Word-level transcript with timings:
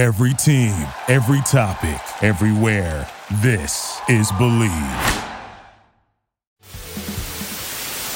Every 0.00 0.32
team, 0.32 0.88
every 1.08 1.42
topic, 1.42 2.00
everywhere. 2.24 3.06
This 3.42 4.00
is 4.08 4.32
Believe. 4.38 4.70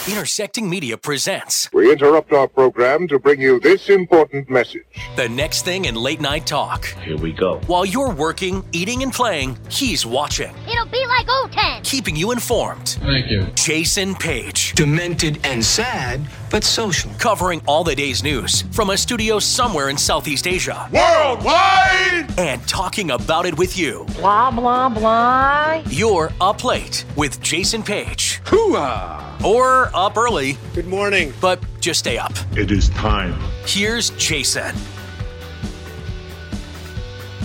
Intersecting 0.09 0.71
Media 0.71 0.97
presents 0.97 1.71
We 1.75 1.93
interrupt 1.93 2.33
our 2.33 2.49
program 2.49 3.07
to 3.09 3.19
bring 3.19 3.39
you 3.39 3.61
this 3.61 3.91
important 3.91 4.49
message. 4.49 4.87
the 5.17 5.29
next 5.29 5.67
thing 5.67 5.85
in 5.85 5.95
late 5.95 6.23
night 6.23 6.47
talk. 6.47 6.87
Here 7.05 7.19
we 7.19 7.33
go. 7.33 7.59
While 7.67 7.85
you're 7.85 8.15
working, 8.15 8.65
eating, 8.73 9.03
and 9.03 9.13
playing, 9.13 9.59
he's 9.69 10.07
watching, 10.07 10.55
It'll 10.67 10.87
be 10.87 11.04
like 11.17 11.27
O10. 11.27 11.85
keeping 11.85 12.17
you 12.17 12.33
informed. 12.33 12.89
Thank 13.01 13.31
you. 13.31 13.47
Jason 13.55 14.15
Page, 14.15 14.73
demented 14.75 15.39
and 15.45 15.65
sad, 15.65 16.21
but 16.51 16.65
social. 16.65 17.11
covering 17.19 17.63
all 17.67 17.85
the 17.85 17.95
day's 17.95 18.23
news 18.25 18.63
from 18.73 18.91
a 18.91 18.97
studio 18.97 19.39
somewhere 19.39 19.89
in 19.91 19.97
Southeast 19.97 20.47
Asia. 20.47 20.89
Worldwide! 20.93 22.27
And 22.39 22.67
talking 22.67 23.11
about 23.13 23.47
it 23.47 23.57
with 23.57 23.77
you. 23.79 24.07
Blah, 24.17 24.51
blah, 24.51 24.89
blah. 24.89 25.83
You're 25.89 26.33
up 26.41 26.65
late 26.65 27.05
with 27.17 27.41
Jason 27.41 27.83
Page. 27.83 28.41
Hooah! 28.45 29.43
Or 29.45 29.91
up 29.95 30.17
early, 30.17 30.57
Good 30.75 30.87
morning. 30.87 31.33
but 31.41 31.63
just 31.81 32.01
stay 32.01 32.19
up. 32.19 32.33
It 32.57 32.71
is 32.71 32.89
time. 32.91 33.35
Here's 33.67 34.11
Jason. 34.11 34.75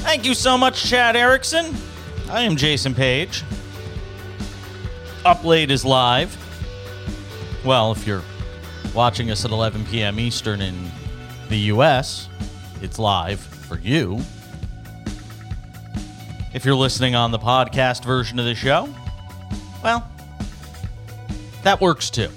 Thank 0.02 0.26
you 0.26 0.34
so 0.34 0.58
much, 0.58 0.90
Chad 0.90 1.16
Erickson. 1.16 1.76
I 2.30 2.42
am 2.44 2.56
Jason 2.56 2.94
Page. 2.96 3.44
Up 5.26 5.44
Late 5.44 5.70
is 5.70 5.84
live. 5.84 6.38
Well, 7.66 7.92
if 7.92 8.08
you're 8.08 8.24
watching 8.94 9.32
us 9.32 9.44
at 9.44 9.52
11 9.52 9.86
p.m. 9.86 10.18
Eastern 10.20 10.62
in 10.62 10.90
the 11.50 11.58
U.S., 11.58 12.30
it's 12.82 12.98
live 12.98 13.40
for 13.40 13.78
you. 13.80 14.22
If 16.54 16.64
you're 16.64 16.76
listening 16.76 17.16
on 17.16 17.32
the 17.32 17.38
podcast 17.38 18.06
version 18.06 18.40
of 18.40 18.46
the 18.46 18.56
show, 18.56 18.88
well, 19.84 20.10
that 21.64 21.82
works 21.82 22.10
too. 22.10 22.30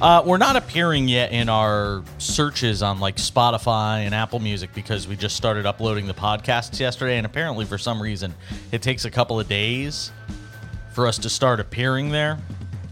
Uh, 0.00 0.22
we're 0.26 0.36
not 0.36 0.56
appearing 0.56 1.08
yet 1.08 1.32
in 1.32 1.48
our 1.48 2.02
searches 2.18 2.82
on 2.82 3.00
like 3.00 3.16
Spotify 3.16 4.00
and 4.00 4.14
Apple 4.14 4.40
Music 4.40 4.68
because 4.74 5.08
we 5.08 5.16
just 5.16 5.36
started 5.36 5.64
uploading 5.64 6.06
the 6.06 6.12
podcasts 6.12 6.78
yesterday, 6.78 7.16
and 7.16 7.24
apparently 7.24 7.64
for 7.64 7.78
some 7.78 8.00
reason 8.00 8.34
it 8.72 8.82
takes 8.82 9.06
a 9.06 9.10
couple 9.10 9.40
of 9.40 9.48
days 9.48 10.12
for 10.92 11.06
us 11.06 11.16
to 11.16 11.30
start 11.30 11.60
appearing 11.60 12.10
there. 12.10 12.38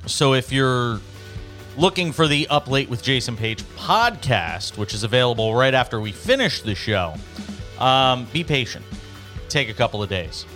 So 0.07 0.33
if 0.33 0.51
you're 0.51 0.99
looking 1.77 2.11
for 2.11 2.27
the 2.27 2.49
Up 2.49 2.71
Late 2.71 2.89
with 2.89 3.03
Jason 3.03 3.37
Page 3.37 3.63
podcast, 3.77 4.79
which 4.79 4.95
is 4.95 5.05
available 5.05 5.55
right 5.55 5.75
after 5.75 6.01
we 6.01 6.11
finish 6.11 6.63
the 6.63 6.75
show, 6.75 7.15
um, 7.79 8.27
be 8.33 8.43
patient. 8.45 8.85
Take 9.51 9.69
a 9.69 9.75
couple 9.75 10.03
of 10.03 10.09
days, 10.09 10.47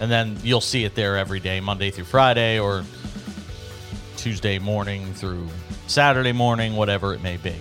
and 0.00 0.08
then 0.08 0.36
you'll 0.44 0.60
see 0.60 0.84
it 0.84 0.94
there 0.94 1.16
every 1.16 1.40
day, 1.40 1.58
Monday 1.60 1.90
through 1.90 2.04
Friday, 2.04 2.60
or 2.60 2.84
Tuesday 4.22 4.56
morning 4.60 5.12
through 5.14 5.48
Saturday 5.88 6.30
morning, 6.30 6.76
whatever 6.76 7.12
it 7.12 7.20
may 7.24 7.36
be. 7.38 7.56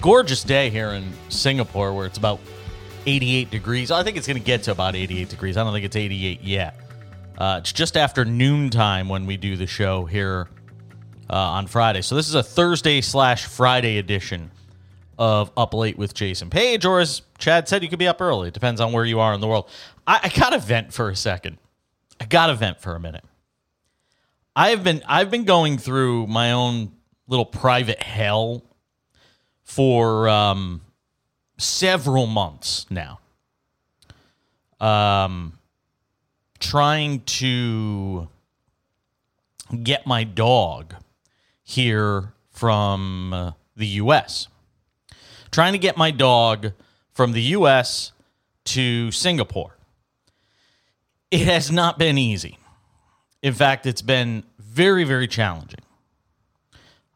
Gorgeous 0.00 0.42
day 0.42 0.68
here 0.68 0.88
in 0.88 1.12
Singapore 1.28 1.94
where 1.94 2.04
it's 2.04 2.18
about 2.18 2.40
88 3.06 3.52
degrees. 3.52 3.92
I 3.92 4.02
think 4.02 4.16
it's 4.16 4.26
going 4.26 4.36
to 4.36 4.42
get 4.42 4.64
to 4.64 4.72
about 4.72 4.96
88 4.96 5.28
degrees. 5.28 5.56
I 5.56 5.62
don't 5.62 5.72
think 5.72 5.84
it's 5.84 5.94
88 5.94 6.42
yet. 6.42 6.76
Uh, 7.38 7.58
it's 7.60 7.72
just 7.72 7.96
after 7.96 8.24
noontime 8.24 9.08
when 9.08 9.24
we 9.24 9.36
do 9.36 9.56
the 9.56 9.68
show 9.68 10.06
here 10.06 10.48
uh, 11.30 11.34
on 11.36 11.68
Friday. 11.68 12.02
So 12.02 12.16
this 12.16 12.28
is 12.28 12.34
a 12.34 12.42
Thursday 12.42 13.00
slash 13.00 13.46
Friday 13.46 13.98
edition 13.98 14.50
of 15.20 15.52
Up 15.56 15.72
Late 15.72 15.96
with 15.96 16.14
Jason 16.14 16.50
Page, 16.50 16.84
or 16.84 16.98
as 16.98 17.22
Chad 17.38 17.68
said, 17.68 17.84
you 17.84 17.88
could 17.88 18.00
be 18.00 18.08
up 18.08 18.20
early. 18.20 18.48
It 18.48 18.54
depends 18.54 18.80
on 18.80 18.92
where 18.92 19.04
you 19.04 19.20
are 19.20 19.32
in 19.32 19.40
the 19.40 19.46
world. 19.46 19.70
I, 20.04 20.18
I 20.24 20.28
got 20.30 20.50
to 20.50 20.58
vent 20.58 20.92
for 20.92 21.10
a 21.10 21.14
second. 21.14 21.58
I 22.20 22.24
got 22.24 22.46
to 22.48 22.54
vent 22.54 22.80
for 22.80 22.94
a 22.94 23.00
minute. 23.00 23.24
I 24.54 24.70
have 24.70 24.82
been 24.82 25.02
I've 25.06 25.30
been 25.30 25.44
going 25.44 25.78
through 25.78 26.26
my 26.28 26.52
own 26.52 26.92
little 27.28 27.44
private 27.44 28.02
hell 28.02 28.62
for 29.64 30.28
um, 30.28 30.80
several 31.58 32.26
months 32.26 32.86
now. 32.90 33.20
Um, 34.80 35.58
trying 36.58 37.20
to 37.20 38.28
get 39.82 40.06
my 40.06 40.24
dog 40.24 40.94
here 41.62 42.32
from 42.50 43.54
the 43.76 43.86
U.S. 43.86 44.48
Trying 45.50 45.72
to 45.72 45.78
get 45.78 45.96
my 45.96 46.10
dog 46.10 46.72
from 47.12 47.32
the 47.32 47.42
U.S. 47.42 48.12
to 48.64 49.10
Singapore. 49.10 49.75
It 51.30 51.46
has 51.46 51.70
not 51.70 51.98
been 51.98 52.18
easy. 52.18 52.58
In 53.42 53.54
fact, 53.54 53.86
it's 53.86 54.02
been 54.02 54.44
very, 54.58 55.04
very 55.04 55.28
challenging. 55.28 55.80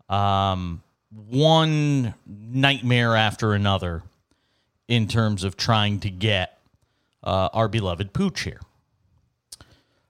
Um, 0.08 0.82
one 1.10 2.14
nightmare 2.26 3.16
after 3.16 3.54
another 3.54 4.02
in 4.88 5.06
terms 5.06 5.44
of 5.44 5.56
trying 5.56 6.00
to 6.00 6.10
get 6.10 6.58
uh, 7.22 7.48
our 7.52 7.68
beloved 7.68 8.12
Pooch 8.12 8.42
here. 8.42 8.60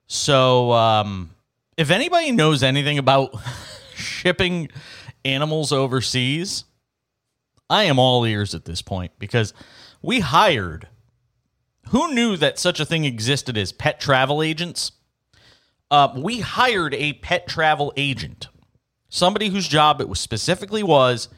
So, 0.07 0.73
um, 0.73 1.31
if 1.77 1.91
anybody 1.91 2.33
knows 2.33 2.63
anything 2.63 2.99
about 2.99 3.35
shipping 3.95 4.69
animals 5.25 5.73
overseas, 5.73 6.65
I 7.69 7.85
am 7.85 7.99
all 7.99 8.25
ears 8.25 8.55
at 8.55 8.65
this 8.65 8.83
point 8.83 9.13
because 9.19 9.55
we 10.03 10.21
hired. 10.21 10.89
Who 11.89 12.15
knew 12.15 12.37
that 12.37 12.59
such 12.59 12.79
a 12.79 12.85
thing 12.85 13.05
existed 13.05 13.57
as 13.59 13.73
pet 13.73 14.01
travel 14.01 14.43
agents? 14.43 14.93
Uh, 15.91 16.13
we 16.17 16.41
hired 16.41 16.95
a 16.95 17.15
pet 17.15 17.49
travel 17.49 17.93
agent, 17.97 18.49
somebody 19.09 19.49
whose 19.49 19.67
job 19.67 20.01
it 20.01 20.09
was 20.09 20.21
specifically 20.21 20.85
was 20.85 21.29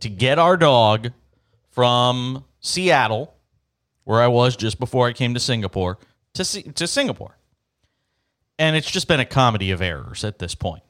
to 0.00 0.08
get 0.08 0.38
our 0.38 0.56
dog 0.56 1.12
from 1.70 2.44
Seattle, 2.60 3.34
where 4.04 4.20
I 4.20 4.26
was 4.26 4.56
just 4.56 4.80
before 4.80 5.06
I 5.06 5.12
came 5.12 5.34
to 5.34 5.40
Singapore, 5.40 5.98
to 6.34 6.44
Si- 6.44 6.62
to 6.62 6.86
Singapore. 6.88 7.36
And 8.58 8.76
it's 8.76 8.90
just 8.90 9.06
been 9.06 9.20
a 9.20 9.24
comedy 9.24 9.70
of 9.70 9.80
errors 9.80 10.24
at 10.24 10.38
this 10.38 10.54
point. 10.54 10.82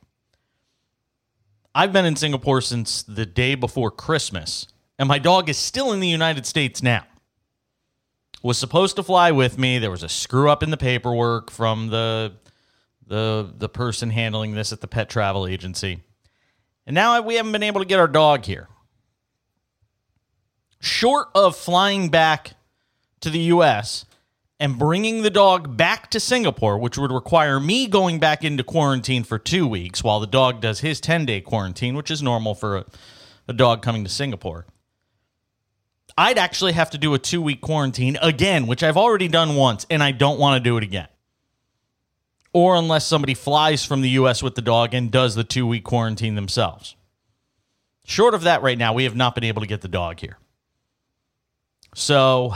I've 1.75 1.92
been 1.92 2.06
in 2.06 2.16
Singapore 2.16 2.62
since 2.62 3.03
the 3.03 3.27
day 3.27 3.54
before 3.54 3.91
Christmas, 3.91 4.66
and 4.98 5.09
my 5.09 5.19
dog 5.19 5.48
is 5.48 5.56
still 5.56 5.92
in 5.92 6.00
the 6.00 6.09
United 6.09 6.47
States 6.47 6.82
now. 6.82 7.04
Was 8.42 8.56
supposed 8.56 8.96
to 8.96 9.02
fly 9.02 9.30
with 9.32 9.58
me. 9.58 9.78
There 9.78 9.90
was 9.90 10.02
a 10.02 10.08
screw 10.08 10.50
up 10.50 10.62
in 10.62 10.70
the 10.70 10.78
paperwork 10.78 11.50
from 11.50 11.88
the 11.88 12.32
the 13.06 13.52
the 13.58 13.68
person 13.68 14.10
handling 14.10 14.54
this 14.54 14.72
at 14.72 14.80
the 14.80 14.88
pet 14.88 15.10
travel 15.10 15.46
agency. 15.46 16.02
And 16.86 16.94
now 16.94 17.20
we 17.20 17.34
haven't 17.34 17.52
been 17.52 17.62
able 17.62 17.80
to 17.80 17.86
get 17.86 18.00
our 18.00 18.08
dog 18.08 18.46
here. 18.46 18.68
Short 20.80 21.28
of 21.34 21.54
flying 21.54 22.08
back 22.08 22.52
to 23.20 23.28
the 23.28 23.40
US 23.40 24.06
and 24.58 24.78
bringing 24.78 25.22
the 25.22 25.30
dog 25.30 25.76
back 25.76 26.10
to 26.10 26.20
Singapore, 26.20 26.78
which 26.78 26.96
would 26.96 27.12
require 27.12 27.60
me 27.60 27.86
going 27.86 28.18
back 28.18 28.42
into 28.42 28.64
quarantine 28.64 29.24
for 29.24 29.38
2 29.38 29.66
weeks 29.66 30.02
while 30.02 30.20
the 30.20 30.26
dog 30.26 30.60
does 30.60 30.80
his 30.80 31.00
10-day 31.00 31.42
quarantine, 31.42 31.94
which 31.94 32.10
is 32.10 32.22
normal 32.22 32.54
for 32.54 32.78
a, 32.78 32.84
a 33.48 33.52
dog 33.52 33.82
coming 33.82 34.04
to 34.04 34.10
Singapore. 34.10 34.66
I'd 36.16 36.38
actually 36.38 36.72
have 36.72 36.91
to 36.91 36.98
do 36.98 37.15
a 37.15 37.19
2-week 37.19 37.60
quarantine 37.60 38.19
again, 38.21 38.66
which 38.66 38.82
I've 38.82 38.97
already 38.97 39.28
done 39.28 39.56
once 39.56 39.87
and 39.91 40.03
I 40.03 40.12
don't 40.12 40.38
want 40.38 40.62
to 40.62 40.69
do 40.69 40.76
it 40.76 40.84
again 40.84 41.09
or 42.53 42.75
unless 42.76 43.06
somebody 43.06 43.34
flies 43.34 43.84
from 43.84 44.00
the 44.00 44.10
US 44.10 44.43
with 44.43 44.54
the 44.54 44.62
dog 44.62 44.94
and 44.94 45.10
does 45.10 45.34
the 45.34 45.44
two 45.44 45.66
week 45.66 45.84
quarantine 45.84 46.34
themselves. 46.34 46.97
Short 48.04 48.34
of 48.34 48.42
that, 48.42 48.62
right 48.62 48.78
now, 48.78 48.92
we 48.92 49.04
have 49.04 49.15
not 49.15 49.34
been 49.34 49.45
able 49.45 49.62
to 49.62 49.68
get 49.68 49.83
the 49.83 49.89
dog 49.89 50.21
here. 50.21 50.39
So 51.95 52.54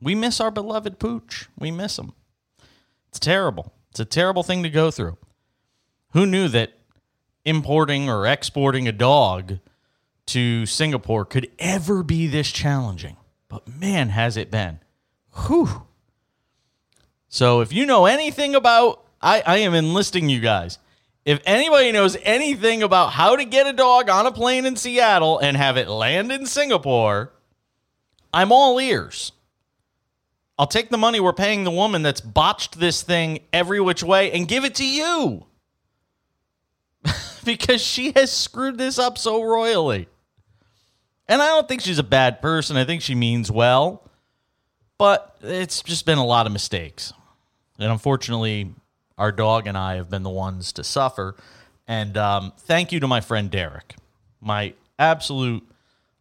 we 0.00 0.14
miss 0.14 0.40
our 0.40 0.50
beloved 0.50 0.98
Pooch. 0.98 1.48
We 1.58 1.70
miss 1.70 1.98
him. 1.98 2.12
It's 3.08 3.20
terrible. 3.20 3.72
It's 3.90 4.00
a 4.00 4.04
terrible 4.04 4.42
thing 4.42 4.62
to 4.64 4.70
go 4.70 4.90
through. 4.90 5.18
Who 6.12 6.26
knew 6.26 6.48
that 6.48 6.72
importing 7.44 8.08
or 8.08 8.26
exporting 8.26 8.88
a 8.88 8.92
dog 8.92 9.58
to 10.26 10.66
Singapore 10.66 11.24
could 11.24 11.50
ever 11.58 12.02
be 12.02 12.26
this 12.26 12.50
challenging? 12.50 13.16
But 13.48 13.68
man, 13.68 14.10
has 14.10 14.36
it 14.36 14.50
been. 14.50 14.80
Whew. 15.46 15.86
So 17.28 17.60
if 17.60 17.72
you 17.72 17.86
know 17.86 18.06
anything 18.06 18.54
about, 18.54 19.04
I, 19.20 19.42
I 19.46 19.56
am 19.58 19.74
enlisting 19.74 20.28
you 20.28 20.40
guys. 20.40 20.78
If 21.24 21.40
anybody 21.44 21.90
knows 21.90 22.16
anything 22.22 22.82
about 22.82 23.12
how 23.12 23.36
to 23.36 23.44
get 23.44 23.66
a 23.66 23.72
dog 23.72 24.08
on 24.08 24.26
a 24.26 24.32
plane 24.32 24.64
in 24.64 24.76
Seattle 24.76 25.38
and 25.38 25.56
have 25.56 25.76
it 25.76 25.88
land 25.88 26.30
in 26.30 26.46
Singapore, 26.46 27.32
I'm 28.32 28.52
all 28.52 28.80
ears. 28.80 29.32
I'll 30.58 30.66
take 30.66 30.88
the 30.88 30.98
money 30.98 31.20
we're 31.20 31.32
paying 31.32 31.64
the 31.64 31.70
woman 31.70 32.02
that's 32.02 32.20
botched 32.20 32.78
this 32.78 33.02
thing 33.02 33.40
every 33.52 33.80
which 33.80 34.02
way 34.02 34.32
and 34.32 34.48
give 34.48 34.64
it 34.64 34.76
to 34.76 34.86
you. 34.86 35.46
because 37.44 37.82
she 37.82 38.12
has 38.12 38.32
screwed 38.32 38.78
this 38.78 38.98
up 38.98 39.18
so 39.18 39.42
royally. 39.42 40.08
And 41.28 41.42
I 41.42 41.48
don't 41.48 41.66
think 41.66 41.80
she's 41.80 41.98
a 41.98 42.04
bad 42.04 42.40
person. 42.40 42.76
I 42.76 42.84
think 42.84 43.02
she 43.02 43.14
means 43.14 43.50
well. 43.50 44.02
But 44.98 45.36
it's 45.42 45.82
just 45.82 46.06
been 46.06 46.18
a 46.18 46.24
lot 46.24 46.46
of 46.46 46.52
mistakes. 46.52 47.12
And 47.78 47.92
unfortunately, 47.92 48.72
our 49.18 49.32
dog 49.32 49.66
and 49.66 49.76
I 49.76 49.96
have 49.96 50.08
been 50.08 50.22
the 50.22 50.30
ones 50.30 50.72
to 50.72 50.84
suffer. 50.84 51.36
And 51.86 52.16
um, 52.16 52.52
thank 52.58 52.92
you 52.92 53.00
to 53.00 53.06
my 53.06 53.20
friend 53.20 53.50
Derek, 53.50 53.96
my 54.40 54.74
absolute 54.98 55.66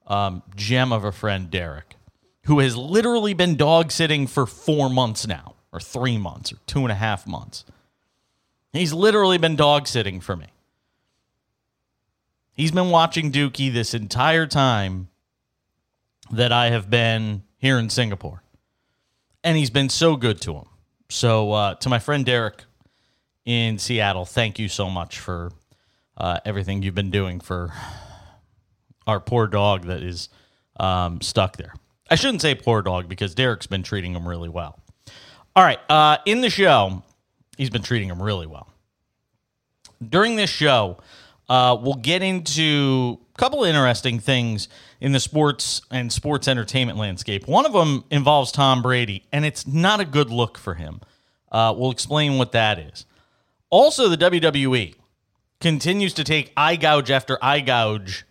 um, 0.07 0.43
gem 0.55 0.91
of 0.91 1.03
a 1.03 1.11
friend, 1.11 1.49
Derek, 1.49 1.95
who 2.43 2.59
has 2.59 2.75
literally 2.75 3.33
been 3.33 3.55
dog 3.55 3.91
sitting 3.91 4.27
for 4.27 4.45
four 4.45 4.89
months 4.89 5.25
now, 5.25 5.55
or 5.71 5.79
three 5.79 6.17
months, 6.17 6.51
or 6.51 6.57
two 6.67 6.79
and 6.79 6.91
a 6.91 6.95
half 6.95 7.25
months. 7.25 7.65
He's 8.71 8.93
literally 8.93 9.37
been 9.37 9.55
dog 9.55 9.87
sitting 9.87 10.19
for 10.19 10.35
me. 10.35 10.47
He's 12.55 12.71
been 12.71 12.89
watching 12.89 13.33
Dookie 13.33 13.71
this 13.71 13.93
entire 13.93 14.47
time 14.47 15.09
that 16.31 16.53
I 16.53 16.69
have 16.69 16.89
been 16.89 17.43
here 17.57 17.77
in 17.77 17.89
Singapore. 17.89 18.41
And 19.43 19.57
he's 19.57 19.69
been 19.69 19.89
so 19.89 20.15
good 20.15 20.39
to 20.41 20.55
him. 20.55 20.65
So, 21.09 21.51
uh, 21.51 21.75
to 21.75 21.89
my 21.89 21.99
friend 21.99 22.25
Derek 22.25 22.63
in 23.43 23.77
Seattle, 23.77 24.25
thank 24.25 24.57
you 24.57 24.69
so 24.69 24.89
much 24.89 25.19
for 25.19 25.51
uh, 26.17 26.39
everything 26.45 26.81
you've 26.81 26.95
been 26.95 27.11
doing 27.11 27.41
for 27.41 27.73
our 29.05 29.19
poor 29.19 29.47
dog 29.47 29.85
that 29.85 30.01
is 30.01 30.29
um, 30.79 31.21
stuck 31.21 31.57
there. 31.57 31.73
I 32.09 32.15
shouldn't 32.15 32.41
say 32.41 32.55
poor 32.55 32.81
dog 32.81 33.09
because 33.09 33.35
Derek's 33.35 33.67
been 33.67 33.83
treating 33.83 34.13
him 34.13 34.27
really 34.27 34.49
well. 34.49 34.79
All 35.55 35.63
right. 35.63 35.79
Uh, 35.89 36.17
in 36.25 36.41
the 36.41 36.49
show, 36.49 37.03
he's 37.57 37.69
been 37.69 37.83
treating 37.83 38.09
him 38.09 38.21
really 38.21 38.47
well. 38.47 38.69
During 40.07 40.37
this 40.37 40.49
show, 40.49 40.97
uh, 41.47 41.77
we'll 41.79 41.93
get 41.95 42.21
into 42.23 43.19
a 43.35 43.37
couple 43.37 43.63
of 43.63 43.69
interesting 43.69 44.19
things 44.19 44.67
in 44.99 45.11
the 45.11 45.19
sports 45.19 45.81
and 45.91 46.11
sports 46.11 46.47
entertainment 46.47 46.97
landscape. 46.97 47.47
One 47.47 47.65
of 47.65 47.73
them 47.73 48.03
involves 48.09 48.51
Tom 48.51 48.81
Brady, 48.81 49.23
and 49.31 49.45
it's 49.45 49.67
not 49.67 49.99
a 49.99 50.05
good 50.05 50.29
look 50.29 50.57
for 50.57 50.73
him. 50.73 51.01
Uh, 51.51 51.73
we'll 51.77 51.91
explain 51.91 52.37
what 52.37 52.51
that 52.53 52.79
is. 52.79 53.05
Also, 53.69 54.09
the 54.09 54.17
WWE 54.17 54.95
continues 55.59 56.13
to 56.13 56.23
take 56.23 56.51
eye 56.57 56.75
gouge 56.75 57.11
after 57.11 57.37
eye 57.41 57.59
gouge 57.59 58.25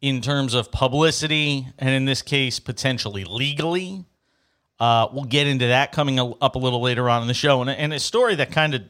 in 0.00 0.20
terms 0.20 0.54
of 0.54 0.70
publicity, 0.70 1.66
and 1.78 1.90
in 1.90 2.04
this 2.04 2.22
case, 2.22 2.58
potentially 2.58 3.24
legally. 3.24 4.04
Uh, 4.80 5.08
we'll 5.12 5.24
get 5.24 5.46
into 5.46 5.66
that 5.66 5.90
coming 5.90 6.20
up 6.20 6.54
a 6.54 6.58
little 6.58 6.80
later 6.80 7.10
on 7.10 7.22
in 7.22 7.28
the 7.28 7.34
show, 7.34 7.60
and, 7.60 7.70
and 7.70 7.92
a 7.92 7.98
story 7.98 8.34
that 8.36 8.52
kind 8.52 8.74
of, 8.74 8.82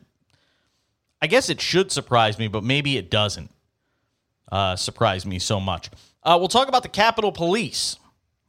I 1.20 1.26
guess 1.26 1.48
it 1.48 1.60
should 1.60 1.90
surprise 1.90 2.38
me, 2.38 2.46
but 2.48 2.62
maybe 2.62 2.98
it 2.98 3.10
doesn't 3.10 3.50
uh, 4.50 4.76
surprise 4.76 5.26
me 5.26 5.38
so 5.38 5.60
much. 5.60 5.90
Uh, 6.22 6.36
we'll 6.38 6.48
talk 6.48 6.68
about 6.68 6.82
the 6.82 6.88
Capitol 6.88 7.32
Police. 7.32 7.96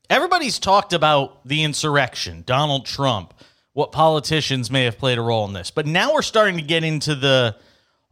Everybody's 0.09 0.59
talked 0.59 0.93
about 0.93 1.45
the 1.47 1.63
insurrection, 1.63 2.43
Donald 2.45 2.85
Trump, 2.85 3.33
what 3.73 3.91
politicians 3.91 4.71
may 4.71 4.85
have 4.85 4.97
played 4.97 5.17
a 5.17 5.21
role 5.21 5.45
in 5.45 5.53
this, 5.53 5.71
but 5.71 5.85
now 5.85 6.13
we're 6.13 6.21
starting 6.21 6.57
to 6.57 6.63
get 6.63 6.83
into 6.83 7.15
the 7.15 7.55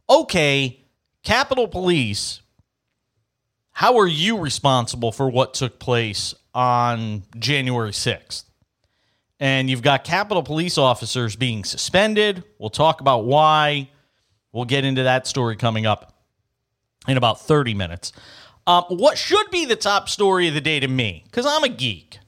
okay, 0.08 0.80
Capitol 1.22 1.68
Police. 1.68 2.40
How 3.72 3.98
are 3.98 4.06
you 4.06 4.38
responsible 4.38 5.12
for 5.12 5.28
what 5.28 5.54
took 5.54 5.78
place 5.78 6.34
on 6.54 7.24
January 7.38 7.90
6th? 7.90 8.44
And 9.40 9.70
you've 9.70 9.82
got 9.82 10.02
Capitol 10.02 10.42
Police 10.42 10.78
officers 10.78 11.36
being 11.36 11.64
suspended. 11.64 12.42
We'll 12.58 12.70
talk 12.70 13.00
about 13.00 13.24
why. 13.24 13.90
We'll 14.52 14.64
get 14.64 14.84
into 14.84 15.04
that 15.04 15.26
story 15.26 15.56
coming 15.56 15.86
up 15.86 16.17
in 17.08 17.16
about 17.16 17.40
30 17.40 17.74
minutes. 17.74 18.12
Um, 18.66 18.84
what 18.88 19.16
should 19.16 19.50
be 19.50 19.64
the 19.64 19.76
top 19.76 20.08
story 20.08 20.46
of 20.46 20.54
the 20.54 20.60
day 20.60 20.78
to 20.78 20.86
me, 20.86 21.24
because 21.26 21.46
I'm 21.46 21.64
a 21.64 21.68
geek, 21.68 22.18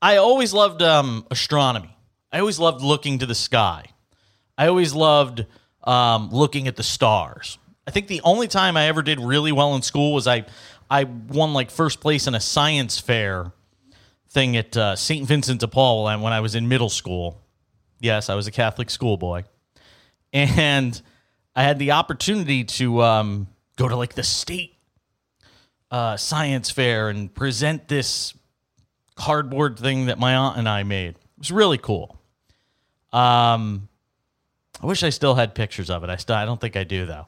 I 0.00 0.16
always 0.16 0.54
loved 0.54 0.80
um, 0.82 1.26
astronomy. 1.30 1.96
I 2.32 2.38
always 2.38 2.58
loved 2.58 2.82
looking 2.82 3.18
to 3.18 3.26
the 3.26 3.34
sky. 3.34 3.86
I 4.56 4.68
always 4.68 4.94
loved 4.94 5.46
um, 5.82 6.30
looking 6.30 6.68
at 6.68 6.76
the 6.76 6.82
stars. 6.82 7.58
I 7.86 7.90
think 7.90 8.06
the 8.06 8.20
only 8.22 8.48
time 8.48 8.76
I 8.76 8.86
ever 8.86 9.02
did 9.02 9.20
really 9.20 9.52
well 9.52 9.74
in 9.74 9.82
school 9.82 10.14
was 10.14 10.26
I, 10.26 10.46
I 10.88 11.04
won 11.04 11.52
like 11.52 11.70
first 11.70 12.00
place 12.00 12.26
in 12.26 12.34
a 12.34 12.40
science 12.40 12.98
fair 13.00 13.52
thing 14.30 14.56
at 14.56 14.76
uh, 14.76 14.96
St. 14.96 15.26
Vincent 15.26 15.60
de 15.60 15.68
Paul 15.68 16.04
when 16.04 16.32
I 16.32 16.40
was 16.40 16.54
in 16.54 16.68
middle 16.68 16.88
school. 16.88 17.40
Yes, 18.00 18.28
I 18.28 18.34
was 18.34 18.46
a 18.46 18.50
Catholic 18.50 18.90
schoolboy. 18.90 19.44
And 20.32 21.00
I 21.54 21.62
had 21.62 21.78
the 21.78 21.92
opportunity 21.92 22.64
to 22.64 23.02
um, 23.02 23.46
go 23.76 23.88
to 23.88 23.96
like 23.96 24.14
the 24.14 24.22
state 24.22 24.76
uh, 25.90 26.16
science 26.16 26.70
fair 26.70 27.08
and 27.08 27.32
present 27.32 27.88
this 27.88 28.34
cardboard 29.14 29.78
thing 29.78 30.06
that 30.06 30.18
my 30.18 30.34
aunt 30.34 30.58
and 30.58 30.68
I 30.68 30.82
made. 30.82 31.10
It 31.10 31.38
was 31.38 31.50
really 31.52 31.78
cool. 31.78 32.18
Um, 33.12 33.88
I 34.82 34.86
wish 34.86 35.02
I 35.02 35.10
still 35.10 35.36
had 35.36 35.54
pictures 35.54 35.90
of 35.90 36.02
it. 36.02 36.10
I 36.10 36.16
still, 36.16 36.34
I 36.34 36.44
don't 36.44 36.60
think 36.60 36.76
I 36.76 36.82
do 36.82 37.06
though. 37.06 37.26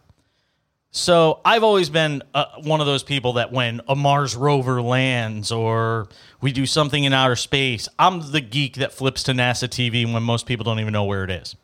So 0.90 1.40
I've 1.44 1.62
always 1.62 1.90
been 1.90 2.22
uh, 2.34 2.46
one 2.62 2.81
of 2.81 2.87
those 2.87 3.04
people 3.04 3.34
that 3.34 3.52
when 3.52 3.82
a 3.87 3.94
Mars 3.94 4.34
rover 4.34 4.82
lands 4.82 5.52
or 5.52 6.08
we 6.40 6.50
do 6.52 6.66
something 6.66 7.04
in 7.04 7.12
outer 7.12 7.37
space, 7.37 7.88
I'm 8.00 8.32
the 8.32 8.40
geek 8.40 8.76
that 8.76 8.93
flips 8.93 9.22
to 9.25 9.32
NASA 9.32 9.69
TV 9.69 10.12
when 10.12 10.25
most 10.25 10.46
people 10.46 10.64
don't 10.64 10.81
even 10.81 10.93
know 10.93 11.04
where 11.04 11.22
it 11.22 11.31
is 11.31 11.54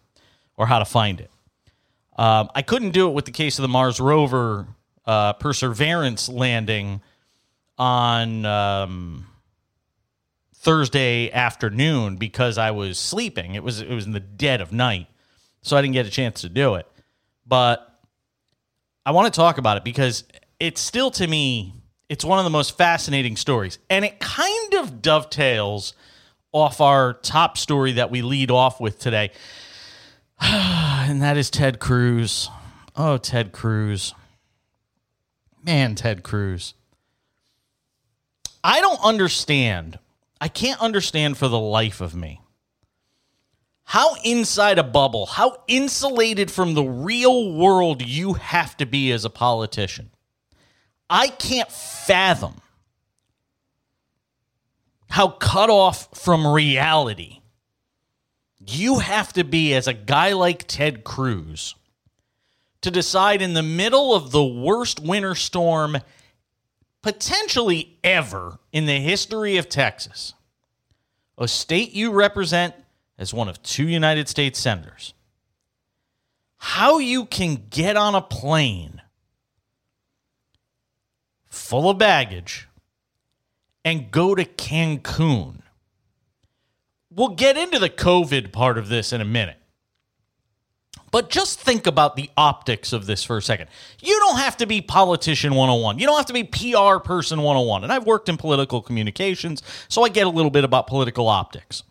or 0.57 0.67
how 0.67 0.79
to 0.79 0.85
find 0.85 1.21
it. 1.21 1.32
Um, 2.17 2.51
I 2.55 2.63
couldn't 2.63 2.91
do 2.91 3.09
it 3.09 3.13
with 3.13 3.25
the 3.25 3.31
case 3.31 3.59
of 3.59 3.63
the 3.63 3.69
Mars 3.69 4.01
rover 4.01 4.67
uh, 5.07 5.33
Perseverance 5.35 6.29
landing 6.29 7.01
on 7.79 8.45
um, 8.45 9.27
Thursday 10.55 11.31
afternoon 11.33 12.17
because 12.17 12.59
I 12.59 12.71
was 12.71 12.99
sleeping. 12.99 13.55
It 13.55 13.65
was 13.65 13.81
it 13.81 13.91
was 13.91 14.07
in 14.07 14.13
the 14.13 14.21
dead 14.21 14.61
of 14.61 14.73
night, 14.73 15.09
so 15.63 15.77
I 15.77 15.83
didn't 15.83 15.95
get 15.95 16.07
a 16.07 16.11
chance 16.11 16.43
to 16.43 16.49
do 16.49 16.75
it. 16.75 16.87
But 17.47 17.89
I 19.05 19.11
want 19.11 19.33
to 19.33 19.37
talk 19.37 19.59
about 19.59 19.77
it 19.77 19.85
because 19.85 20.25
it's 20.61 20.81
still 20.81 21.11
to 21.13 21.27
me 21.27 21.75
it's 22.09 22.25
one 22.27 22.39
of 22.39 22.45
the 22.45 22.51
most 22.51 22.77
fascinating 22.77 23.37
stories, 23.37 23.79
and 23.89 24.05
it 24.05 24.21
kind 24.21 24.75
of 24.75 25.01
dovetails 25.01 25.95
off 26.53 26.83
our 26.83 27.15
top 27.15 27.57
story 27.57 27.93
that 27.93 28.11
we 28.11 28.21
lead 28.21 28.51
off 28.51 28.81
with 28.81 28.99
today. 28.99 29.31
and 31.13 31.21
that 31.21 31.37
is 31.37 31.51
Ted 31.51 31.79
Cruz. 31.79 32.49
Oh, 32.97 33.19
Ted 33.19 33.53
Cruz. 33.53 34.15
Man, 35.63 35.95
Ted 35.95 36.23
Cruz. 36.23 36.73
I 38.65 38.81
don't 38.81 38.99
understand. 39.05 39.99
I 40.41 40.49
can't 40.49 40.81
understand 40.81 41.37
for 41.37 41.49
the 41.49 41.59
life 41.59 42.01
of 42.01 42.15
me 42.15 42.41
how 43.85 44.15
inside 44.25 44.79
a 44.79 44.83
bubble, 44.83 45.27
how 45.27 45.59
insulated 45.69 46.51
from 46.51 46.73
the 46.73 46.83
real 46.83 47.53
world 47.53 48.01
you 48.01 48.33
have 48.33 48.75
to 48.79 48.87
be 48.87 49.13
as 49.13 49.27
a 49.27 49.31
politician. 49.31 50.11
I 51.11 51.29
can't 51.29 51.71
fathom 51.71 52.63
how 55.11 55.29
cut 55.29 55.69
off 55.69 56.19
from 56.19 56.47
reality 56.47 57.42
you 58.67 59.01
have 59.01 59.33
to 59.35 59.45
be 59.45 59.75
as 59.75 59.87
a 59.87 59.95
guy 59.95 60.33
like 60.33 60.67
Ted 60.67 61.05
Cruz 61.05 61.75
to 62.83 62.91
decide 62.91 63.41
in 63.43 63.55
the 63.55 63.63
middle 63.63 64.15
of 64.15 64.31
the 64.31 64.45
worst 64.45 65.01
winter 65.01 65.35
storm 65.35 65.99
potentially 67.01 67.99
ever 68.05 68.59
in 68.73 68.87
the 68.87 69.01
history 69.01 69.57
of 69.57 69.69
Texas, 69.69 70.35
a 71.39 71.49
state 71.49 71.93
you 71.93 72.13
represent 72.13 72.75
as 73.19 73.35
one 73.35 73.49
of 73.49 73.63
two 73.63 73.89
United 73.89 74.29
States 74.29 74.59
senators, 74.59 75.15
how 76.59 76.99
you 76.99 77.25
can 77.25 77.67
get 77.71 77.97
on 77.97 78.15
a 78.15 78.23
plane 78.23 79.03
full 81.49 81.91
of 81.91 81.99
baggage 81.99 82.69
and 83.85 84.11
go 84.11 84.35
to 84.35 84.45
Cancun. 84.45 85.62
We'll 87.15 87.29
get 87.29 87.57
into 87.57 87.79
the 87.79 87.91
COVID 87.91 88.53
part 88.53 88.79
of 88.79 88.89
this 88.89 89.13
in 89.13 89.21
a 89.21 89.25
minute. 89.25 89.59
But 91.11 91.29
just 91.29 91.61
think 91.61 91.87
about 91.87 92.17
the 92.17 92.31
optics 92.39 92.95
of 92.95 93.05
this 93.05 93.23
for 93.23 93.37
a 93.37 93.43
second. 93.43 93.69
You 94.01 94.19
don't 94.21 94.39
have 94.39 94.57
to 94.57 94.67
be 94.67 94.81
politician 94.81 95.55
101. 95.55 95.99
You 95.99 96.07
don't 96.07 96.17
have 96.17 96.27
to 96.27 96.33
be 96.33 96.45
PR 96.45 96.99
person 97.01 97.43
101. 97.43 97.85
And 97.85 97.93
I've 97.93 98.07
worked 98.07 98.31
in 98.31 98.39
political 98.39 98.81
communications, 98.81 99.63
so 99.89 100.05
I 100.05 100.09
get 100.09 100.27
a 100.27 100.31
little 100.31 100.51
bit 100.51 100.65
about 100.65 100.87
political 100.87 101.29
optics. 101.29 101.83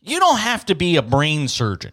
You 0.00 0.20
don't 0.20 0.38
have 0.38 0.64
to 0.66 0.76
be 0.76 0.94
a 0.94 1.02
brain 1.02 1.48
surgeon. 1.48 1.92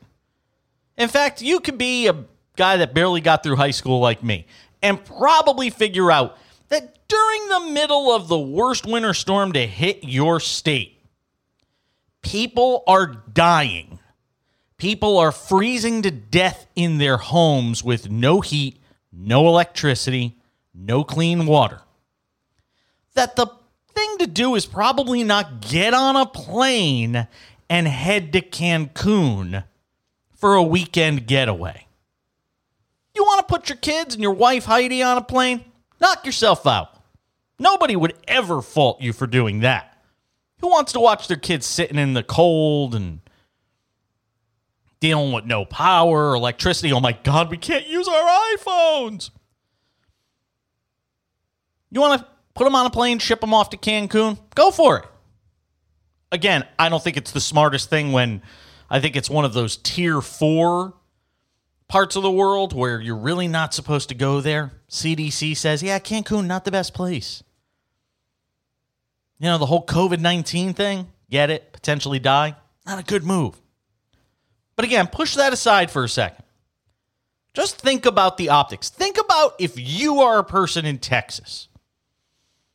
In 0.96 1.10
fact, 1.10 1.42
you 1.42 1.60
could 1.60 1.80
be 1.80 2.08
a 2.08 2.24
guy 2.56 2.78
that 2.78 2.94
barely 2.94 3.20
got 3.20 3.42
through 3.42 3.56
high 3.56 3.72
school 3.72 4.00
like 4.00 4.24
me 4.24 4.46
and 4.84 5.04
probably 5.04 5.72
figure 5.72 6.12
out 6.12 6.38
that 6.70 7.08
during 7.08 7.50
the 7.50 7.72
middle 7.72 8.12
of 8.12 8.28
the 8.28 8.40
worst 8.40 8.86
winter 8.86 9.16
storm 9.16 9.54
to 9.54 9.66
hit 9.66 10.04
your 10.04 10.40
state, 10.40 10.95
people 12.26 12.84
are 12.88 13.06
dying. 13.06 14.00
People 14.78 15.18
are 15.20 15.32
freezing 15.32 16.02
to 16.02 16.12
death 16.12 16.68
in 16.76 16.98
their 16.98 17.18
homes 17.18 17.84
with 17.84 18.10
no 18.10 18.42
heat, 18.42 18.82
no 19.14 19.48
electricity, 19.48 20.36
no 20.74 21.04
clean 21.04 21.46
water. 21.46 21.82
That 23.14 23.36
the 23.36 23.48
thing 23.94 24.18
to 24.18 24.28
do 24.28 24.56
is 24.56 24.66
probably 24.66 25.24
not 25.24 25.62
get 25.62 25.94
on 25.94 26.16
a 26.16 26.26
plane 26.26 27.28
and 27.70 27.88
head 27.88 28.34
to 28.34 28.42
Cancun 28.42 29.64
for 30.34 30.56
a 30.56 30.64
weekend 30.64 31.28
getaway. 31.28 31.88
You 33.14 33.24
want 33.24 33.48
to 33.48 33.54
put 33.54 33.70
your 33.70 33.78
kids 33.78 34.16
and 34.16 34.24
your 34.24 34.34
wife 34.34 34.66
Heidi 34.66 35.02
on 35.02 35.18
a 35.18 35.22
plane? 35.22 35.64
Knock 36.02 36.26
yourself 36.26 36.66
out. 36.66 36.90
Nobody 37.60 37.96
would 37.96 38.16
ever 38.28 38.62
fault 38.62 39.00
you 39.00 39.14
for 39.14 39.28
doing 39.28 39.60
that. 39.62 39.95
Who 40.60 40.68
wants 40.70 40.94
to 40.94 41.00
watch 41.00 41.28
their 41.28 41.38
kids 41.38 41.66
sitting 41.66 41.98
in 41.98 42.14
the 42.14 42.24
cold 42.24 42.96
and 42.96 43.20
dealing 45.00 45.32
with 45.32 45.46
no 45.46 45.66
power 45.66 46.34
electricity? 46.34 46.92
Oh 46.92 47.00
my 47.00 47.12
God, 47.24 47.50
we 47.50 47.58
can't 47.58 47.88
use 47.88 48.08
our 48.08 48.56
iPhones. 48.56 49.32
You 51.92 52.02
want 52.02 52.22
to 52.22 52.28
put 52.54 52.64
them 52.64 52.76
on 52.76 52.86
a 52.86 52.90
plane, 52.90 53.20
ship 53.20 53.42
them 53.42 53.54
off 53.54 53.70
to 53.72 53.78
Cancun? 53.78 54.38
Go 54.56 54.72
for 54.72 54.98
it. 55.00 55.06
Again, 56.32 56.66
I 56.78 56.90
don't 56.90 57.04
think 57.04 57.18
it's 57.18 57.32
the 57.32 57.40
smartest 57.40 57.90
thing 57.90 58.12
when 58.12 58.42
I 58.90 59.00
think 59.00 59.16
it's 59.16 59.30
one 59.30 59.46
of 59.46 59.54
those 59.54 59.78
tier 59.78 60.22
four 60.22 60.94
parts 61.88 62.16
of 62.16 62.24
the 62.24 62.32
world 62.32 62.74
where 62.74 63.00
you're 63.00 63.16
really 63.16 63.48
not 63.48 63.74
supposed 63.74 64.10
to 64.10 64.16
go 64.16 64.42
there. 64.42 64.74
CDC 64.90 65.56
says, 65.56 65.84
yeah, 65.84 66.00
Cancun, 66.00 66.48
not 66.48 66.66
the 66.66 66.72
best 66.72 66.94
place. 66.94 67.44
You 69.40 69.50
know, 69.50 69.58
the 69.58 69.66
whole 69.66 69.86
COVID 69.86 70.20
19 70.20 70.74
thing, 70.74 71.12
get 71.30 71.50
it, 71.50 71.74
potentially 71.74 72.20
die, 72.20 72.56
not 72.86 73.00
a 73.00 73.04
good 73.04 73.24
move. 73.24 73.60
But 74.76 74.86
again, 74.86 75.08
push 75.08 75.36
that 75.36 75.54
aside 75.54 75.92
for 75.92 76.04
a 76.04 76.10
second. 76.10 76.44
Just 77.54 77.78
think 77.80 78.06
about 78.06 78.38
the 78.38 78.50
optics. 78.50 78.90
Think 78.90 79.18
about 79.18 79.56
if 79.60 79.74
you 79.78 80.20
are 80.22 80.40
a 80.40 80.44
person 80.44 80.86
in 80.86 81.00
Texas. 81.00 81.70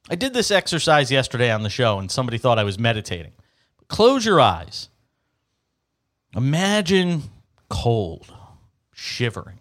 I 0.09 0.15
did 0.15 0.33
this 0.33 0.51
exercise 0.51 1.13
yesterday 1.13 1.51
on 1.51 1.63
the 1.63 1.71
show 1.71 1.99
and 1.99 2.11
somebody 2.11 2.39
thought 2.39 2.59
I 2.59 2.65
was 2.65 2.79
meditating. 2.79 3.33
Close 3.89 4.25
your 4.25 4.41
eyes. 4.41 4.89
Imagine 6.35 7.25
cold, 7.69 8.33
shivering 8.93 9.61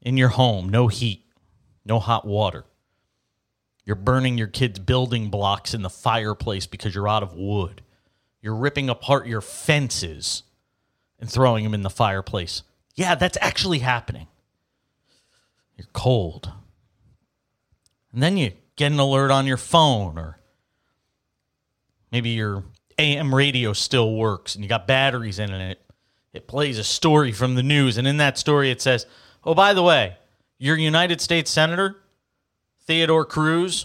in 0.00 0.16
your 0.16 0.28
home, 0.28 0.68
no 0.68 0.88
heat, 0.88 1.24
no 1.84 1.98
hot 1.98 2.26
water. 2.26 2.64
You're 3.88 3.96
burning 3.96 4.36
your 4.36 4.48
kids' 4.48 4.78
building 4.78 5.30
blocks 5.30 5.72
in 5.72 5.80
the 5.80 5.88
fireplace 5.88 6.66
because 6.66 6.94
you're 6.94 7.08
out 7.08 7.22
of 7.22 7.32
wood. 7.32 7.80
You're 8.42 8.54
ripping 8.54 8.90
apart 8.90 9.26
your 9.26 9.40
fences 9.40 10.42
and 11.18 11.30
throwing 11.30 11.64
them 11.64 11.72
in 11.72 11.80
the 11.80 11.88
fireplace. 11.88 12.64
Yeah, 12.96 13.14
that's 13.14 13.38
actually 13.40 13.78
happening. 13.78 14.26
You're 15.78 15.88
cold. 15.94 16.52
And 18.12 18.22
then 18.22 18.36
you 18.36 18.52
get 18.76 18.92
an 18.92 18.98
alert 18.98 19.30
on 19.30 19.46
your 19.46 19.56
phone, 19.56 20.18
or 20.18 20.38
maybe 22.12 22.28
your 22.28 22.64
AM 22.98 23.34
radio 23.34 23.72
still 23.72 24.14
works 24.14 24.54
and 24.54 24.62
you 24.62 24.68
got 24.68 24.86
batteries 24.86 25.38
in 25.38 25.50
it. 25.50 25.80
It 26.34 26.46
plays 26.46 26.76
a 26.76 26.84
story 26.84 27.32
from 27.32 27.54
the 27.54 27.62
news, 27.62 27.96
and 27.96 28.06
in 28.06 28.18
that 28.18 28.36
story, 28.36 28.70
it 28.70 28.82
says, 28.82 29.06
Oh, 29.44 29.54
by 29.54 29.72
the 29.72 29.82
way, 29.82 30.18
your 30.58 30.76
United 30.76 31.22
States 31.22 31.50
Senator, 31.50 31.96
Theodore 32.88 33.26
Cruz, 33.26 33.84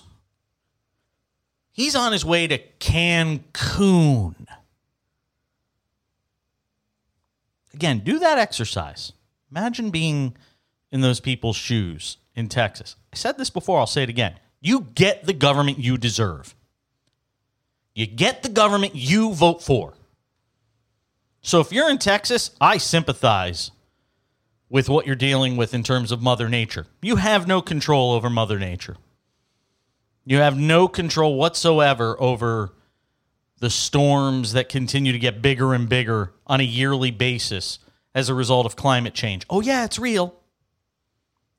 he's 1.74 1.93
on 1.93 2.13
his 2.13 2.24
way 2.24 2.48
to 2.48 2.57
Cancun. 2.79 4.48
Again, 7.74 8.00
do 8.00 8.17
that 8.19 8.38
exercise. 8.38 9.12
Imagine 9.51 9.89
being 9.89 10.38
in 10.89 11.01
those 11.01 11.19
people's 11.19 11.57
shoes 11.57 12.15
in 12.33 12.48
Texas. 12.48 12.95
I 13.12 13.17
said 13.17 13.38
this 13.38 13.50
before, 13.50 13.77
I'll 13.77 13.88
say 13.88 14.03
it 14.03 14.10
again. 14.10 14.39
You 14.62 14.88
get 14.95 15.25
the 15.25 15.33
government 15.33 15.79
you 15.79 15.98
deserve. 15.98 16.55
You 17.93 18.07
get 18.07 18.41
the 18.41 18.48
government 18.48 18.95
you 18.95 19.33
vote 19.33 19.62
for. 19.62 19.95
So 21.41 21.60
if 21.60 21.74
you're 21.74 21.89
in 21.89 21.98
Texas, 21.98 22.51
I 22.62 22.77
sympathize 22.77 23.72
with 24.74 24.89
what 24.89 25.06
you're 25.06 25.15
dealing 25.15 25.56
with 25.56 25.72
in 25.75 25.84
terms 25.84 26.12
of 26.12 26.20
Mother 26.20 26.50
Nature. 26.50 26.88
You 27.00 27.18
have 27.18 27.48
no 27.48 27.62
control 27.62 28.12
over 28.12 28.27
Mother 28.27 28.58
Nature. 28.58 28.98
You 30.25 30.39
have 30.39 30.58
no 30.58 30.88
control 30.88 31.36
whatsoever 31.36 32.20
over 32.20 32.74
the 33.60 33.70
storms 33.70 34.53
that 34.53 34.70
continue 34.70 35.12
to 35.12 35.20
get 35.20 35.44
bigger 35.44 35.75
and 35.75 35.88
bigger 35.88 36.34
on 36.48 36.60
a 36.60 36.63
yearly 36.63 37.12
basis 37.12 37.77
as 38.15 38.30
a 38.30 38.34
result 38.34 38.65
of 38.65 38.75
climate 38.75 39.13
change. 39.13 39.46
Oh, 39.48 39.62
yeah, 39.62 39.86
it's 39.86 40.00
real. 40.00 40.34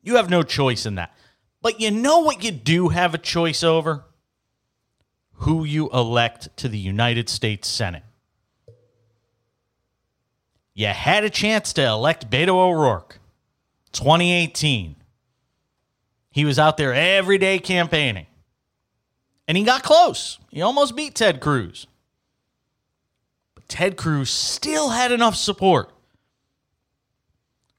You 0.02 0.16
have 0.16 0.28
no 0.28 0.42
choice 0.42 0.84
in 0.84 0.96
that. 0.96 1.14
But 1.62 1.80
you 1.80 1.92
know 1.92 2.18
what 2.18 2.42
you 2.42 2.50
do 2.50 2.88
have 2.88 3.14
a 3.14 3.18
choice 3.18 3.62
over? 3.62 4.06
Who 5.34 5.62
you 5.62 5.88
elect 5.90 6.48
to 6.56 6.68
the 6.68 6.78
United 6.78 7.28
States 7.28 7.68
Senate. 7.68 8.02
You 10.74 10.88
had 10.88 11.24
a 11.24 11.30
chance 11.30 11.72
to 11.74 11.86
elect 11.86 12.30
Beto 12.30 12.50
O'Rourke. 12.50 13.18
2018. 13.92 14.96
He 16.30 16.44
was 16.44 16.58
out 16.58 16.76
there 16.76 16.92
every 16.92 17.38
day 17.38 17.60
campaigning. 17.60 18.26
And 19.46 19.56
he 19.56 19.62
got 19.62 19.84
close. 19.84 20.38
He 20.50 20.60
almost 20.60 20.96
beat 20.96 21.14
Ted 21.14 21.40
Cruz. 21.40 21.86
But 23.54 23.68
Ted 23.68 23.96
Cruz 23.96 24.30
still 24.30 24.90
had 24.90 25.12
enough 25.12 25.36
support 25.36 25.90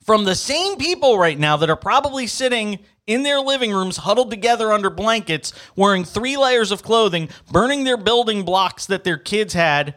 from 0.05 0.23
the 0.23 0.35
same 0.35 0.77
people 0.77 1.17
right 1.17 1.37
now 1.37 1.57
that 1.57 1.69
are 1.69 1.75
probably 1.75 2.27
sitting 2.27 2.79
in 3.07 3.23
their 3.23 3.39
living 3.39 3.71
rooms, 3.71 3.97
huddled 3.97 4.31
together 4.31 4.71
under 4.71 4.89
blankets, 4.89 5.51
wearing 5.75 6.03
three 6.03 6.37
layers 6.37 6.71
of 6.71 6.83
clothing, 6.83 7.29
burning 7.51 7.83
their 7.83 7.97
building 7.97 8.43
blocks 8.43 8.85
that 8.85 9.03
their 9.03 9.17
kids 9.17 9.53
had 9.53 9.95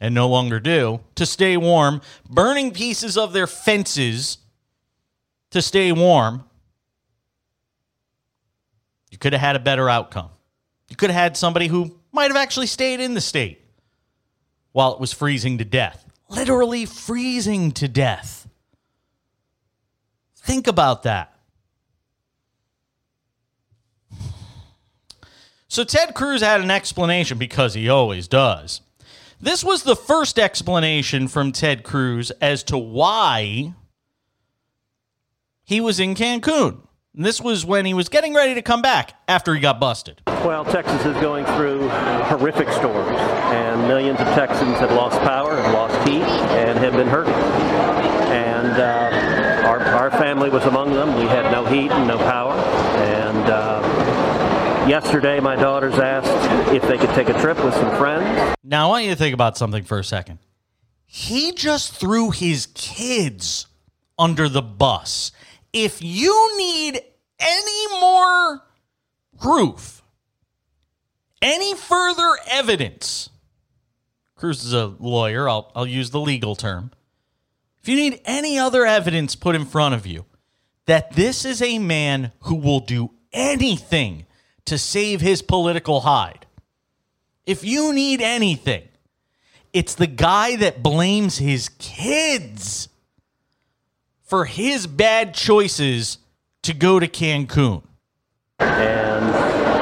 and 0.00 0.14
no 0.14 0.28
longer 0.28 0.58
do 0.58 1.00
to 1.14 1.26
stay 1.26 1.56
warm, 1.56 2.00
burning 2.28 2.72
pieces 2.72 3.16
of 3.16 3.32
their 3.32 3.46
fences 3.46 4.38
to 5.50 5.60
stay 5.60 5.92
warm. 5.92 6.44
You 9.10 9.18
could 9.18 9.32
have 9.32 9.42
had 9.42 9.56
a 9.56 9.60
better 9.60 9.90
outcome. 9.90 10.30
You 10.88 10.96
could 10.96 11.10
have 11.10 11.20
had 11.20 11.36
somebody 11.36 11.66
who 11.66 11.96
might 12.12 12.28
have 12.28 12.36
actually 12.36 12.66
stayed 12.66 13.00
in 13.00 13.14
the 13.14 13.20
state 13.20 13.60
while 14.72 14.94
it 14.94 15.00
was 15.00 15.12
freezing 15.12 15.58
to 15.58 15.64
death. 15.64 16.04
Literally 16.28 16.86
freezing 16.86 17.72
to 17.72 17.88
death. 17.88 18.48
Think 20.36 20.66
about 20.66 21.02
that. 21.02 21.34
So 25.68 25.84
Ted 25.84 26.14
Cruz 26.14 26.40
had 26.40 26.60
an 26.60 26.70
explanation 26.70 27.38
because 27.38 27.74
he 27.74 27.88
always 27.88 28.26
does. 28.26 28.80
This 29.42 29.64
was 29.64 29.84
the 29.84 29.96
first 29.96 30.38
explanation 30.38 31.26
from 31.26 31.52
Ted 31.52 31.82
Cruz 31.82 32.30
as 32.42 32.62
to 32.64 32.76
why 32.76 33.72
he 35.64 35.80
was 35.80 35.98
in 35.98 36.14
Cancun. 36.14 36.82
And 37.16 37.24
this 37.24 37.40
was 37.40 37.64
when 37.64 37.86
he 37.86 37.94
was 37.94 38.10
getting 38.10 38.34
ready 38.34 38.54
to 38.54 38.60
come 38.60 38.82
back 38.82 39.14
after 39.26 39.54
he 39.54 39.60
got 39.60 39.80
busted. 39.80 40.20
Well, 40.26 40.66
Texas 40.66 41.06
is 41.06 41.14
going 41.22 41.46
through 41.46 41.88
horrific 41.88 42.68
storms, 42.68 43.18
and 43.18 43.80
millions 43.88 44.20
of 44.20 44.26
Texans 44.28 44.78
have 44.78 44.92
lost 44.92 45.18
power, 45.20 45.56
have 45.56 45.72
lost 45.72 46.08
heat, 46.08 46.22
and 46.22 46.78
have 46.78 46.92
been 46.92 47.08
hurting. 47.08 47.32
And 47.32 48.78
uh, 48.78 49.66
our, 49.66 49.80
our 49.80 50.10
family 50.10 50.50
was 50.50 50.64
among 50.64 50.92
them. 50.92 51.16
We 51.16 51.24
had 51.24 51.50
no 51.50 51.64
heat 51.64 51.90
and 51.90 52.06
no 52.06 52.18
power. 52.18 52.52
And 52.52 53.50
uh, 53.50 53.89
yesterday, 54.88 55.40
my 55.40 55.56
daughters 55.56 55.94
asked 55.94 56.72
if 56.74 56.82
they 56.82 56.98
could 56.98 57.10
take 57.10 57.28
a 57.28 57.40
trip 57.40 57.62
with 57.64 57.74
some 57.74 57.96
friends. 57.96 58.56
Now, 58.62 58.86
I 58.86 58.88
want 58.88 59.04
you 59.04 59.10
to 59.10 59.16
think 59.16 59.34
about 59.34 59.56
something 59.56 59.84
for 59.84 59.98
a 59.98 60.04
second. 60.04 60.38
He 61.06 61.52
just 61.52 61.94
threw 61.94 62.30
his 62.30 62.66
kids 62.74 63.66
under 64.18 64.48
the 64.48 64.62
bus. 64.62 65.32
If 65.72 66.02
you 66.02 66.56
need 66.56 67.00
any 67.38 68.00
more 68.00 68.62
proof, 69.40 70.02
any 71.42 71.74
further 71.74 72.36
evidence, 72.50 73.30
Cruz 74.36 74.64
is 74.64 74.72
a 74.72 74.94
lawyer, 74.98 75.48
I'll, 75.48 75.72
I'll 75.74 75.86
use 75.86 76.10
the 76.10 76.20
legal 76.20 76.54
term. 76.54 76.92
If 77.82 77.88
you 77.88 77.96
need 77.96 78.20
any 78.24 78.58
other 78.58 78.84
evidence 78.84 79.34
put 79.34 79.54
in 79.54 79.64
front 79.64 79.94
of 79.94 80.06
you 80.06 80.26
that 80.86 81.12
this 81.12 81.44
is 81.44 81.62
a 81.62 81.78
man 81.78 82.32
who 82.40 82.56
will 82.56 82.80
do 82.80 83.10
anything 83.32 84.26
to 84.66 84.78
save 84.78 85.20
his 85.20 85.42
political 85.42 86.00
hide, 86.00 86.46
if 87.46 87.64
you 87.64 87.92
need 87.92 88.20
anything, 88.20 88.84
it's 89.72 89.94
the 89.94 90.06
guy 90.06 90.56
that 90.56 90.82
blames 90.82 91.38
his 91.38 91.68
kids 91.78 92.88
for 94.22 94.44
his 94.44 94.86
bad 94.86 95.34
choices 95.34 96.18
to 96.62 96.74
go 96.74 97.00
to 97.00 97.08
Cancun. 97.08 97.82
And 98.60 99.24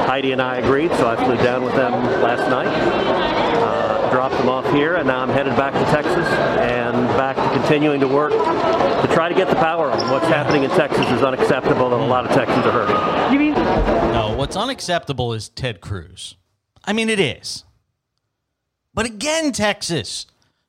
Heidi 0.05 0.31
and 0.31 0.41
I 0.41 0.57
agreed, 0.57 0.91
so 0.91 1.07
I 1.07 1.15
flew 1.15 1.37
down 1.37 1.63
with 1.63 1.75
them 1.75 1.93
last 2.21 2.49
night. 2.49 3.08
Dropped 4.11 4.37
them 4.37 4.49
off 4.49 4.65
here, 4.73 4.95
and 4.95 5.07
now 5.07 5.21
I'm 5.21 5.29
headed 5.29 5.55
back 5.55 5.73
to 5.73 5.91
Texas 5.91 6.27
and 6.57 7.07
back 7.09 7.35
to 7.35 7.59
continuing 7.59 7.99
to 7.99 8.07
work 8.07 8.31
to 8.31 9.09
try 9.13 9.29
to 9.29 9.35
get 9.35 9.49
the 9.49 9.55
power 9.55 9.91
on. 9.91 10.11
What's 10.11 10.25
happening 10.25 10.63
in 10.63 10.71
Texas 10.71 11.05
is 11.11 11.21
unacceptable, 11.21 11.93
and 11.93 12.03
a 12.03 12.07
lot 12.07 12.25
of 12.25 12.31
Texans 12.31 12.65
are 12.65 12.71
hurting. 12.71 13.33
You 13.33 13.39
mean 13.39 13.53
No, 13.53 14.35
what's 14.35 14.55
unacceptable 14.55 15.33
is 15.33 15.49
Ted 15.49 15.79
Cruz. 15.79 16.35
I 16.83 16.93
mean, 16.93 17.09
it 17.09 17.19
is. 17.19 17.65
But 18.93 19.05
again, 19.05 19.51
Texas, 19.51 20.25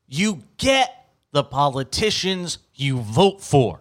you 0.07 0.43
get 0.59 1.09
the 1.33 1.43
politicians 1.43 2.59
you 2.75 3.01
vote 3.01 3.41
for. 3.41 3.81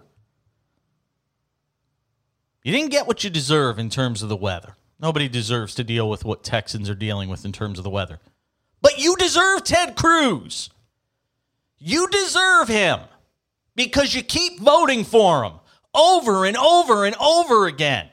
You 2.63 2.71
didn't 2.71 2.91
get 2.91 3.07
what 3.07 3.23
you 3.23 3.29
deserve 3.29 3.77
in 3.77 3.89
terms 3.89 4.23
of 4.23 4.29
the 4.29 4.35
weather. 4.35 4.75
Nobody 5.01 5.27
deserves 5.27 5.75
to 5.75 5.83
deal 5.83 6.09
with 6.09 6.25
what 6.25 6.43
Texans 6.43 6.89
are 6.89 6.95
dealing 6.95 7.29
with 7.29 7.45
in 7.45 7.51
terms 7.51 7.77
of 7.77 7.83
the 7.83 7.89
weather. 7.89 8.19
But 8.81 8.99
you 8.99 9.15
deserve 9.17 9.63
Ted 9.63 9.95
Cruz. 9.95 10.69
You 11.77 12.07
deserve 12.09 12.67
him 12.67 12.99
because 13.75 14.13
you 14.13 14.21
keep 14.21 14.59
voting 14.59 15.03
for 15.03 15.43
him 15.43 15.53
over 15.93 16.45
and 16.45 16.57
over 16.57 17.05
and 17.05 17.15
over 17.15 17.67
again. 17.67 18.09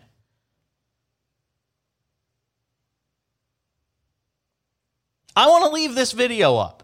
I 5.35 5.49
want 5.49 5.65
to 5.65 5.71
leave 5.71 5.95
this 5.95 6.13
video 6.13 6.57
up 6.57 6.83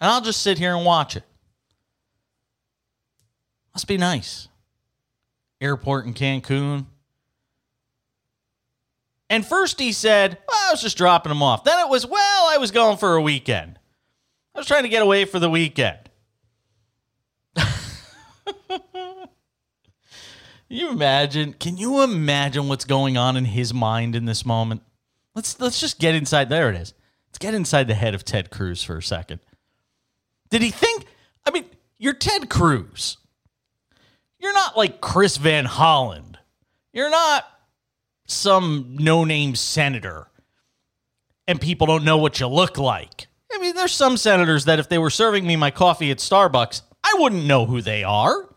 and 0.00 0.10
I'll 0.10 0.20
just 0.20 0.40
sit 0.40 0.58
here 0.58 0.74
and 0.74 0.84
watch 0.84 1.16
it. 1.16 1.24
Must 3.74 3.86
be 3.86 3.98
nice. 3.98 4.48
Airport 5.60 6.06
in 6.06 6.14
Cancun. 6.14 6.86
And 9.32 9.44
first 9.46 9.80
he 9.80 9.92
said, 9.92 10.36
well, 10.46 10.68
I 10.68 10.72
was 10.72 10.82
just 10.82 10.98
dropping 10.98 11.32
him 11.32 11.42
off. 11.42 11.64
Then 11.64 11.80
it 11.80 11.88
was, 11.88 12.06
well, 12.06 12.48
I 12.50 12.58
was 12.58 12.70
going 12.70 12.98
for 12.98 13.16
a 13.16 13.22
weekend. 13.22 13.78
I 14.54 14.58
was 14.58 14.66
trying 14.66 14.82
to 14.82 14.90
get 14.90 15.00
away 15.00 15.24
for 15.24 15.38
the 15.38 15.48
weekend. 15.48 15.96
you 20.68 20.90
imagine? 20.90 21.54
Can 21.54 21.78
you 21.78 22.02
imagine 22.02 22.68
what's 22.68 22.84
going 22.84 23.16
on 23.16 23.38
in 23.38 23.46
his 23.46 23.72
mind 23.72 24.14
in 24.14 24.26
this 24.26 24.44
moment? 24.44 24.82
Let's 25.34 25.58
let's 25.58 25.80
just 25.80 25.98
get 25.98 26.14
inside. 26.14 26.50
There 26.50 26.68
it 26.68 26.76
is. 26.76 26.92
Let's 27.28 27.38
get 27.38 27.54
inside 27.54 27.88
the 27.88 27.94
head 27.94 28.14
of 28.14 28.26
Ted 28.26 28.50
Cruz 28.50 28.82
for 28.82 28.98
a 28.98 29.02
second. 29.02 29.40
Did 30.50 30.60
he 30.60 30.70
think? 30.70 31.06
I 31.46 31.52
mean, 31.52 31.64
you're 31.96 32.12
Ted 32.12 32.50
Cruz. 32.50 33.16
You're 34.38 34.52
not 34.52 34.76
like 34.76 35.00
Chris 35.00 35.38
Van 35.38 35.64
Hollen. 35.64 36.34
You're 36.92 37.08
not 37.08 37.46
some 38.32 38.96
no-name 38.98 39.54
senator, 39.54 40.28
and 41.46 41.60
people 41.60 41.86
don't 41.86 42.04
know 42.04 42.18
what 42.18 42.40
you 42.40 42.46
look 42.46 42.78
like. 42.78 43.26
I 43.52 43.58
mean, 43.58 43.74
there's 43.74 43.92
some 43.92 44.16
senators 44.16 44.64
that 44.64 44.78
if 44.78 44.88
they 44.88 44.98
were 44.98 45.10
serving 45.10 45.46
me 45.46 45.56
my 45.56 45.70
coffee 45.70 46.10
at 46.10 46.18
Starbucks, 46.18 46.82
I 47.04 47.16
wouldn't 47.18 47.44
know 47.44 47.66
who 47.66 47.80
they 47.80 48.02
are. 48.04 48.48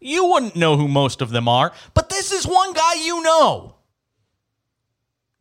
You 0.00 0.26
wouldn't 0.26 0.56
know 0.56 0.76
who 0.76 0.88
most 0.88 1.20
of 1.20 1.30
them 1.30 1.46
are, 1.46 1.72
but 1.92 2.08
this 2.08 2.32
is 2.32 2.46
one 2.46 2.72
guy 2.72 2.94
you 2.94 3.22
know. 3.22 3.76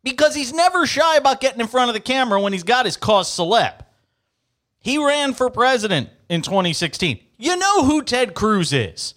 Because 0.03 0.35
he's 0.35 0.53
never 0.53 0.85
shy 0.85 1.15
about 1.15 1.41
getting 1.41 1.61
in 1.61 1.67
front 1.67 1.89
of 1.89 1.93
the 1.93 1.99
camera 1.99 2.41
when 2.41 2.53
he's 2.53 2.63
got 2.63 2.85
his 2.85 2.97
cause 2.97 3.29
celeb. 3.29 3.73
He 4.79 4.97
ran 4.97 5.33
for 5.33 5.49
president 5.49 6.09
in 6.29 6.41
2016. 6.41 7.19
You 7.37 7.57
know 7.57 7.83
who 7.85 8.01
Ted 8.01 8.33
Cruz 8.33 8.73
is. 8.73 9.13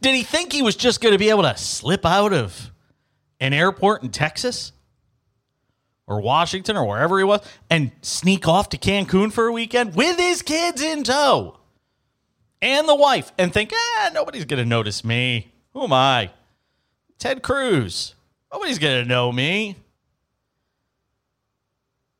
Did 0.00 0.14
he 0.14 0.22
think 0.22 0.52
he 0.52 0.62
was 0.62 0.76
just 0.76 1.00
going 1.00 1.12
to 1.12 1.18
be 1.18 1.30
able 1.30 1.42
to 1.42 1.56
slip 1.56 2.06
out 2.06 2.32
of 2.32 2.70
an 3.38 3.52
airport 3.52 4.02
in 4.02 4.10
Texas 4.10 4.72
or 6.06 6.20
Washington 6.20 6.76
or 6.76 6.86
wherever 6.86 7.18
he 7.18 7.24
was 7.24 7.40
and 7.68 7.92
sneak 8.02 8.48
off 8.48 8.70
to 8.70 8.78
Cancun 8.78 9.32
for 9.32 9.46
a 9.46 9.52
weekend 9.52 9.94
with 9.94 10.18
his 10.18 10.42
kids 10.42 10.82
in 10.82 11.04
tow 11.04 11.58
and 12.62 12.88
the 12.88 12.94
wife 12.94 13.32
and 13.38 13.52
think, 13.52 13.72
ah, 13.74 14.10
nobody's 14.12 14.44
going 14.44 14.62
to 14.62 14.68
notice 14.68 15.04
me. 15.04 15.52
Who 15.72 15.84
am 15.84 15.92
I? 15.92 16.30
Ted 17.18 17.42
Cruz. 17.42 18.14
Nobody's 18.52 18.78
going 18.78 19.02
to 19.02 19.08
know 19.08 19.30
me. 19.30 19.76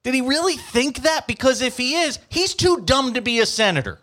Did 0.03 0.15
he 0.15 0.21
really 0.21 0.57
think 0.57 1.03
that? 1.03 1.27
Because 1.27 1.61
if 1.61 1.77
he 1.77 1.95
is, 1.95 2.19
he's 2.29 2.55
too 2.55 2.83
dumb 2.85 3.15
to 3.15 3.21
be 3.21 3.41
a 3.41 3.47
senator. 3.47 3.99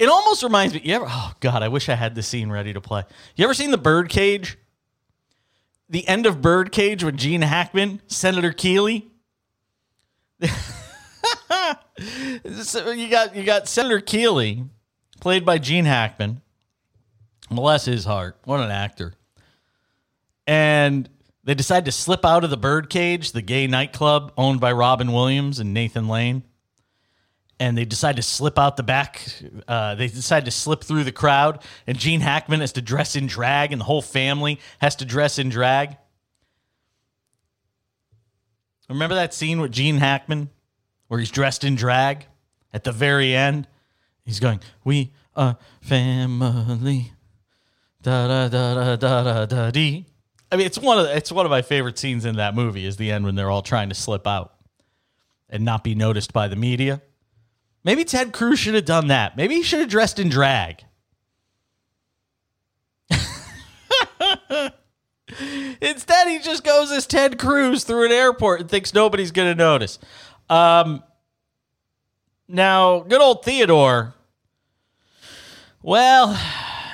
It 0.00 0.08
almost 0.08 0.42
reminds 0.42 0.72
me. 0.72 0.80
You 0.82 0.94
ever? 0.94 1.04
Oh 1.06 1.34
God, 1.40 1.62
I 1.62 1.68
wish 1.68 1.90
I 1.90 1.94
had 1.94 2.14
the 2.14 2.22
scene 2.22 2.50
ready 2.50 2.72
to 2.72 2.80
play. 2.80 3.04
You 3.36 3.44
ever 3.44 3.52
seen 3.52 3.70
the 3.70 3.76
Birdcage? 3.76 4.56
The 5.90 6.08
end 6.08 6.24
of 6.24 6.40
Birdcage 6.40 7.04
with 7.04 7.18
Gene 7.18 7.42
Hackman, 7.42 8.00
Senator 8.06 8.52
Keeley. 8.52 9.10
so 12.62 12.90
you 12.92 13.10
got 13.10 13.36
you 13.36 13.44
got 13.44 13.68
Senator 13.68 14.00
Keeley, 14.00 14.64
played 15.20 15.44
by 15.44 15.58
Gene 15.58 15.84
Hackman. 15.84 16.40
Bless 17.50 17.84
his 17.84 18.06
heart, 18.06 18.38
what 18.44 18.60
an 18.60 18.70
actor! 18.70 19.12
And 20.46 21.10
they 21.44 21.54
decide 21.54 21.84
to 21.84 21.92
slip 21.92 22.24
out 22.24 22.42
of 22.42 22.48
the 22.48 22.56
Birdcage, 22.56 23.32
the 23.32 23.42
gay 23.42 23.66
nightclub 23.66 24.32
owned 24.38 24.60
by 24.60 24.72
Robin 24.72 25.12
Williams 25.12 25.58
and 25.58 25.74
Nathan 25.74 26.08
Lane 26.08 26.44
and 27.60 27.76
they 27.76 27.84
decide 27.84 28.16
to 28.16 28.22
slip 28.22 28.58
out 28.58 28.78
the 28.78 28.82
back. 28.82 29.22
Uh, 29.68 29.94
they 29.94 30.08
decide 30.08 30.46
to 30.46 30.50
slip 30.50 30.82
through 30.82 31.04
the 31.04 31.12
crowd, 31.12 31.62
and 31.86 31.96
Gene 31.98 32.20
Hackman 32.20 32.60
has 32.60 32.72
to 32.72 32.82
dress 32.82 33.14
in 33.14 33.26
drag, 33.26 33.70
and 33.70 33.80
the 33.80 33.84
whole 33.84 34.02
family 34.02 34.58
has 34.80 34.96
to 34.96 35.04
dress 35.04 35.38
in 35.38 35.50
drag. 35.50 35.98
Remember 38.88 39.14
that 39.14 39.32
scene 39.34 39.60
with 39.60 39.70
Gene 39.70 39.98
Hackman 39.98 40.50
where 41.06 41.20
he's 41.20 41.30
dressed 41.30 41.62
in 41.62 41.76
drag 41.76 42.26
at 42.72 42.82
the 42.82 42.90
very 42.90 43.36
end? 43.36 43.68
He's 44.24 44.40
going, 44.40 44.60
"We 44.82 45.12
are 45.36 45.58
family." 45.80 47.12
Da 48.02 48.26
da 48.26 48.48
da 48.48 48.74
da 48.74 48.96
da 48.96 49.22
da 49.22 49.46
da 49.46 49.70
dee. 49.70 50.06
I 50.50 50.56
mean, 50.56 50.66
it's 50.66 50.78
one 50.78 50.98
of 50.98 51.06
it's 51.06 51.30
one 51.30 51.46
of 51.46 51.50
my 51.50 51.62
favorite 51.62 51.98
scenes 51.98 52.24
in 52.24 52.36
that 52.36 52.54
movie. 52.54 52.86
Is 52.86 52.96
the 52.96 53.12
end 53.12 53.26
when 53.26 53.34
they're 53.34 53.50
all 53.50 53.62
trying 53.62 53.90
to 53.90 53.94
slip 53.94 54.26
out 54.26 54.54
and 55.48 55.64
not 55.64 55.84
be 55.84 55.94
noticed 55.94 56.32
by 56.32 56.48
the 56.48 56.56
media. 56.56 57.02
Maybe 57.82 58.04
Ted 58.04 58.32
Cruz 58.32 58.58
should 58.58 58.74
have 58.74 58.84
done 58.84 59.06
that. 59.08 59.36
Maybe 59.36 59.54
he 59.54 59.62
should 59.62 59.80
have 59.80 59.88
dressed 59.88 60.18
in 60.18 60.28
drag. 60.28 60.84
Instead, 65.80 66.28
he 66.28 66.38
just 66.40 66.62
goes 66.64 66.90
as 66.90 67.06
Ted 67.06 67.38
Cruz 67.38 67.84
through 67.84 68.04
an 68.06 68.12
airport 68.12 68.60
and 68.60 68.68
thinks 68.68 68.92
nobody's 68.92 69.30
going 69.30 69.48
to 69.50 69.54
notice. 69.54 69.98
Um, 70.50 71.02
now, 72.48 73.00
good 73.00 73.20
old 73.20 73.44
Theodore. 73.44 74.14
Well, 75.82 76.38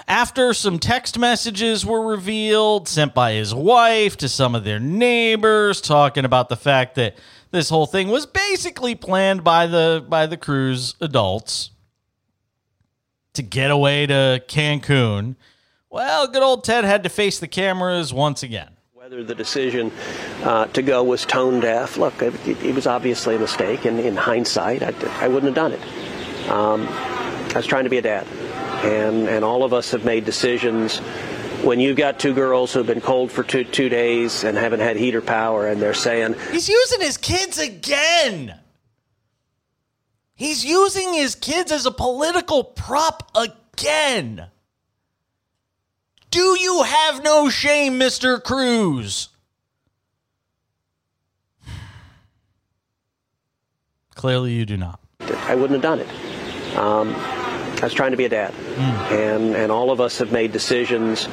after 0.08 0.54
some 0.54 0.78
text 0.78 1.18
messages 1.18 1.84
were 1.84 2.06
revealed 2.06 2.88
sent 2.88 3.14
by 3.14 3.32
his 3.32 3.54
wife 3.54 4.16
to 4.18 4.28
some 4.28 4.54
of 4.54 4.64
their 4.64 4.78
neighbors 4.78 5.80
talking 5.80 6.24
about 6.24 6.48
the 6.48 6.56
fact 6.56 6.94
that 6.94 7.16
this 7.50 7.68
whole 7.68 7.86
thing 7.86 8.08
was 8.08 8.26
basically 8.26 8.94
planned 8.94 9.42
by 9.42 9.66
the 9.66 10.04
by 10.08 10.26
the 10.26 10.36
Cruz 10.36 10.94
adults 11.00 11.70
to 13.34 13.42
get 13.42 13.70
away 13.70 14.06
to 14.06 14.42
Cancun. 14.48 15.36
Well, 15.90 16.26
good 16.28 16.42
old 16.42 16.64
Ted 16.64 16.84
had 16.84 17.02
to 17.04 17.08
face 17.08 17.38
the 17.38 17.48
cameras 17.48 18.12
once 18.12 18.42
again. 18.42 18.70
Whether 18.92 19.22
the 19.22 19.34
decision 19.34 19.92
uh, 20.42 20.66
to 20.66 20.82
go 20.82 21.04
was 21.04 21.24
tone 21.24 21.60
deaf, 21.60 21.96
look, 21.96 22.20
it, 22.20 22.34
it, 22.46 22.74
was 22.74 22.88
obviously 22.88 23.36
a 23.36 23.38
mistake, 23.38 23.84
and 23.84 24.00
in 24.00 24.16
hindsight, 24.16 24.82
I, 24.82 24.92
I 25.24 25.28
wouldn't 25.28 25.44
have 25.44 25.54
done 25.54 25.72
it. 25.72 26.50
Um, 26.50 26.88
I 26.90 27.52
was 27.54 27.66
trying 27.66 27.84
to 27.84 27.90
be 27.90 27.98
a 27.98 28.02
dad, 28.02 28.26
and 28.86 29.28
and 29.28 29.44
all 29.44 29.64
of 29.64 29.72
us 29.72 29.90
have 29.90 30.04
made 30.04 30.24
decisions. 30.24 30.98
When 31.62 31.80
you've 31.80 31.96
got 31.96 32.20
two 32.20 32.34
girls 32.34 32.72
who've 32.72 32.86
been 32.86 33.00
cold 33.00 33.32
for 33.32 33.42
two, 33.42 33.64
two 33.64 33.88
days 33.88 34.44
and 34.44 34.56
haven't 34.56 34.80
had 34.80 34.96
heater 34.96 35.22
power 35.22 35.66
and 35.66 35.80
they're 35.82 35.94
saying 35.94 36.36
he's 36.52 36.68
using 36.68 37.00
his 37.00 37.16
kids 37.16 37.58
again. 37.58 38.54
He's 40.34 40.64
using 40.64 41.14
his 41.14 41.34
kids 41.34 41.72
as 41.72 41.86
a 41.86 41.90
political 41.90 42.62
prop 42.62 43.32
again. 43.34 44.46
Do 46.30 46.56
you 46.60 46.82
have 46.82 47.24
no 47.24 47.48
shame 47.48 47.98
mr 47.98 48.42
cruz? 48.42 49.30
Clearly 54.14 54.52
you 54.52 54.66
do 54.66 54.76
not. 54.76 55.00
I 55.20 55.54
wouldn't 55.54 55.82
have 55.82 55.82
done 55.82 56.00
it. 56.00 56.08
Um, 56.76 57.14
I 57.80 57.84
was 57.86 57.94
trying 57.94 58.12
to 58.12 58.16
be 58.16 58.24
a 58.24 58.28
dad. 58.28 58.52
Mm. 58.52 59.10
And, 59.12 59.54
and 59.56 59.72
all 59.72 59.90
of 59.90 60.00
us 60.00 60.18
have 60.18 60.32
made 60.32 60.52
decisions 60.52 61.26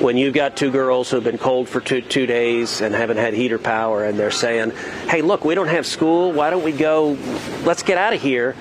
when 0.00 0.16
you've 0.16 0.34
got 0.34 0.56
two 0.56 0.70
girls 0.70 1.10
who've 1.10 1.24
been 1.24 1.38
cold 1.38 1.68
for 1.68 1.80
two, 1.80 2.02
two 2.02 2.26
days 2.26 2.80
and 2.80 2.94
haven't 2.94 3.16
had 3.16 3.32
heater 3.34 3.58
power 3.58 4.04
and 4.04 4.18
they're 4.18 4.30
saying, 4.30 4.72
hey, 5.08 5.22
look, 5.22 5.44
we 5.44 5.54
don't 5.54 5.68
have 5.68 5.86
school. 5.86 6.32
Why 6.32 6.50
don't 6.50 6.64
we 6.64 6.72
go? 6.72 7.16
Let's 7.64 7.82
get 7.82 7.96
out 7.96 8.12
of 8.12 8.20
here. 8.20 8.54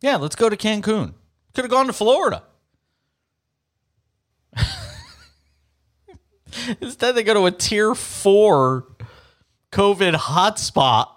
Yeah, 0.00 0.16
let's 0.16 0.34
go 0.34 0.48
to 0.48 0.56
Cancun. 0.56 1.14
Could 1.54 1.64
have 1.64 1.70
gone 1.70 1.86
to 1.86 1.92
Florida. 1.92 2.42
Instead, 6.80 7.14
they 7.14 7.22
go 7.22 7.34
to 7.34 7.46
a 7.46 7.50
tier 7.50 7.94
four 7.94 8.88
COVID 9.72 10.14
hotspot. 10.14 11.08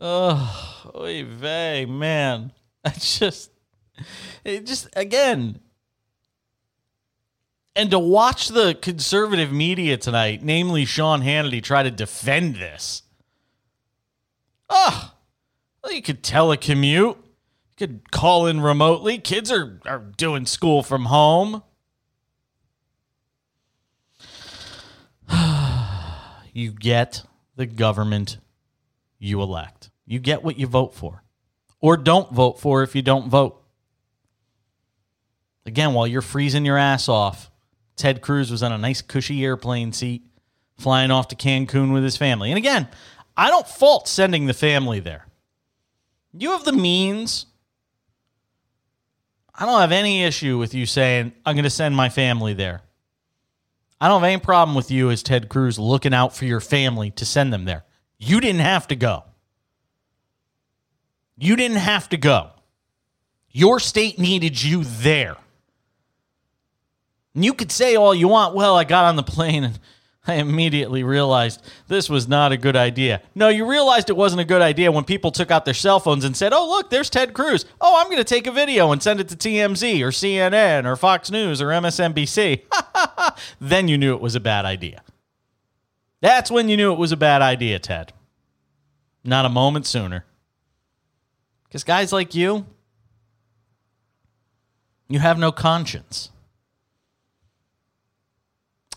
Oh, 0.00 0.90
oy 0.94 1.24
vey, 1.24 1.86
man. 1.86 2.52
It's 2.84 3.18
just, 3.18 3.50
it 4.42 4.64
just, 4.64 4.88
again, 4.96 5.60
and 7.76 7.90
to 7.90 7.98
watch 7.98 8.48
the 8.48 8.74
conservative 8.74 9.52
media 9.52 9.96
tonight, 9.96 10.42
namely 10.42 10.84
Sean 10.84 11.22
Hannity, 11.22 11.62
try 11.62 11.82
to 11.82 11.90
defend 11.90 12.56
this. 12.56 13.02
Oh, 14.68 15.12
well, 15.82 15.92
you 15.92 16.02
could 16.02 16.22
telecommute. 16.22 17.16
You 17.16 17.16
could 17.76 18.10
call 18.10 18.46
in 18.46 18.60
remotely. 18.60 19.18
Kids 19.18 19.50
are, 19.50 19.80
are 19.86 19.98
doing 19.98 20.46
school 20.46 20.82
from 20.82 21.06
home. 21.06 21.62
you 26.52 26.72
get 26.72 27.22
the 27.56 27.66
government 27.66 28.38
you 29.18 29.40
elect. 29.40 29.90
You 30.06 30.18
get 30.18 30.42
what 30.42 30.58
you 30.58 30.66
vote 30.66 30.94
for, 30.94 31.22
or 31.80 31.96
don't 31.96 32.32
vote 32.32 32.60
for 32.60 32.82
if 32.82 32.94
you 32.94 33.02
don't 33.02 33.28
vote. 33.28 33.62
Again, 35.66 35.94
while 35.94 36.06
you're 36.06 36.22
freezing 36.22 36.64
your 36.64 36.78
ass 36.78 37.08
off, 37.08 37.50
Ted 37.96 38.22
Cruz 38.22 38.50
was 38.50 38.62
on 38.62 38.72
a 38.72 38.78
nice, 38.78 39.02
cushy 39.02 39.44
airplane 39.44 39.92
seat 39.92 40.26
flying 40.78 41.10
off 41.10 41.28
to 41.28 41.36
Cancun 41.36 41.92
with 41.92 42.02
his 42.02 42.16
family. 42.16 42.50
And 42.50 42.58
again, 42.58 42.88
I 43.36 43.50
don't 43.50 43.68
fault 43.68 44.08
sending 44.08 44.46
the 44.46 44.54
family 44.54 45.00
there. 45.00 45.26
You 46.32 46.52
have 46.52 46.64
the 46.64 46.72
means. 46.72 47.46
I 49.54 49.66
don't 49.66 49.80
have 49.80 49.92
any 49.92 50.22
issue 50.24 50.58
with 50.58 50.74
you 50.74 50.86
saying, 50.86 51.32
I'm 51.44 51.54
going 51.54 51.64
to 51.64 51.70
send 51.70 51.94
my 51.94 52.08
family 52.08 52.54
there. 52.54 52.82
I 54.00 54.08
don't 54.08 54.22
have 54.22 54.28
any 54.28 54.40
problem 54.40 54.74
with 54.74 54.90
you 54.90 55.10
as 55.10 55.22
Ted 55.22 55.50
Cruz 55.50 55.78
looking 55.78 56.14
out 56.14 56.34
for 56.34 56.46
your 56.46 56.60
family 56.60 57.10
to 57.12 57.26
send 57.26 57.52
them 57.52 57.66
there. 57.66 57.84
You 58.18 58.40
didn't 58.40 58.62
have 58.62 58.88
to 58.88 58.96
go. 58.96 59.24
You 61.40 61.56
didn't 61.56 61.78
have 61.78 62.08
to 62.10 62.18
go. 62.18 62.50
Your 63.50 63.80
state 63.80 64.18
needed 64.18 64.62
you 64.62 64.84
there. 64.84 65.38
And 67.34 67.44
you 67.44 67.54
could 67.54 67.72
say 67.72 67.96
all 67.96 68.14
you 68.14 68.28
want, 68.28 68.54
well, 68.54 68.76
I 68.76 68.84
got 68.84 69.06
on 69.06 69.16
the 69.16 69.22
plane 69.22 69.64
and 69.64 69.80
I 70.26 70.34
immediately 70.34 71.02
realized 71.02 71.62
this 71.88 72.10
was 72.10 72.28
not 72.28 72.52
a 72.52 72.58
good 72.58 72.76
idea. 72.76 73.22
No, 73.34 73.48
you 73.48 73.68
realized 73.68 74.10
it 74.10 74.16
wasn't 74.16 74.42
a 74.42 74.44
good 74.44 74.60
idea 74.60 74.92
when 74.92 75.04
people 75.04 75.30
took 75.30 75.50
out 75.50 75.64
their 75.64 75.72
cell 75.72 75.98
phones 75.98 76.26
and 76.26 76.36
said, 76.36 76.52
oh, 76.52 76.68
look, 76.68 76.90
there's 76.90 77.08
Ted 77.08 77.32
Cruz. 77.32 77.64
Oh, 77.80 77.98
I'm 77.98 78.08
going 78.08 78.18
to 78.18 78.24
take 78.24 78.46
a 78.46 78.52
video 78.52 78.92
and 78.92 79.02
send 79.02 79.18
it 79.18 79.28
to 79.30 79.36
TMZ 79.36 80.02
or 80.02 80.08
CNN 80.08 80.84
or 80.84 80.94
Fox 80.94 81.30
News 81.30 81.62
or 81.62 81.68
MSNBC. 81.68 82.64
then 83.62 83.88
you 83.88 83.96
knew 83.96 84.14
it 84.14 84.20
was 84.20 84.34
a 84.34 84.40
bad 84.40 84.66
idea. 84.66 85.02
That's 86.20 86.50
when 86.50 86.68
you 86.68 86.76
knew 86.76 86.92
it 86.92 86.98
was 86.98 87.12
a 87.12 87.16
bad 87.16 87.40
idea, 87.40 87.78
Ted. 87.78 88.12
Not 89.24 89.46
a 89.46 89.48
moment 89.48 89.86
sooner. 89.86 90.26
Because 91.70 91.84
guys 91.84 92.12
like 92.12 92.34
you, 92.34 92.66
you 95.08 95.20
have 95.20 95.38
no 95.38 95.52
conscience. 95.52 96.30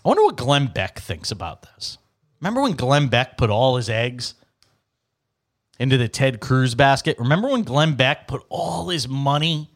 I 0.03 0.07
wonder 0.07 0.23
what 0.23 0.37
Glenn 0.37 0.71
Beck 0.73 0.99
thinks 0.99 1.29
about 1.29 1.61
this. 1.61 1.99
Remember 2.41 2.61
when 2.63 2.73
Glenn 2.73 3.09
Beck 3.09 3.37
put 3.37 3.51
all 3.51 3.75
his 3.75 3.91
eggs 3.91 4.33
into 5.77 5.97
the 5.97 6.07
Ted 6.07 6.39
Cruz 6.39 6.73
basket? 6.73 7.19
Remember 7.19 7.47
when 7.47 7.61
Glenn 7.61 7.93
Beck 7.93 8.27
put 8.27 8.43
all 8.49 8.89
his 8.89 9.07
money? 9.07 9.69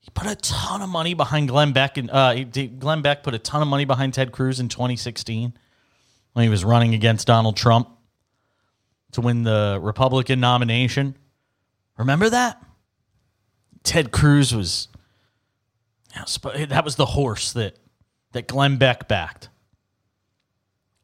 He 0.00 0.10
put 0.10 0.26
a 0.26 0.34
ton 0.34 0.80
of 0.80 0.88
money 0.88 1.12
behind 1.12 1.48
Glenn 1.48 1.72
Beck, 1.72 1.98
and 1.98 2.10
uh, 2.10 2.42
Glenn 2.44 3.02
Beck 3.02 3.22
put 3.22 3.34
a 3.34 3.38
ton 3.38 3.60
of 3.60 3.68
money 3.68 3.84
behind 3.84 4.14
Ted 4.14 4.32
Cruz 4.32 4.60
in 4.60 4.70
2016 4.70 5.52
when 6.32 6.42
he 6.42 6.48
was 6.48 6.64
running 6.64 6.94
against 6.94 7.26
Donald 7.26 7.56
Trump 7.56 7.90
to 9.12 9.20
win 9.20 9.42
the 9.42 9.78
Republican 9.80 10.40
nomination. 10.40 11.16
Remember 11.96 12.28
that? 12.30 12.62
Ted 13.82 14.10
Cruz 14.10 14.54
was 14.54 14.88
that 16.14 16.84
was 16.84 16.96
the 16.96 17.06
horse 17.06 17.52
that 17.52 17.76
that 18.32 18.48
Glenn 18.48 18.76
Beck 18.78 19.08
backed. 19.08 19.48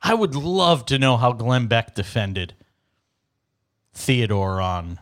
I 0.03 0.15
would 0.15 0.35
love 0.35 0.87
to 0.87 0.99
know 0.99 1.17
how 1.17 1.33
Glenn 1.33 1.67
Beck 1.67 1.95
defended 1.95 2.55
Theodore 3.93 4.61
on 4.61 4.99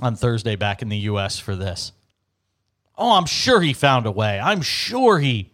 on 0.00 0.16
Thursday 0.16 0.56
back 0.56 0.82
in 0.82 0.88
the 0.88 0.98
US 0.98 1.38
for 1.38 1.56
this. 1.56 1.92
Oh, 2.98 3.16
I'm 3.16 3.26
sure 3.26 3.60
he 3.60 3.72
found 3.72 4.06
a 4.06 4.10
way. 4.10 4.40
I'm 4.40 4.62
sure 4.62 5.18
he 5.18 5.52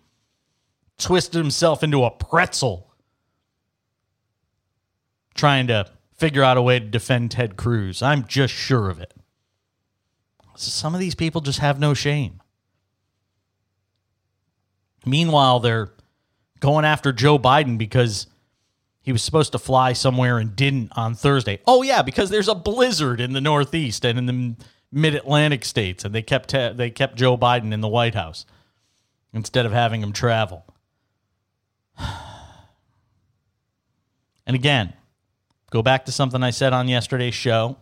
twisted 0.99 1.39
himself 1.39 1.83
into 1.83 2.05
a 2.05 2.11
pretzel 2.11 2.93
trying 5.35 5.67
to 5.69 5.91
figure 6.23 6.45
out 6.45 6.57
a 6.57 6.63
way 6.63 6.79
to 6.79 6.87
defend 6.87 7.33
Ted 7.33 7.57
Cruz. 7.57 8.01
I'm 8.01 8.25
just 8.29 8.55
sure 8.55 8.89
of 8.89 9.01
it. 9.01 9.13
Some 10.55 10.95
of 10.95 11.01
these 11.01 11.17
people 11.17 11.41
just 11.41 11.59
have 11.59 11.81
no 11.81 11.95
shame. 11.95 12.41
Meanwhile, 15.05 15.59
they're 15.59 15.91
going 16.61 16.85
after 16.85 17.13
Joe 17.13 17.41
Biden 17.41 17.77
because 17.77 18.29
he 19.01 19.11
was 19.11 19.21
supposed 19.21 19.51
to 19.51 19.59
fly 19.59 19.95
somewhere 19.95 20.39
and 20.39 20.55
didn't 20.55 20.93
on 20.97 21.17
Thursday. 21.17 21.59
Oh 21.67 21.83
yeah, 21.83 22.03
because 22.03 22.31
there's 22.31 22.47
a 22.47 22.55
blizzard 22.55 23.21
in 23.21 23.33
the 23.33 23.41
Northeast 23.41 24.05
and 24.05 24.17
in 24.17 24.27
the 24.27 24.55
Mid-Atlantic 24.93 25.65
states, 25.65 26.05
and 26.05 26.15
they 26.15 26.23
kept 26.23 26.53
they 26.53 26.91
kept 26.91 27.17
Joe 27.17 27.37
Biden 27.37 27.73
in 27.73 27.81
the 27.81 27.89
White 27.89 28.15
House 28.15 28.47
instead 29.33 29.67
of 29.67 29.73
having 29.73 30.01
him 30.01 30.13
travel. 30.13 30.65
And 34.45 34.57
again, 34.57 34.93
go 35.73 35.83
back 35.83 36.05
to 36.05 36.13
something 36.13 36.43
I 36.43 36.51
said 36.51 36.75
on 36.75 36.87
yesterday's 36.87 37.35
show. 37.35 37.79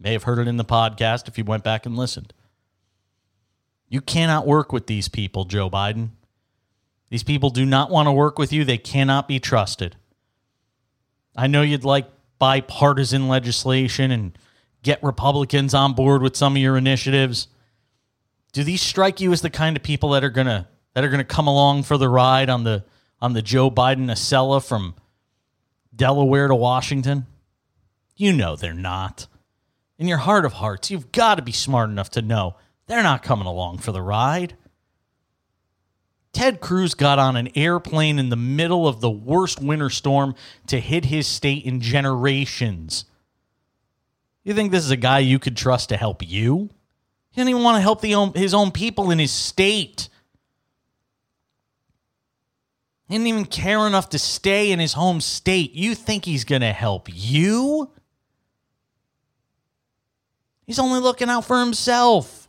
May 0.00 0.14
have 0.14 0.22
heard 0.22 0.38
it 0.38 0.48
in 0.48 0.56
the 0.56 0.64
podcast 0.64 1.28
if 1.28 1.36
you 1.36 1.44
went 1.44 1.62
back 1.62 1.84
and 1.84 1.94
listened. 1.94 2.32
You 3.88 4.00
cannot 4.00 4.46
work 4.46 4.72
with 4.72 4.86
these 4.86 5.08
people, 5.08 5.44
Joe 5.44 5.68
Biden. 5.68 6.12
These 7.10 7.22
people 7.22 7.50
do 7.50 7.66
not 7.66 7.90
want 7.90 8.06
to 8.06 8.12
work 8.12 8.38
with 8.38 8.50
you. 8.50 8.64
They 8.64 8.78
cannot 8.78 9.28
be 9.28 9.38
trusted. 9.38 9.96
I 11.36 11.46
know 11.46 11.60
you'd 11.60 11.84
like 11.84 12.08
bipartisan 12.38 13.28
legislation 13.28 14.10
and 14.10 14.36
get 14.82 15.02
Republicans 15.02 15.74
on 15.74 15.92
board 15.92 16.22
with 16.22 16.34
some 16.34 16.56
of 16.56 16.62
your 16.62 16.78
initiatives. 16.78 17.48
Do 18.52 18.64
these 18.64 18.80
strike 18.80 19.20
you 19.20 19.30
as 19.32 19.42
the 19.42 19.50
kind 19.50 19.76
of 19.76 19.82
people 19.82 20.10
that 20.10 20.24
are 20.24 20.30
gonna 20.30 20.68
that 20.94 21.04
are 21.04 21.10
gonna 21.10 21.24
come 21.24 21.46
along 21.46 21.82
for 21.82 21.98
the 21.98 22.08
ride 22.08 22.48
on 22.48 22.64
the 22.64 22.84
on 23.20 23.34
the 23.34 23.42
Joe 23.42 23.70
Biden 23.70 24.10
Acela 24.10 24.66
from 24.66 24.94
Delaware 25.94 26.48
to 26.48 26.54
Washington? 26.54 27.26
You 28.16 28.32
know 28.32 28.56
they're 28.56 28.74
not. 28.74 29.26
In 29.98 30.08
your 30.08 30.18
heart 30.18 30.44
of 30.44 30.54
hearts, 30.54 30.90
you've 30.90 31.12
got 31.12 31.36
to 31.36 31.42
be 31.42 31.52
smart 31.52 31.90
enough 31.90 32.10
to 32.10 32.22
know 32.22 32.56
they're 32.86 33.02
not 33.02 33.22
coming 33.22 33.46
along 33.46 33.78
for 33.78 33.92
the 33.92 34.02
ride. 34.02 34.56
Ted 36.32 36.60
Cruz 36.60 36.94
got 36.94 37.18
on 37.18 37.36
an 37.36 37.50
airplane 37.54 38.18
in 38.18 38.30
the 38.30 38.36
middle 38.36 38.88
of 38.88 39.00
the 39.00 39.10
worst 39.10 39.60
winter 39.60 39.90
storm 39.90 40.34
to 40.66 40.80
hit 40.80 41.04
his 41.04 41.26
state 41.26 41.64
in 41.64 41.80
generations. 41.80 43.04
You 44.42 44.54
think 44.54 44.72
this 44.72 44.84
is 44.84 44.90
a 44.90 44.96
guy 44.96 45.18
you 45.20 45.38
could 45.38 45.56
trust 45.56 45.90
to 45.90 45.96
help 45.96 46.26
you? 46.26 46.70
He 47.30 47.40
didn't 47.40 47.50
even 47.50 47.62
want 47.62 47.76
to 47.76 47.82
help 47.82 48.00
the 48.00 48.32
his 48.34 48.54
own 48.54 48.72
people 48.72 49.10
in 49.10 49.18
his 49.18 49.30
state. 49.30 50.08
He 53.12 53.18
didn't 53.18 53.28
even 53.28 53.44
care 53.44 53.86
enough 53.86 54.08
to 54.08 54.18
stay 54.18 54.72
in 54.72 54.78
his 54.78 54.94
home 54.94 55.20
state. 55.20 55.74
You 55.74 55.94
think 55.94 56.24
he's 56.24 56.44
going 56.44 56.62
to 56.62 56.72
help 56.72 57.10
you? 57.12 57.90
He's 60.66 60.78
only 60.78 60.98
looking 60.98 61.28
out 61.28 61.44
for 61.44 61.60
himself. 61.60 62.48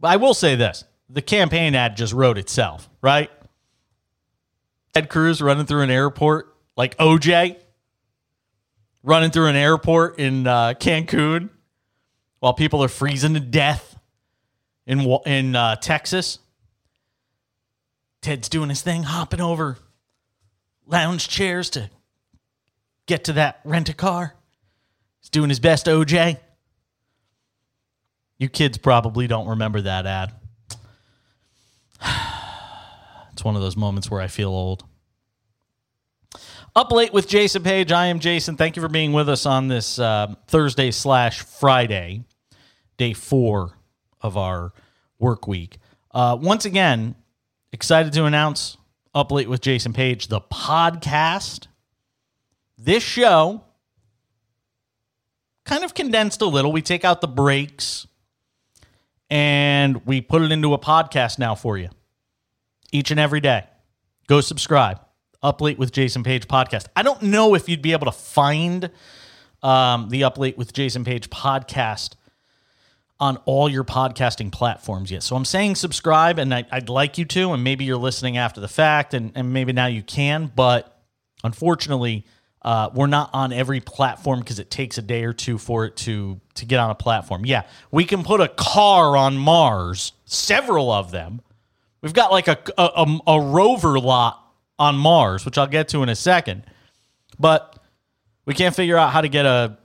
But 0.00 0.08
I 0.08 0.16
will 0.16 0.32
say 0.32 0.54
this 0.54 0.84
the 1.10 1.20
campaign 1.20 1.74
ad 1.74 1.94
just 1.94 2.14
wrote 2.14 2.38
itself, 2.38 2.88
right? 3.02 3.30
Ted 4.94 5.10
Cruz 5.10 5.42
running 5.42 5.66
through 5.66 5.82
an 5.82 5.90
airport 5.90 6.56
like 6.74 6.96
OJ 6.96 7.56
running 9.02 9.30
through 9.30 9.48
an 9.48 9.56
airport 9.56 10.18
in 10.18 10.46
uh, 10.46 10.72
Cancun 10.72 11.50
while 12.38 12.54
people 12.54 12.82
are 12.82 12.88
freezing 12.88 13.34
to 13.34 13.40
death 13.40 13.94
in 14.86 15.00
in 15.26 15.54
uh, 15.54 15.76
Texas. 15.76 16.38
Ted's 18.20 18.48
doing 18.48 18.68
his 18.68 18.82
thing, 18.82 19.04
hopping 19.04 19.40
over 19.40 19.78
lounge 20.86 21.28
chairs 21.28 21.70
to 21.70 21.90
get 23.06 23.24
to 23.24 23.34
that 23.34 23.60
rent 23.64 23.88
a 23.88 23.94
car. 23.94 24.34
He's 25.20 25.30
doing 25.30 25.48
his 25.48 25.60
best, 25.60 25.86
OJ. 25.86 26.38
You 28.38 28.48
kids 28.48 28.78
probably 28.78 29.26
don't 29.26 29.48
remember 29.48 29.80
that 29.82 30.06
ad. 30.06 30.32
It's 33.32 33.44
one 33.44 33.54
of 33.54 33.62
those 33.62 33.76
moments 33.76 34.10
where 34.10 34.20
I 34.20 34.26
feel 34.26 34.48
old. 34.48 34.82
Up 36.74 36.90
late 36.90 37.12
with 37.12 37.28
Jason 37.28 37.62
Page. 37.62 37.92
I 37.92 38.06
am 38.06 38.18
Jason. 38.18 38.56
Thank 38.56 38.74
you 38.74 38.82
for 38.82 38.88
being 38.88 39.12
with 39.12 39.28
us 39.28 39.46
on 39.46 39.68
this 39.68 39.96
uh, 40.00 40.34
Thursday 40.48 40.90
slash 40.90 41.42
Friday, 41.42 42.24
day 42.96 43.12
four 43.12 43.78
of 44.20 44.36
our 44.36 44.72
work 45.20 45.46
week. 45.46 45.78
Uh, 46.10 46.36
once 46.40 46.64
again, 46.64 47.14
excited 47.72 48.12
to 48.14 48.24
announce 48.24 48.76
Up 49.14 49.30
Late 49.30 49.48
with 49.48 49.60
Jason 49.60 49.92
Page, 49.92 50.28
the 50.28 50.40
podcast. 50.40 51.66
This 52.76 53.02
show 53.02 53.62
kind 55.64 55.84
of 55.84 55.94
condensed 55.94 56.40
a 56.40 56.46
little. 56.46 56.72
We 56.72 56.82
take 56.82 57.04
out 57.04 57.20
the 57.20 57.28
breaks 57.28 58.06
and 59.30 60.04
we 60.06 60.20
put 60.20 60.42
it 60.42 60.52
into 60.52 60.72
a 60.72 60.78
podcast 60.78 61.38
now 61.38 61.54
for 61.54 61.76
you 61.76 61.90
each 62.92 63.10
and 63.10 63.20
every 63.20 63.40
day. 63.40 63.64
Go 64.26 64.40
subscribe. 64.40 65.00
Up 65.42 65.60
Late 65.60 65.78
with 65.78 65.92
Jason 65.92 66.24
Page 66.24 66.48
podcast. 66.48 66.86
I 66.96 67.02
don't 67.02 67.22
know 67.22 67.54
if 67.54 67.68
you'd 67.68 67.82
be 67.82 67.92
able 67.92 68.06
to 68.06 68.12
find 68.12 68.90
um, 69.62 70.08
the 70.08 70.24
Up 70.24 70.36
Late 70.38 70.58
with 70.58 70.72
Jason 70.72 71.04
Page 71.04 71.30
podcast 71.30 72.14
on 73.20 73.36
all 73.46 73.68
your 73.68 73.84
podcasting 73.84 74.52
platforms 74.52 75.10
yet. 75.10 75.22
So 75.22 75.34
I'm 75.34 75.44
saying 75.44 75.74
subscribe, 75.74 76.38
and 76.38 76.54
I, 76.54 76.64
would 76.72 76.88
like 76.88 77.18
you 77.18 77.24
to, 77.26 77.52
and 77.52 77.64
maybe 77.64 77.84
you're 77.84 77.96
listening 77.96 78.36
after 78.36 78.60
the 78.60 78.68
fact, 78.68 79.12
and, 79.12 79.32
and 79.34 79.52
maybe 79.52 79.72
now 79.72 79.86
you 79.86 80.02
can, 80.02 80.52
but 80.54 81.02
unfortunately, 81.42 82.24
uh, 82.62 82.90
we're 82.92 83.06
not 83.06 83.30
on 83.32 83.52
every 83.52 83.80
platform 83.80 84.40
because 84.40 84.58
it 84.58 84.70
takes 84.70 84.98
a 84.98 85.02
day 85.02 85.24
or 85.24 85.32
two 85.32 85.58
for 85.58 85.84
it 85.84 85.96
to 85.96 86.40
to 86.54 86.66
get 86.66 86.80
on 86.80 86.90
a 86.90 86.94
platform. 86.94 87.46
Yeah, 87.46 87.62
we 87.90 88.04
can 88.04 88.24
put 88.24 88.40
a 88.40 88.48
car 88.48 89.16
on 89.16 89.36
Mars, 89.36 90.12
several 90.24 90.90
of 90.90 91.12
them. 91.12 91.40
We've 92.02 92.12
got 92.12 92.32
like 92.32 92.48
a 92.48 92.58
a, 92.76 92.82
a, 92.82 93.18
a 93.28 93.40
rover 93.40 93.98
lot 94.00 94.44
on 94.78 94.96
Mars, 94.96 95.44
which 95.44 95.56
I'll 95.56 95.68
get 95.68 95.88
to 95.90 96.02
in 96.02 96.08
a 96.08 96.16
second. 96.16 96.64
But 97.38 97.78
we 98.44 98.54
can't 98.54 98.74
figure 98.74 98.96
out 98.96 99.12
how 99.12 99.20
to 99.20 99.28
get 99.28 99.46
a 99.46 99.78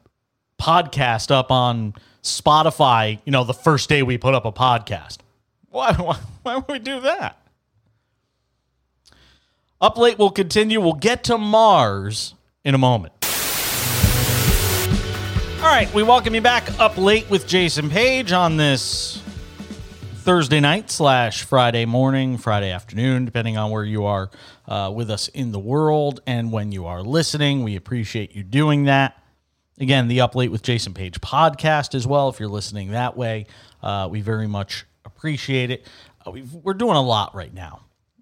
podcast 0.59 1.29
up 1.29 1.51
on 1.51 1.93
Spotify, 2.23 3.19
you 3.25 3.31
know, 3.31 3.43
the 3.43 3.53
first 3.53 3.89
day 3.89 4.01
we 4.01 4.17
put 4.17 4.33
up 4.33 4.45
a 4.45 4.51
podcast. 4.51 5.17
Why, 5.69 5.93
why, 5.93 6.17
why 6.41 6.55
would 6.55 6.67
we 6.69 6.79
do 6.79 7.01
that? 7.01 7.37
Up 9.81 9.97
late 9.97 10.17
we'll 10.17 10.31
continue. 10.31 10.79
We'll 10.79 10.93
get 10.93 11.25
to 11.25 11.37
Mars 11.37 12.33
in 12.63 12.73
a 12.73 12.77
moment. 12.77 13.13
All 15.57 15.69
right, 15.69 15.93
we 15.93 16.03
welcome 16.03 16.35
you 16.35 16.41
back 16.41 16.79
up 16.79 16.97
late 16.97 17.29
with 17.29 17.47
Jason 17.47 17.89
Page 17.89 18.31
on 18.31 18.57
this 18.57 19.21
Thursday 20.15 20.61
night 20.61 20.89
slash 20.91 21.43
Friday 21.43 21.85
morning, 21.85 22.37
Friday 22.37 22.71
afternoon, 22.71 23.25
depending 23.25 23.57
on 23.57 23.71
where 23.71 23.83
you 23.83 24.05
are 24.05 24.29
uh, 24.67 24.91
with 24.93 25.09
us 25.09 25.27
in 25.29 25.51
the 25.51 25.59
world 25.59 26.21
and 26.25 26.51
when 26.51 26.71
you 26.71 26.85
are 26.85 27.01
listening. 27.01 27.63
We 27.63 27.75
appreciate 27.75 28.33
you 28.35 28.43
doing 28.43 28.85
that. 28.85 29.22
Again, 29.83 30.07
the 30.07 30.21
Up 30.21 30.33
Late 30.33 30.49
with 30.49 30.63
Jason 30.63 30.93
Page 30.93 31.19
podcast 31.19 31.93
as 31.93 32.07
well. 32.07 32.29
If 32.29 32.39
you're 32.39 32.47
listening 32.47 32.91
that 32.91 33.17
way, 33.17 33.47
uh, 33.81 34.07
we 34.09 34.21
very 34.21 34.47
much 34.47 34.85
appreciate 35.03 35.71
it. 35.71 35.85
Uh, 36.25 36.31
we 36.31 36.45
are 36.65 36.73
doing 36.73 36.95
a 36.95 37.01
lot 37.01 37.35
right 37.35 37.53
now 37.53 37.81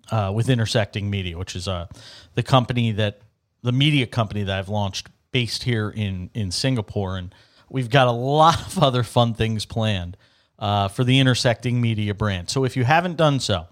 uh, 0.10 0.32
with 0.34 0.50
Intersecting 0.50 1.08
Media, 1.12 1.38
which 1.38 1.56
is 1.56 1.68
uh, 1.68 1.86
the 2.34 2.42
company 2.42 2.92
that 2.94 3.22
the 3.62 3.72
media 3.72 4.08
company 4.08 4.42
that 4.42 4.58
I've 4.58 4.70
launched 4.70 5.10
based 5.32 5.62
here 5.62 5.92
in 5.92 6.32
in 6.34 6.50
Singapore, 6.50 7.18
and 7.18 7.34
we've 7.70 7.92
got 7.92 8.08
a 8.08 8.12
lot 8.12 8.60
of 8.66 8.80
other 8.84 9.04
fun 9.04 9.36
things 9.36 9.64
planned 9.64 10.18
uh, 10.58 10.88
for 10.88 11.04
the 11.04 11.20
Intersecting 11.20 11.80
Media 11.80 12.16
brand. 12.16 12.50
So 12.50 12.64
if 12.64 12.76
you 12.76 12.86
haven't 12.86 13.18
done 13.18 13.40
so, 13.40 13.68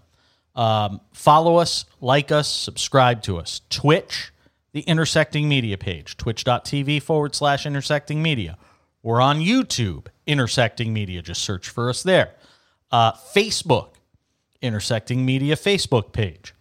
um, 0.55 1.01
follow 1.11 1.55
us, 1.55 1.85
like 2.01 2.31
us, 2.31 2.47
subscribe 2.47 3.23
to 3.23 3.39
us. 3.39 3.61
Twitch, 3.71 4.31
the 4.71 4.81
Intersecting 4.81 5.49
Media 5.49 5.77
page, 5.77 6.17
twitch.tv 6.17 7.01
forward 7.01 7.35
slash 7.35 7.65
intersecting 7.65 8.21
media. 8.21 8.57
We're 9.01 9.21
on 9.21 9.39
YouTube, 9.39 10.07
Intersecting 10.27 10.93
Media. 10.93 11.21
Just 11.21 11.41
search 11.43 11.69
for 11.69 11.89
us 11.89 12.03
there. 12.03 12.35
Uh, 12.91 13.13
Facebook, 13.13 13.95
Intersecting 14.61 15.25
Media 15.25 15.55
Facebook 15.55 16.11
page. 16.11 16.53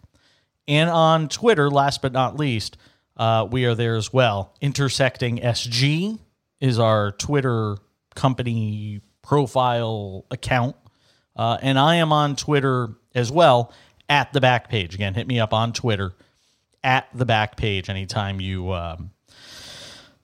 And 0.66 0.88
on 0.88 1.28
Twitter, 1.28 1.70
last 1.70 2.02
but 2.02 2.12
not 2.12 2.36
least, 2.36 2.76
uh, 3.16 3.46
we 3.50 3.64
are 3.64 3.74
there 3.74 3.96
as 3.96 4.12
well. 4.12 4.54
Intersecting 4.60 5.38
SG 5.38 6.18
is 6.60 6.78
our 6.78 7.12
Twitter 7.12 7.76
company 8.14 9.00
profile 9.22 10.24
account. 10.30 10.76
Uh, 11.36 11.58
and 11.60 11.78
I 11.78 11.96
am 11.96 12.12
on 12.12 12.36
Twitter 12.36 12.90
as 13.14 13.30
well 13.30 13.72
at 14.08 14.32
the 14.32 14.40
back 14.40 14.68
page. 14.68 14.94
Again, 14.94 15.14
hit 15.14 15.26
me 15.26 15.40
up 15.40 15.52
on 15.52 15.72
Twitter 15.72 16.14
at 16.82 17.08
the 17.14 17.24
back 17.24 17.56
page 17.56 17.88
anytime 17.88 18.40
you 18.40 18.72
um, 18.72 19.10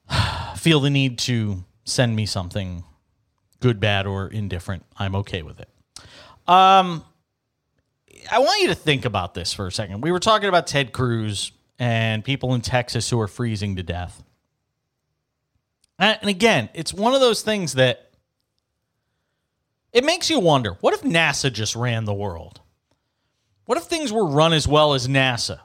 feel 0.55 0.79
the 0.79 0.89
need 0.89 1.17
to 1.19 1.63
send 1.83 2.15
me 2.15 2.25
something 2.25 2.83
good, 3.59 3.79
bad, 3.79 4.05
or 4.05 4.27
indifferent. 4.27 4.85
I'm 4.97 5.15
okay 5.15 5.41
with 5.41 5.59
it. 5.59 5.69
Um, 6.47 7.03
I 8.31 8.39
want 8.39 8.61
you 8.61 8.67
to 8.69 8.75
think 8.75 9.05
about 9.05 9.33
this 9.33 9.53
for 9.53 9.67
a 9.67 9.71
second. 9.71 10.01
We 10.01 10.11
were 10.11 10.19
talking 10.19 10.49
about 10.49 10.67
Ted 10.67 10.91
Cruz 10.91 11.51
and 11.77 12.23
people 12.23 12.53
in 12.53 12.61
Texas 12.61 13.09
who 13.09 13.19
are 13.19 13.27
freezing 13.27 13.75
to 13.75 13.83
death. 13.83 14.23
And 15.97 16.29
again, 16.29 16.69
it's 16.73 16.93
one 16.93 17.13
of 17.13 17.21
those 17.21 17.41
things 17.41 17.73
that 17.73 18.11
it 19.93 20.03
makes 20.03 20.29
you 20.29 20.39
wonder 20.39 20.73
what 20.81 20.93
if 20.93 21.01
NASA 21.01 21.51
just 21.51 21.75
ran 21.75 22.05
the 22.05 22.13
world? 22.13 22.59
What 23.65 23.77
if 23.77 23.85
things 23.85 24.11
were 24.11 24.25
run 24.25 24.53
as 24.53 24.67
well 24.67 24.93
as 24.93 25.07
NASA? 25.07 25.61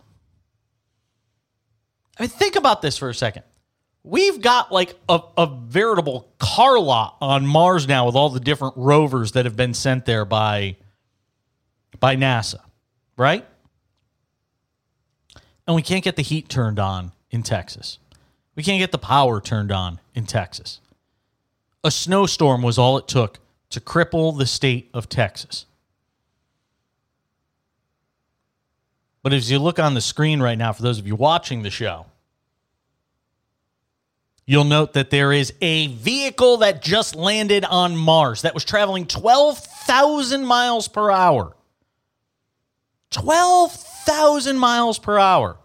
I 2.21 2.25
mean, 2.25 2.31
think 2.31 2.57
about 2.57 2.83
this 2.83 2.99
for 2.99 3.09
a 3.09 3.15
second. 3.15 3.45
We've 4.05 4.43
got 4.43 4.71
like 4.71 4.95
a, 5.09 5.23
a 5.39 5.47
veritable 5.47 6.31
car 6.39 6.79
lot 6.79 7.17
on 7.23 7.47
Mars 7.47 7.89
now 7.89 8.05
with 8.05 8.15
all 8.15 8.29
the 8.29 8.41
different 8.41 8.75
rovers 8.77 9.33
that 9.33 9.47
have 9.47 9.57
been 9.57 9.73
sent 9.73 10.05
there 10.05 10.27
by, 10.27 10.77
by 11.99 12.17
NASA, 12.17 12.61
right? 13.17 13.47
And 15.67 15.75
we 15.75 15.81
can't 15.81 16.05
get 16.05 16.17
the 16.17 16.23
heat 16.23 16.51
turned 16.51 16.79
on 16.79 17.13
in 17.31 17.43
Texas. 17.43 17.99
We 18.55 18.63
can't 18.63 18.81
get 18.81 18.93
the 18.93 18.99
power 18.99 19.41
turned 19.41 19.73
on 19.73 19.99
in 20.15 20.27
Texas. 20.27 20.81
A 21.83 21.91
snowstorm 21.91 22.61
was 22.61 22.77
all 22.77 22.99
it 22.99 23.09
took 23.09 23.39
to 23.71 23.81
cripple 23.81 24.37
the 24.37 24.45
state 24.45 24.91
of 24.93 25.09
Texas. 25.09 25.65
But 29.23 29.33
as 29.33 29.51
you 29.51 29.59
look 29.59 29.79
on 29.79 29.95
the 29.95 30.03
screen 30.03 30.43
right 30.43 30.59
now, 30.59 30.75
for 30.75 30.83
those 30.83 30.99
of 30.99 31.07
you 31.07 31.15
watching 31.15 31.63
the 31.63 31.71
show, 31.71 32.07
you'll 34.51 34.65
note 34.65 34.95
that 34.95 35.11
there 35.11 35.33
is 35.33 35.53
a 35.61 35.87
vehicle 35.87 36.57
that 36.57 36.83
just 36.83 37.15
landed 37.15 37.65
on 37.65 37.97
Mars 37.97 38.43
that 38.43 38.53
was 38.53 38.65
traveling 38.65 39.07
12,000 39.07 40.45
miles 40.45 40.89
per 40.89 41.09
hour. 41.09 41.55
12,000 43.13 44.59
miles 44.59 44.99
per 44.99 45.21
hour. 45.21 45.57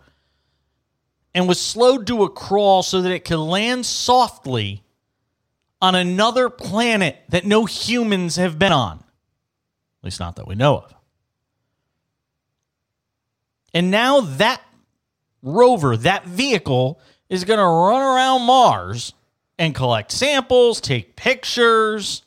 And 1.34 1.48
was 1.48 1.60
slowed 1.60 2.06
to 2.06 2.26
a 2.26 2.30
crawl 2.30 2.84
so 2.84 3.02
that 3.02 3.12
it 3.12 3.26
could 3.26 3.40
land 3.40 3.88
softly 3.88 4.84
on 5.82 5.96
another 5.96 6.52
planet 6.52 7.18
that 7.30 7.44
no 7.44 7.66
humans 7.66 8.36
have 8.36 8.60
been 8.60 8.72
on. 8.72 8.98
At 8.98 10.04
least 10.04 10.20
not 10.20 10.36
that 10.36 10.48
we 10.48 10.54
know 10.54 10.78
of. 10.78 10.94
And 13.74 13.90
now 13.90 14.22
that 14.22 14.62
rover, 15.42 15.98
that 15.98 16.26
vehicle, 16.26 17.00
is 17.30 17.44
going 17.44 17.60
to 17.60 17.66
run 17.66 18.02
around 18.02 18.44
Mars 18.44 19.14
and 19.58 19.74
collect 19.74 20.12
samples, 20.12 20.82
take 20.82 21.16
pictures, 21.16 22.24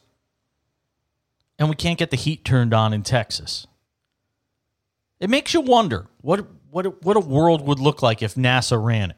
and 1.59 1.69
we 1.69 1.77
can't 1.77 1.99
get 1.99 2.11
the 2.11 2.17
heat 2.17 2.45
turned 2.45 2.73
on 2.73 2.93
in 2.93 3.03
Texas. 3.03 3.67
It 5.21 5.31
makes 5.31 5.53
you 5.55 5.61
wonder 5.61 6.07
what 6.21 6.47
what 6.71 7.03
what 7.03 7.17
a 7.17 7.21
world 7.21 7.67
would 7.67 7.81
look 7.81 8.03
like 8.03 8.23
if 8.23 8.35
NASA 8.35 8.83
ran 8.83 9.11
it. 9.11 9.17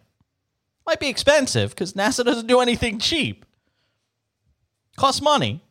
Might 0.86 1.00
be 1.00 1.08
expensive 1.08 1.70
because 1.70 1.92
NASA 1.92 2.24
doesn't 2.24 2.46
do 2.46 2.60
anything 2.60 2.98
cheap. 2.98 3.44
Costs 4.96 5.20
money. 5.20 5.62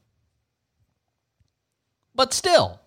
But 2.14 2.34
still, 2.34 2.80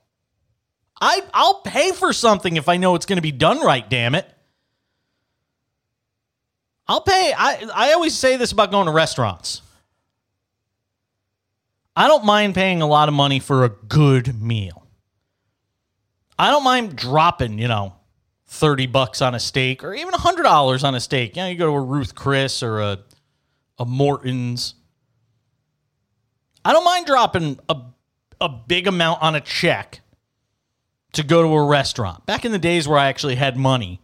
I 1.00 1.22
I'll 1.34 1.62
pay 1.62 1.92
for 1.92 2.12
something 2.12 2.56
if 2.56 2.68
I 2.68 2.76
know 2.76 2.94
it's 2.94 3.06
going 3.06 3.16
to 3.16 3.22
be 3.22 3.32
done 3.32 3.60
right, 3.60 3.88
damn 3.88 4.14
it. 4.14 4.26
I'll 6.88 7.00
pay. 7.00 7.32
I 7.36 7.68
I 7.74 7.92
always 7.92 8.14
say 8.14 8.36
this 8.36 8.52
about 8.52 8.70
going 8.70 8.86
to 8.86 8.92
restaurants. 8.92 9.62
I 11.94 12.08
don't 12.08 12.24
mind 12.24 12.54
paying 12.54 12.80
a 12.82 12.86
lot 12.86 13.08
of 13.08 13.14
money 13.14 13.38
for 13.38 13.64
a 13.64 13.68
good 13.68 14.40
meal. 14.40 14.86
I 16.38 16.50
don't 16.50 16.64
mind 16.64 16.96
dropping, 16.96 17.58
you 17.58 17.68
know, 17.68 17.94
30 18.46 18.86
bucks 18.86 19.20
on 19.20 19.34
a 19.34 19.40
steak 19.40 19.84
or 19.84 19.94
even 19.94 20.12
$100 20.14 20.84
on 20.84 20.94
a 20.94 21.00
steak. 21.00 21.36
You 21.36 21.42
know, 21.42 21.48
you 21.48 21.56
go 21.56 21.66
to 21.66 21.72
a 21.72 21.80
Ruth 21.80 22.14
Chris 22.14 22.62
or 22.62 22.80
a 22.80 22.98
a 23.78 23.84
Morton's 23.84 24.74
I 26.64 26.72
don't 26.72 26.84
mind 26.84 27.06
dropping 27.06 27.58
a, 27.68 27.76
a 28.40 28.48
big 28.48 28.86
amount 28.86 29.22
on 29.22 29.34
a 29.34 29.40
check 29.40 30.00
to 31.14 31.22
go 31.22 31.42
to 31.42 31.48
a 31.48 31.64
restaurant. 31.66 32.24
Back 32.26 32.44
in 32.44 32.52
the 32.52 32.58
days 32.58 32.86
where 32.86 32.98
I 32.98 33.08
actually 33.08 33.34
had 33.34 33.56
money, 33.56 34.00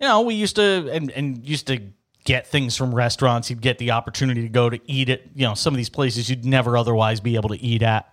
you 0.00 0.06
know, 0.06 0.20
we 0.20 0.34
used 0.34 0.56
to 0.56 0.90
and, 0.92 1.10
and 1.10 1.46
used 1.46 1.66
to 1.68 1.80
get 2.24 2.46
things 2.46 2.76
from 2.76 2.94
restaurants. 2.94 3.50
You'd 3.50 3.60
get 3.60 3.78
the 3.78 3.92
opportunity 3.92 4.42
to 4.42 4.48
go 4.48 4.68
to 4.70 4.80
eat 4.86 5.08
at, 5.10 5.22
you 5.34 5.46
know, 5.46 5.54
some 5.54 5.74
of 5.74 5.76
these 5.76 5.90
places 5.90 6.28
you'd 6.28 6.44
never 6.44 6.76
otherwise 6.76 7.20
be 7.20 7.36
able 7.36 7.50
to 7.50 7.60
eat 7.60 7.82
at. 7.82 8.10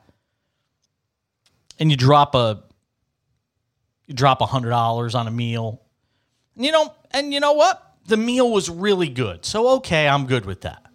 And 1.80 1.89
you 1.89 1.97
drop 1.97 2.36
a 2.36 2.63
you 4.06 4.13
drop 4.13 4.41
a 4.41 4.45
hundred 4.45 4.71
dollars 4.71 5.15
on 5.15 5.28
a 5.28 5.32
meal. 5.32 5.82
You 6.56 6.71
know, 6.71 6.93
and 7.12 7.34
you 7.34 7.39
know 7.39 7.54
what? 7.54 7.82
The 8.08 8.17
meal 8.17 8.52
was 8.52 8.69
really 8.69 9.10
good. 9.10 9.45
So 9.45 9.69
okay, 9.78 10.08
I'm 10.08 10.28
good 10.28 10.45
with 10.45 10.62
that. 10.62 10.86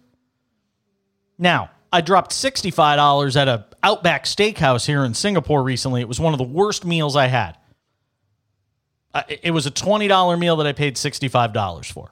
Now, 1.37 1.71
I 1.91 2.01
dropped 2.01 2.31
$65 2.31 3.35
at 3.35 3.47
a 3.47 3.65
Outback 3.83 4.25
Steakhouse 4.25 4.85
here 4.85 5.05
in 5.05 5.13
Singapore 5.13 5.63
recently. 5.63 6.01
It 6.01 6.07
was 6.07 6.19
one 6.19 6.33
of 6.33 6.37
the 6.37 6.43
worst 6.43 6.83
meals 6.83 7.15
I 7.15 7.27
had. 7.27 7.57
It 9.41 9.51
was 9.51 9.65
a 9.65 9.71
$20 9.71 10.37
meal 10.37 10.57
that 10.57 10.67
I 10.67 10.73
paid 10.73 10.95
$65 10.95 11.91
for. 11.91 12.11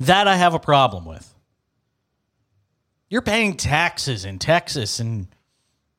That 0.00 0.26
I 0.28 0.36
have 0.36 0.54
a 0.54 0.58
problem 0.58 1.04
with. 1.04 1.32
You're 3.08 3.22
paying 3.22 3.56
taxes 3.56 4.24
in 4.24 4.38
Texas 4.38 4.98
and 4.98 5.28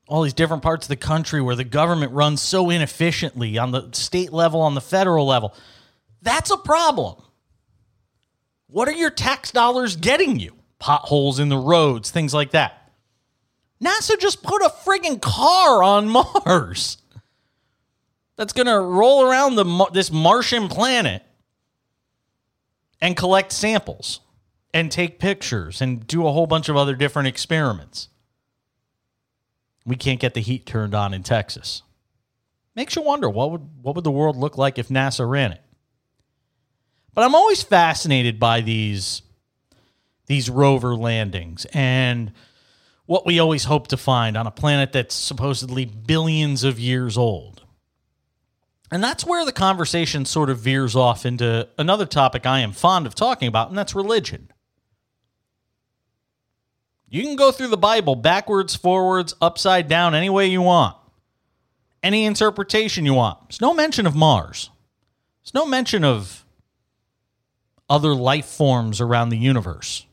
all 0.08 0.22
these 0.22 0.34
different 0.34 0.62
parts 0.62 0.86
of 0.86 0.88
the 0.88 0.96
country 0.96 1.40
where 1.40 1.56
the 1.56 1.64
government 1.64 2.12
runs 2.12 2.42
so 2.42 2.70
inefficiently 2.70 3.58
on 3.58 3.72
the 3.72 3.88
state 3.92 4.32
level, 4.32 4.60
on 4.60 4.74
the 4.74 4.80
federal 4.80 5.26
level. 5.26 5.54
That's 6.22 6.50
a 6.50 6.56
problem. 6.56 7.16
What 8.68 8.88
are 8.88 8.92
your 8.92 9.10
tax 9.10 9.50
dollars 9.50 9.96
getting 9.96 10.38
you? 10.38 10.54
Potholes 10.78 11.38
in 11.38 11.48
the 11.48 11.56
roads, 11.56 12.10
things 12.10 12.34
like 12.34 12.50
that. 12.50 12.92
NASA 13.82 14.18
just 14.18 14.42
put 14.42 14.62
a 14.62 14.68
friggin' 14.68 15.20
car 15.20 15.82
on 15.82 16.08
Mars 16.44 16.98
that's 18.36 18.52
going 18.52 18.66
to 18.66 18.78
roll 18.78 19.22
around 19.22 19.56
the 19.56 19.86
this 19.92 20.10
Martian 20.12 20.68
planet 20.68 21.22
and 23.00 23.16
collect 23.16 23.52
samples 23.52 24.20
and 24.72 24.90
take 24.90 25.18
pictures 25.18 25.80
and 25.80 26.06
do 26.06 26.26
a 26.26 26.32
whole 26.32 26.46
bunch 26.46 26.68
of 26.68 26.76
other 26.76 26.94
different 26.94 27.28
experiments. 27.28 28.08
We 29.84 29.96
can't 29.96 30.20
get 30.20 30.34
the 30.34 30.40
heat 30.40 30.66
turned 30.66 30.94
on 30.94 31.14
in 31.14 31.22
Texas. 31.22 31.82
Makes 32.74 32.96
you 32.96 33.02
wonder 33.02 33.30
what 33.30 33.52
would 33.52 33.68
what 33.82 33.94
would 33.94 34.04
the 34.04 34.10
world 34.10 34.36
look 34.36 34.58
like 34.58 34.78
if 34.78 34.88
NASA 34.88 35.28
ran 35.28 35.52
it. 35.52 35.62
But 37.14 37.24
I'm 37.24 37.34
always 37.34 37.62
fascinated 37.62 38.38
by 38.38 38.60
these 38.60 39.22
these 40.26 40.50
rover 40.50 40.94
landings 40.94 41.66
and 41.72 42.32
what 43.06 43.24
we 43.24 43.38
always 43.38 43.64
hope 43.64 43.88
to 43.88 43.96
find 43.96 44.36
on 44.36 44.46
a 44.46 44.50
planet 44.50 44.92
that's 44.92 45.14
supposedly 45.14 45.84
billions 45.84 46.64
of 46.64 46.78
years 46.78 47.16
old. 47.16 47.55
And 48.90 49.02
that's 49.02 49.26
where 49.26 49.44
the 49.44 49.52
conversation 49.52 50.24
sort 50.24 50.48
of 50.48 50.58
veers 50.58 50.94
off 50.94 51.26
into 51.26 51.68
another 51.76 52.06
topic 52.06 52.46
I 52.46 52.60
am 52.60 52.72
fond 52.72 53.06
of 53.06 53.14
talking 53.14 53.48
about, 53.48 53.68
and 53.68 53.76
that's 53.76 53.94
religion. 53.94 54.50
You 57.08 57.22
can 57.22 57.36
go 57.36 57.52
through 57.52 57.68
the 57.68 57.76
Bible 57.76 58.14
backwards, 58.14 58.74
forwards, 58.74 59.34
upside 59.40 59.88
down, 59.88 60.14
any 60.14 60.30
way 60.30 60.46
you 60.46 60.62
want, 60.62 60.96
any 62.02 62.24
interpretation 62.24 63.04
you 63.04 63.14
want. 63.14 63.38
There's 63.48 63.60
no 63.60 63.74
mention 63.74 64.06
of 64.06 64.14
Mars, 64.14 64.70
there's 65.42 65.54
no 65.54 65.66
mention 65.66 66.04
of 66.04 66.44
other 67.88 68.14
life 68.14 68.46
forms 68.46 69.00
around 69.00 69.28
the 69.28 69.38
universe. 69.38 70.04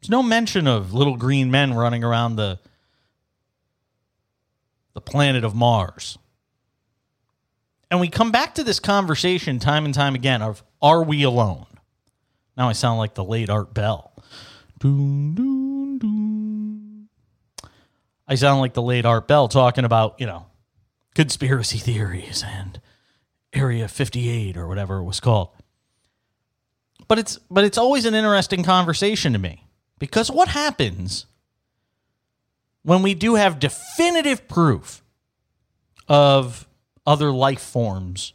There's 0.00 0.10
no 0.10 0.24
mention 0.24 0.66
of 0.66 0.92
little 0.92 1.16
green 1.16 1.52
men 1.52 1.74
running 1.74 2.02
around 2.02 2.34
the 2.36 2.58
the 4.94 5.00
planet 5.00 5.44
of 5.44 5.54
Mars. 5.54 6.18
And 7.92 8.00
we 8.00 8.08
come 8.08 8.32
back 8.32 8.54
to 8.54 8.64
this 8.64 8.80
conversation 8.80 9.58
time 9.58 9.84
and 9.84 9.92
time 9.92 10.14
again 10.14 10.40
of 10.40 10.62
are 10.80 11.02
we 11.02 11.24
alone? 11.24 11.66
Now 12.56 12.70
I 12.70 12.72
sound 12.72 12.98
like 12.98 13.12
the 13.12 13.22
late 13.22 13.50
Art 13.50 13.74
Bell. 13.74 14.14
Doon, 14.78 15.34
doon, 15.34 15.98
doon. 15.98 17.08
I 18.26 18.34
sound 18.36 18.62
like 18.62 18.72
the 18.72 18.80
late 18.80 19.04
Art 19.04 19.28
Bell 19.28 19.46
talking 19.46 19.84
about, 19.84 20.18
you 20.18 20.24
know, 20.24 20.46
conspiracy 21.14 21.76
theories 21.76 22.42
and 22.42 22.80
Area 23.52 23.86
58 23.88 24.56
or 24.56 24.66
whatever 24.66 24.96
it 24.96 25.04
was 25.04 25.20
called. 25.20 25.50
But 27.08 27.18
it's 27.18 27.36
but 27.50 27.64
it's 27.64 27.76
always 27.76 28.06
an 28.06 28.14
interesting 28.14 28.64
conversation 28.64 29.34
to 29.34 29.38
me 29.38 29.66
because 29.98 30.30
what 30.30 30.48
happens 30.48 31.26
when 32.84 33.02
we 33.02 33.12
do 33.12 33.34
have 33.34 33.58
definitive 33.58 34.48
proof 34.48 35.04
of 36.08 36.66
other 37.06 37.32
life 37.32 37.60
forms, 37.60 38.32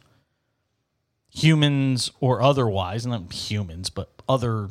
humans 1.28 2.10
or 2.20 2.42
otherwise, 2.42 3.06
not 3.06 3.32
humans, 3.32 3.90
but 3.90 4.10
other 4.28 4.70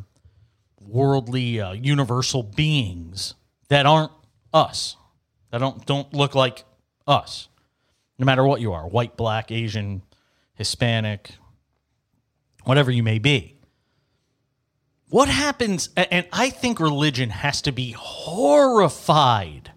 worldly, 0.80 1.60
uh, 1.60 1.74
universal 1.74 2.44
beings 2.44 3.34
that 3.70 3.86
aren't 3.86 4.12
us, 4.54 4.96
that 5.52 5.60
don't 5.60 5.86
don't 5.86 6.14
look 6.14 6.36
like 6.36 6.64
us, 7.06 7.48
no 8.18 8.26
matter 8.26 8.46
what 8.46 8.62
you 8.62 8.74
are, 8.74 8.88
white, 8.88 9.18
black, 9.18 9.52
Asian, 9.52 10.02
Hispanic, 10.56 11.32
whatever 12.64 12.92
you 12.92 13.04
may 13.04 13.20
be. 13.20 13.58
What 15.10 15.30
happens? 15.30 15.90
And 15.96 16.28
I 16.34 16.50
think 16.50 16.80
religion 16.80 17.30
has 17.30 17.62
to 17.62 17.72
be 17.72 17.92
horrified. 17.92 19.72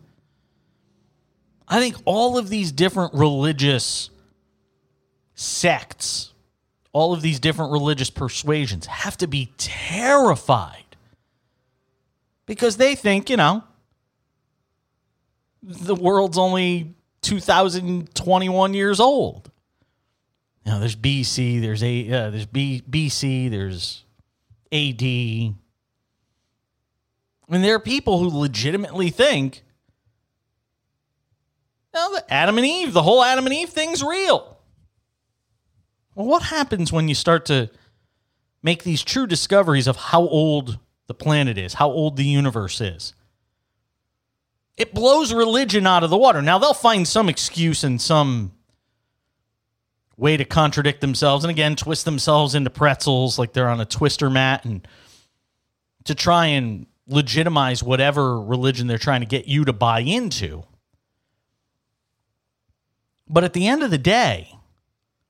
I 1.71 1.79
think 1.79 1.97
all 2.05 2.37
of 2.37 2.49
these 2.49 2.73
different 2.73 3.15
religious 3.15 4.11
sects, 5.37 6.35
all 6.93 7.13
of 7.13 7.23
these 7.23 7.39
different 7.39 7.71
religious 7.71 8.11
persuasions 8.11 8.87
have 8.87 9.17
to 9.19 9.29
be 9.29 9.53
terrified 9.57 10.97
because 12.45 12.77
they 12.77 12.97
think, 12.97 13.31
you 13.31 13.37
know, 13.37 13.63
the 15.63 15.95
world's 15.95 16.37
only 16.37 16.95
2021 17.23 18.75
years 18.75 18.99
old. 18.99 19.53
You 20.67 20.73
know, 20.73 20.81
there's 20.81 20.97
BC, 20.97 21.61
there's 21.61 21.85
a 21.85 22.11
uh, 22.11 22.31
there's 22.31 22.47
B, 22.47 22.83
BC, 22.91 23.49
there's 23.49 24.05
AD. 24.73 25.03
I 25.03 25.55
mean, 27.53 27.63
there 27.63 27.77
are 27.77 27.81
people 27.81 28.19
who 28.19 28.29
legitimately 28.29 29.11
think, 29.11 29.63
no, 31.95 32.15
the 32.15 32.25
Adam 32.33 32.59
and 32.59 32.67
Eve, 32.67 32.93
the 32.93 33.03
whole 33.03 33.23
Adam 33.23 33.47
and 33.47 33.55
Eve 33.55 33.71
thing's 33.71 34.03
real. 34.03 34.59
Well, 36.15 36.27
what 36.27 36.43
happens 36.45 36.93
when 36.93 37.09
you 37.09 37.15
start 37.15 37.47
to 37.47 37.71
make 38.63 38.83
these 38.83 39.03
true 39.03 39.27
discoveries 39.27 39.87
of 39.87 39.97
how 39.97 40.21
old 40.21 40.79
the 41.07 41.15
planet 41.15 41.59
is, 41.59 41.75
how 41.75 41.91
old 41.91 42.17
the 42.17 42.25
universe 42.25 42.81
is? 42.81 43.15
It 44.77 44.95
blows 44.95 45.33
religion 45.33 45.87
out 45.87 46.05
of 46.05 46.11
the 46.11 46.17
water. 46.17 46.41
Now, 46.41 46.59
they'll 46.59 46.75
find 46.75 47.07
some 47.07 47.29
excuse 47.29 47.85
and 47.85 48.01
some 48.01 48.53
way 50.17 50.37
to 50.37 50.45
contradict 50.45 51.01
themselves 51.01 51.45
and 51.45 51.51
again 51.51 51.75
twist 51.75 52.05
themselves 52.05 52.55
into 52.55 52.69
pretzels 52.69 53.39
like 53.39 53.55
they're 53.55 53.71
on 53.71 53.81
a 53.81 53.87
twister 53.87 54.29
mat 54.29 54.67
and 54.67 54.87
to 56.05 56.15
try 56.15 56.47
and 56.47 56.87
legitimize 57.07 57.83
whatever 57.83 58.39
religion 58.39 58.87
they're 58.87 58.99
trying 58.99 59.21
to 59.21 59.27
get 59.27 59.49
you 59.49 59.65
to 59.65 59.73
buy 59.73 60.01
into. 60.01 60.63
But 63.31 63.45
at 63.45 63.53
the 63.53 63.69
end 63.69 63.85
of 63.85 63.93
the 63.93 63.99
day, 63.99 64.57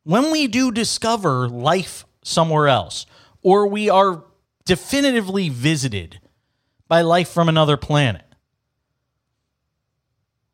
when 0.04 0.30
we 0.32 0.46
do 0.46 0.72
discover 0.72 1.46
life 1.46 2.06
somewhere 2.24 2.66
else, 2.66 3.04
or 3.42 3.66
we 3.66 3.90
are 3.90 4.24
definitively 4.64 5.50
visited 5.50 6.18
by 6.88 7.02
life 7.02 7.28
from 7.28 7.46
another 7.46 7.76
planet, 7.76 8.24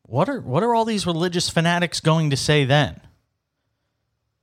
what 0.03 0.29
are 0.29 0.41
what 0.41 0.65
are 0.65 0.75
all 0.75 0.85
these 0.85 1.07
religious 1.07 1.49
fanatics 1.49 2.01
going 2.01 2.31
to 2.31 2.37
say 2.37 2.65
then? 2.65 3.01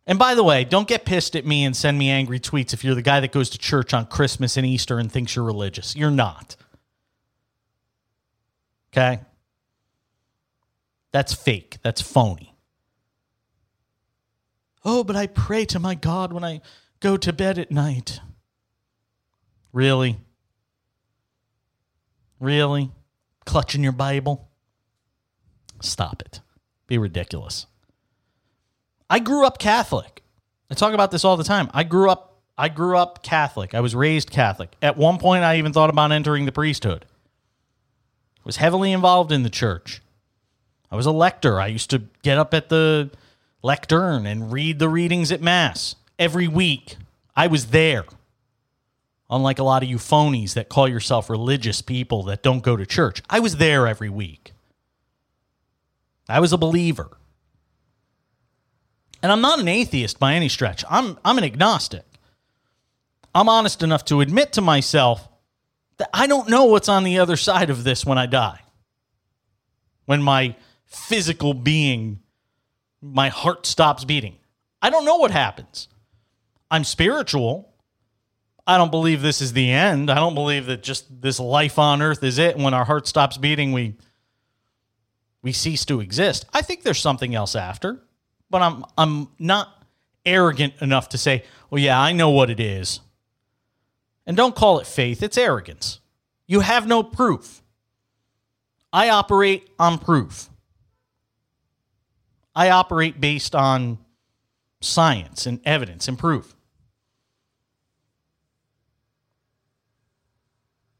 And 0.07 0.17
by 0.17 0.33
the 0.33 0.43
way, 0.43 0.63
don't 0.63 0.87
get 0.87 1.05
pissed 1.05 1.35
at 1.35 1.45
me 1.45 1.65
and 1.65 1.75
send 1.75 1.97
me 1.97 2.09
angry 2.09 2.39
tweets 2.39 2.73
if 2.73 2.85
you're 2.85 2.95
the 2.95 3.01
guy 3.01 3.19
that 3.19 3.33
goes 3.33 3.49
to 3.49 3.57
church 3.57 3.93
on 3.93 4.05
Christmas 4.05 4.55
and 4.55 4.65
Easter 4.65 4.97
and 4.97 5.11
thinks 5.11 5.35
you're 5.35 5.45
religious. 5.45 5.95
You're 5.95 6.11
not. 6.11 6.55
Okay? 8.91 9.21
That's 11.11 11.33
fake. 11.33 11.77
That's 11.83 12.01
phony. 12.01 12.52
Oh, 14.85 15.03
but 15.03 15.15
I 15.15 15.27
pray 15.27 15.65
to 15.65 15.79
my 15.79 15.95
God 15.95 16.33
when 16.33 16.43
I 16.43 16.61
go 16.99 17.17
to 17.17 17.33
bed 17.33 17.57
at 17.57 17.71
night. 17.71 18.19
Really? 19.71 20.17
Really? 22.39 22.91
Clutching 23.45 23.83
your 23.83 23.91
Bible? 23.91 24.49
Stop 25.81 26.21
it. 26.21 26.41
Be 26.87 26.97
ridiculous. 26.97 27.65
I 29.09 29.19
grew 29.19 29.45
up 29.45 29.59
Catholic. 29.59 30.23
I 30.69 30.75
talk 30.75 30.93
about 30.93 31.11
this 31.11 31.23
all 31.23 31.37
the 31.37 31.43
time. 31.43 31.69
I 31.73 31.83
grew 31.83 32.09
up 32.09 32.41
I 32.57 32.69
grew 32.69 32.97
up 32.97 33.23
Catholic. 33.23 33.73
I 33.73 33.79
was 33.79 33.95
raised 33.95 34.29
Catholic. 34.29 34.75
At 34.81 34.95
one 34.95 35.17
point 35.17 35.43
I 35.43 35.57
even 35.57 35.73
thought 35.73 35.89
about 35.89 36.11
entering 36.11 36.45
the 36.45 36.51
priesthood. 36.51 37.05
Was 38.43 38.57
heavily 38.57 38.91
involved 38.91 39.31
in 39.31 39.43
the 39.43 39.49
church. 39.49 40.01
I 40.91 40.95
was 40.95 41.05
a 41.05 41.11
lector. 41.11 41.59
I 41.59 41.67
used 41.67 41.89
to 41.91 42.03
get 42.21 42.37
up 42.37 42.53
at 42.53 42.69
the 42.69 43.09
lectern 43.63 44.27
and 44.27 44.51
read 44.51 44.77
the 44.77 44.89
readings 44.89 45.31
at 45.31 45.41
mass 45.41 45.95
every 46.19 46.47
week. 46.47 46.97
I 47.35 47.47
was 47.47 47.67
there. 47.67 48.05
Unlike 49.29 49.57
a 49.57 49.63
lot 49.63 49.81
of 49.81 49.89
you 49.89 49.97
phonies 49.97 50.53
that 50.53 50.69
call 50.69 50.87
yourself 50.87 51.29
religious 51.29 51.81
people 51.81 52.21
that 52.23 52.43
don't 52.43 52.61
go 52.61 52.77
to 52.77 52.85
church, 52.85 53.23
I 53.29 53.39
was 53.39 53.55
there 53.55 53.87
every 53.87 54.09
week. 54.09 54.51
I 56.29 56.39
was 56.39 56.53
a 56.53 56.57
believer. 56.57 57.17
And 59.23 59.31
I'm 59.31 59.41
not 59.41 59.59
an 59.59 59.67
atheist 59.67 60.19
by 60.19 60.33
any 60.33 60.49
stretch. 60.49 60.83
I'm 60.89 61.17
I'm 61.23 61.37
an 61.37 61.43
agnostic. 61.43 62.05
I'm 63.33 63.49
honest 63.49 63.81
enough 63.81 64.05
to 64.05 64.21
admit 64.21 64.53
to 64.53 64.61
myself 64.61 65.27
that 65.97 66.09
I 66.13 66.27
don't 66.27 66.49
know 66.49 66.65
what's 66.65 66.89
on 66.89 67.03
the 67.03 67.19
other 67.19 67.37
side 67.37 67.69
of 67.69 67.83
this 67.83 68.05
when 68.05 68.17
I 68.17 68.25
die. 68.25 68.59
When 70.05 70.21
my 70.21 70.55
physical 70.85 71.53
being, 71.53 72.19
my 73.03 73.29
heart 73.29 73.65
stops 73.65 74.05
beating. 74.05 74.37
I 74.81 74.89
don't 74.89 75.05
know 75.05 75.17
what 75.17 75.31
happens. 75.31 75.89
I'm 76.71 76.85
spiritual. 76.85 77.69
I 78.65 78.77
don't 78.77 78.91
believe 78.91 79.21
this 79.21 79.41
is 79.41 79.53
the 79.53 79.69
end. 79.69 80.09
I 80.09 80.15
don't 80.15 80.33
believe 80.33 80.67
that 80.67 80.81
just 80.81 81.21
this 81.21 81.39
life 81.39 81.77
on 81.77 82.01
earth 82.01 82.23
is 82.23 82.39
it. 82.39 82.55
And 82.55 82.63
when 82.63 82.73
our 82.73 82.85
heart 82.85 83.07
stops 83.07 83.37
beating, 83.37 83.73
we 83.73 83.95
we 85.41 85.51
cease 85.51 85.83
to 85.85 85.99
exist. 85.99 86.45
I 86.53 86.61
think 86.61 86.83
there's 86.83 87.01
something 87.01 87.35
else 87.35 87.55
after, 87.55 88.01
but 88.49 88.61
I'm 88.61 88.85
I'm 88.97 89.27
not 89.37 89.83
arrogant 90.25 90.75
enough 90.79 91.09
to 91.09 91.17
say, 91.17 91.43
"Well, 91.69 91.81
yeah, 91.81 91.99
I 91.99 92.13
know 92.13 92.29
what 92.29 92.49
it 92.49 92.61
is." 92.61 93.01
And 94.25 94.37
don't 94.37 94.55
call 94.55 94.79
it 94.79 94.87
faith, 94.87 95.21
it's 95.21 95.37
arrogance. 95.37 95.99
You 96.47 96.61
have 96.61 96.87
no 96.87 97.03
proof. 97.03 97.61
I 98.93 99.09
operate 99.09 99.69
on 99.77 99.97
proof. 99.97 100.49
I 102.55 102.69
operate 102.69 103.19
based 103.19 103.55
on 103.55 103.97
science 104.81 105.45
and 105.45 105.59
evidence 105.65 106.07
and 106.07 106.17
proof. 106.17 106.55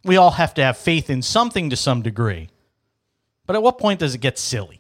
We 0.04 0.18
all 0.18 0.32
have 0.32 0.54
to 0.56 0.64
have 0.64 0.78
faith 0.78 1.10
in 1.10 1.22
something 1.22 1.70
to 1.70 1.76
some 1.76 2.02
degree. 2.02 2.50
But 3.46 3.56
at 3.56 3.64
what 3.64 3.78
point 3.78 4.00
does 4.00 4.16
it 4.16 4.20
get 4.20 4.38
silly? 4.38 4.80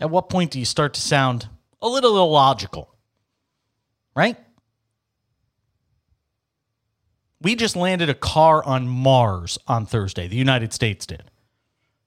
At 0.00 0.10
what 0.10 0.28
point 0.28 0.52
do 0.52 0.58
you 0.58 0.64
start 0.64 0.94
to 0.94 1.00
sound 1.00 1.48
a 1.82 1.88
little 1.88 2.16
illogical? 2.18 2.94
Right? 4.14 4.36
We 7.40 7.54
just 7.54 7.76
landed 7.76 8.08
a 8.08 8.14
car 8.14 8.64
on 8.64 8.88
Mars 8.88 9.58
on 9.66 9.86
Thursday. 9.86 10.26
The 10.26 10.36
United 10.36 10.72
States 10.72 11.06
did. 11.06 11.30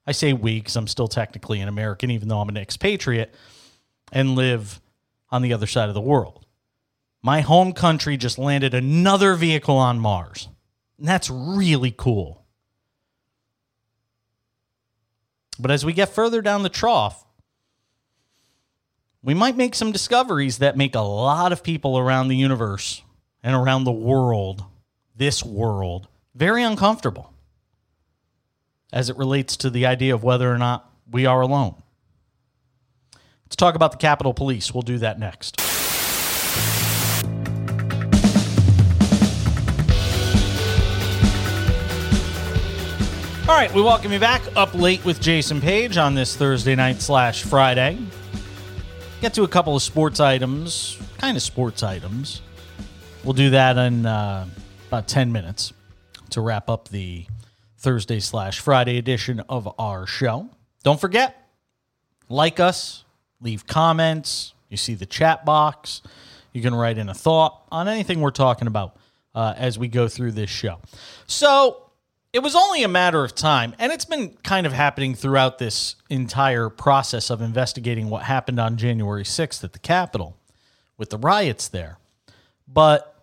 I 0.06 0.12
say 0.12 0.32
we 0.32 0.58
because 0.58 0.76
I'm 0.76 0.88
still 0.88 1.08
technically 1.08 1.60
an 1.60 1.68
American, 1.68 2.10
even 2.10 2.28
though 2.28 2.40
I'm 2.40 2.48
an 2.48 2.56
expatriate 2.56 3.34
and 4.10 4.34
live 4.34 4.80
on 5.30 5.42
the 5.42 5.52
other 5.52 5.66
side 5.66 5.88
of 5.88 5.94
the 5.94 6.00
world. 6.00 6.46
My 7.22 7.40
home 7.40 7.72
country 7.72 8.16
just 8.16 8.38
landed 8.38 8.74
another 8.74 9.34
vehicle 9.34 9.76
on 9.76 10.00
Mars. 10.00 10.48
And 10.98 11.06
that's 11.06 11.30
really 11.30 11.94
cool. 11.96 12.44
But 15.58 15.70
as 15.70 15.84
we 15.84 15.92
get 15.92 16.08
further 16.08 16.42
down 16.42 16.64
the 16.64 16.68
trough, 16.68 17.24
we 19.22 19.34
might 19.34 19.56
make 19.56 19.76
some 19.76 19.92
discoveries 19.92 20.58
that 20.58 20.76
make 20.76 20.96
a 20.96 21.00
lot 21.00 21.52
of 21.52 21.62
people 21.62 21.96
around 21.96 22.26
the 22.26 22.36
universe 22.36 23.02
and 23.42 23.54
around 23.54 23.84
the 23.84 23.92
world, 23.92 24.64
this 25.14 25.44
world, 25.44 26.08
very 26.34 26.64
uncomfortable 26.64 27.31
as 28.92 29.08
it 29.08 29.16
relates 29.16 29.56
to 29.56 29.70
the 29.70 29.86
idea 29.86 30.14
of 30.14 30.22
whether 30.22 30.52
or 30.52 30.58
not 30.58 30.90
we 31.10 31.26
are 31.26 31.40
alone. 31.40 31.74
Let's 33.46 33.56
talk 33.56 33.74
about 33.74 33.92
the 33.92 33.98
Capitol 33.98 34.34
Police. 34.34 34.72
We'll 34.72 34.82
do 34.82 34.98
that 34.98 35.18
next. 35.18 35.60
All 43.48 43.58
right, 43.58 43.72
we 43.74 43.82
welcome 43.82 44.12
you 44.12 44.18
back 44.18 44.40
up 44.56 44.72
late 44.72 45.04
with 45.04 45.20
Jason 45.20 45.60
Page 45.60 45.96
on 45.96 46.14
this 46.14 46.36
Thursday 46.36 46.74
night 46.74 47.02
slash 47.02 47.42
Friday. 47.42 47.98
Get 49.20 49.34
to 49.34 49.42
a 49.42 49.48
couple 49.48 49.76
of 49.76 49.82
sports 49.82 50.20
items, 50.20 50.98
kind 51.18 51.36
of 51.36 51.42
sports 51.42 51.82
items. 51.82 52.40
We'll 53.24 53.34
do 53.34 53.50
that 53.50 53.76
in 53.76 54.06
uh, 54.06 54.46
about 54.88 55.08
10 55.08 55.32
minutes 55.32 55.72
to 56.30 56.40
wrap 56.40 56.70
up 56.70 56.88
the 56.88 57.26
Thursday 57.82 58.20
slash 58.20 58.60
Friday 58.60 58.96
edition 58.96 59.40
of 59.48 59.68
our 59.76 60.06
show. 60.06 60.48
Don't 60.84 61.00
forget, 61.00 61.48
like 62.28 62.60
us, 62.60 63.04
leave 63.40 63.66
comments. 63.66 64.54
You 64.68 64.76
see 64.76 64.94
the 64.94 65.04
chat 65.04 65.44
box. 65.44 66.00
You 66.52 66.62
can 66.62 66.76
write 66.76 66.96
in 66.96 67.08
a 67.08 67.14
thought 67.14 67.66
on 67.72 67.88
anything 67.88 68.20
we're 68.20 68.30
talking 68.30 68.68
about 68.68 68.96
uh, 69.34 69.54
as 69.56 69.80
we 69.80 69.88
go 69.88 70.06
through 70.06 70.30
this 70.30 70.48
show. 70.48 70.78
So, 71.26 71.90
it 72.32 72.38
was 72.42 72.54
only 72.54 72.84
a 72.84 72.88
matter 72.88 73.24
of 73.24 73.34
time, 73.34 73.74
and 73.78 73.92
it's 73.92 74.06
been 74.06 74.30
kind 74.44 74.64
of 74.64 74.72
happening 74.72 75.14
throughout 75.14 75.58
this 75.58 75.96
entire 76.08 76.70
process 76.70 77.30
of 77.30 77.42
investigating 77.42 78.08
what 78.08 78.22
happened 78.22 78.60
on 78.60 78.76
January 78.76 79.24
6th 79.24 79.64
at 79.64 79.72
the 79.72 79.78
Capitol 79.78 80.36
with 80.96 81.10
the 81.10 81.18
riots 81.18 81.68
there. 81.68 81.98
But 82.66 83.22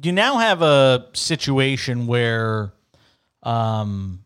you 0.00 0.12
now 0.12 0.38
have 0.38 0.62
a 0.62 1.08
situation 1.14 2.06
where 2.06 2.72
um, 3.42 4.24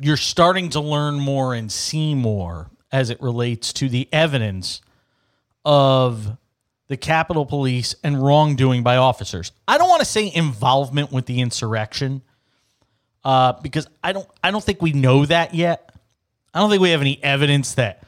you're 0.00 0.16
starting 0.16 0.70
to 0.70 0.80
learn 0.80 1.14
more 1.18 1.54
and 1.54 1.70
see 1.70 2.14
more 2.14 2.70
as 2.92 3.10
it 3.10 3.20
relates 3.20 3.72
to 3.74 3.88
the 3.88 4.08
evidence 4.12 4.80
of 5.64 6.36
the 6.88 6.96
Capitol 6.96 7.44
Police 7.44 7.96
and 8.04 8.22
wrongdoing 8.22 8.82
by 8.82 8.96
officers. 8.96 9.52
I 9.66 9.78
don't 9.78 9.88
want 9.88 10.00
to 10.00 10.06
say 10.06 10.30
involvement 10.32 11.10
with 11.12 11.26
the 11.26 11.40
insurrection 11.40 12.22
uh, 13.24 13.54
because 13.54 13.88
I 14.04 14.12
don't 14.12 14.28
I 14.42 14.50
don't 14.50 14.62
think 14.62 14.80
we 14.80 14.92
know 14.92 15.26
that 15.26 15.54
yet. 15.54 15.90
I 16.54 16.60
don't 16.60 16.70
think 16.70 16.80
we 16.80 16.90
have 16.90 17.00
any 17.00 17.22
evidence 17.22 17.74
that 17.74 18.04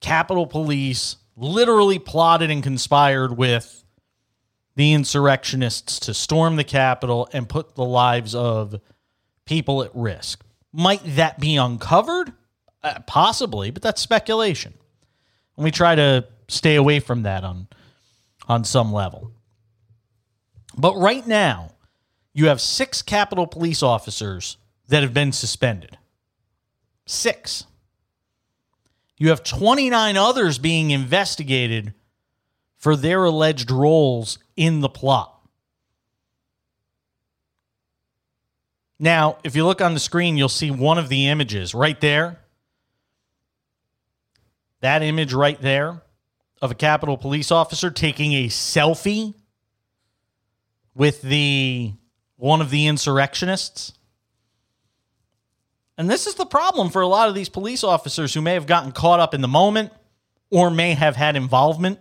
Capitol 0.00 0.46
Police 0.46 1.16
literally 1.36 1.98
plotted 1.98 2.50
and 2.50 2.62
conspired 2.62 3.36
with 3.36 3.84
the 4.74 4.94
insurrectionists 4.94 6.00
to 6.00 6.14
storm 6.14 6.56
the 6.56 6.64
Capitol 6.64 7.28
and 7.32 7.48
put 7.48 7.74
the 7.74 7.84
lives 7.84 8.34
of 8.34 8.80
people 9.44 9.82
at 9.82 9.90
risk. 9.94 10.44
Might 10.72 11.02
that 11.16 11.38
be 11.38 11.56
uncovered? 11.56 12.32
Uh, 12.82 12.98
possibly, 13.06 13.70
but 13.70 13.82
that's 13.82 14.00
speculation. 14.00 14.74
And 15.56 15.64
we 15.64 15.70
try 15.70 15.94
to 15.94 16.26
stay 16.48 16.74
away 16.74 17.00
from 17.00 17.22
that 17.22 17.44
on 17.44 17.68
on 18.48 18.64
some 18.64 18.92
level. 18.92 19.30
But 20.76 20.96
right 20.96 21.26
now, 21.26 21.72
you 22.32 22.48
have 22.48 22.60
six 22.60 23.02
Capitol 23.02 23.46
Police 23.46 23.82
officers 23.82 24.56
that 24.88 25.02
have 25.02 25.14
been 25.14 25.32
suspended. 25.32 25.96
Six. 27.06 27.64
You 29.16 29.28
have 29.28 29.44
29 29.44 30.16
others 30.16 30.58
being 30.58 30.90
investigated 30.90 31.94
for 32.76 32.96
their 32.96 33.24
alleged 33.24 33.70
roles 33.70 34.38
in 34.56 34.80
the 34.80 34.88
plot. 34.88 35.31
Now, 39.02 39.38
if 39.42 39.56
you 39.56 39.66
look 39.66 39.80
on 39.80 39.94
the 39.94 40.00
screen, 40.00 40.36
you'll 40.36 40.48
see 40.48 40.70
one 40.70 40.96
of 40.96 41.08
the 41.08 41.26
images 41.26 41.74
right 41.74 42.00
there. 42.00 42.38
That 44.78 45.02
image 45.02 45.32
right 45.32 45.60
there 45.60 46.00
of 46.62 46.70
a 46.70 46.76
Capitol 46.76 47.16
police 47.16 47.50
officer 47.50 47.90
taking 47.90 48.32
a 48.32 48.46
selfie 48.46 49.34
with 50.94 51.20
the 51.20 51.94
one 52.36 52.60
of 52.60 52.70
the 52.70 52.86
insurrectionists. 52.86 53.92
And 55.98 56.08
this 56.08 56.28
is 56.28 56.36
the 56.36 56.46
problem 56.46 56.88
for 56.88 57.02
a 57.02 57.08
lot 57.08 57.28
of 57.28 57.34
these 57.34 57.48
police 57.48 57.82
officers 57.82 58.32
who 58.32 58.40
may 58.40 58.54
have 58.54 58.66
gotten 58.66 58.92
caught 58.92 59.18
up 59.18 59.34
in 59.34 59.40
the 59.40 59.48
moment 59.48 59.90
or 60.48 60.70
may 60.70 60.94
have 60.94 61.16
had 61.16 61.34
involvement 61.34 61.98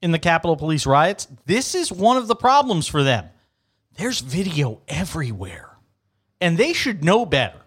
in 0.00 0.12
the 0.12 0.20
Capitol 0.20 0.54
Police 0.54 0.86
riots. 0.86 1.26
This 1.46 1.74
is 1.74 1.90
one 1.90 2.16
of 2.16 2.28
the 2.28 2.36
problems 2.36 2.86
for 2.86 3.02
them. 3.02 3.28
There's 3.96 4.20
video 4.20 4.82
everywhere. 4.86 5.69
And 6.40 6.56
they 6.56 6.72
should 6.72 7.04
know 7.04 7.26
better 7.26 7.58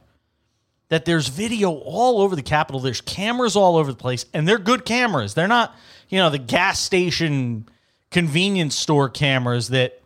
that 0.90 1.06
there's 1.06 1.28
video 1.28 1.72
all 1.72 2.22
over 2.22 2.36
the 2.36 2.44
Capitol. 2.44 2.80
There's 2.80 3.02
cameras 3.02 3.56
all 3.56 3.78
over 3.78 3.92
the 3.92 3.98
place, 3.98 4.26
and 4.34 4.48
they're 4.48 4.60
good 4.60 4.86
cameras. 4.86 5.34
They're 5.34 5.48
not, 5.48 5.76
you 6.10 6.20
know, 6.20 6.30
the 6.30 6.38
gas 6.38 6.80
station 6.80 7.68
convenience 8.12 8.76
store 8.76 9.10
cameras 9.10 9.70
that 9.70 10.02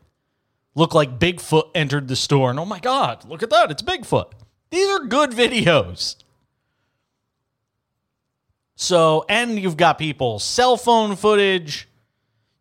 look 0.75 0.93
like 0.93 1.19
Bigfoot 1.19 1.71
entered 1.75 2.07
the 2.07 2.15
store. 2.15 2.49
And 2.49 2.59
oh 2.59 2.65
my 2.65 2.79
God, 2.79 3.27
look 3.27 3.43
at 3.43 3.49
that. 3.49 3.71
It's 3.71 3.81
Bigfoot. 3.81 4.31
These 4.69 4.87
are 4.89 5.05
good 5.05 5.31
videos. 5.31 6.15
So, 8.75 9.25
and 9.27 9.59
you've 9.59 9.75
got 9.75 9.97
people's 9.97 10.43
cell 10.43 10.77
phone 10.77 11.15
footage. 11.15 11.89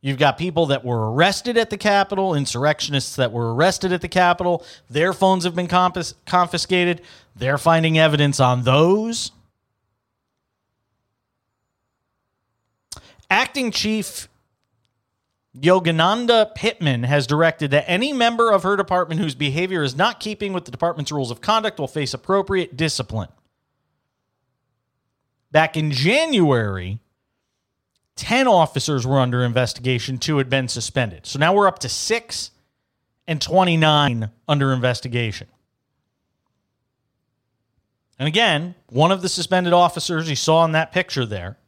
You've 0.07 0.19
got 0.19 0.39
people 0.39 0.67
that 0.67 0.85
were 0.85 1.13
arrested 1.13 1.57
at 1.59 1.69
the 1.69 1.77
Capitol, 1.77 2.33
insurrectionists 2.33 3.17
that 3.17 3.33
were 3.33 3.53
arrested 3.53 3.93
at 3.93 4.03
the 4.03 4.09
Capitol. 4.09 4.65
Their 4.89 5.13
phones 5.13 5.43
have 5.43 5.57
been 5.57 5.67
confis- 5.67 6.15
confiscated. 6.25 7.03
They're 7.35 7.59
finding 7.59 7.99
evidence 7.99 8.39
on 8.39 8.63
those. 8.63 9.33
Acting 13.29 13.73
Chief 13.73 14.29
Yogananda 15.59 16.55
Pittman 16.55 17.03
has 17.03 17.27
directed 17.27 17.73
that 17.73 17.91
any 17.91 18.13
member 18.13 18.53
of 18.53 18.63
her 18.63 18.77
department 18.77 19.21
whose 19.21 19.35
behavior 19.35 19.83
is 19.83 19.97
not 19.97 20.21
keeping 20.21 20.53
with 20.53 20.67
the 20.67 20.71
department's 20.71 21.11
rules 21.11 21.33
of 21.33 21.41
conduct 21.41 21.81
will 21.81 21.89
face 21.89 22.15
appropriate 22.15 22.77
discipline. 22.77 23.31
Back 25.51 25.77
in 25.77 25.91
January, 25.91 27.01
10 28.17 28.49
officers 28.49 29.07
were 29.07 29.21
under 29.21 29.45
investigation, 29.45 30.19
two 30.19 30.39
had 30.39 30.49
been 30.49 30.69
suspended. 30.69 31.27
So 31.27 31.39
now 31.39 31.55
we're 31.55 31.69
up 31.69 31.79
to 31.81 31.89
six 31.89 32.51
and 33.27 33.41
29 33.41 34.31
under 34.49 34.73
investigation. 34.73 35.49
And 38.19 38.27
again, 38.27 38.75
one 38.89 39.13
of 39.13 39.21
the 39.21 39.29
suspended 39.29 39.75
officers 39.75 40.29
you 40.31 40.37
saw 40.37 40.65
in 40.65 40.73
that 40.73 40.93
picture 40.93 41.27
there 41.27 41.59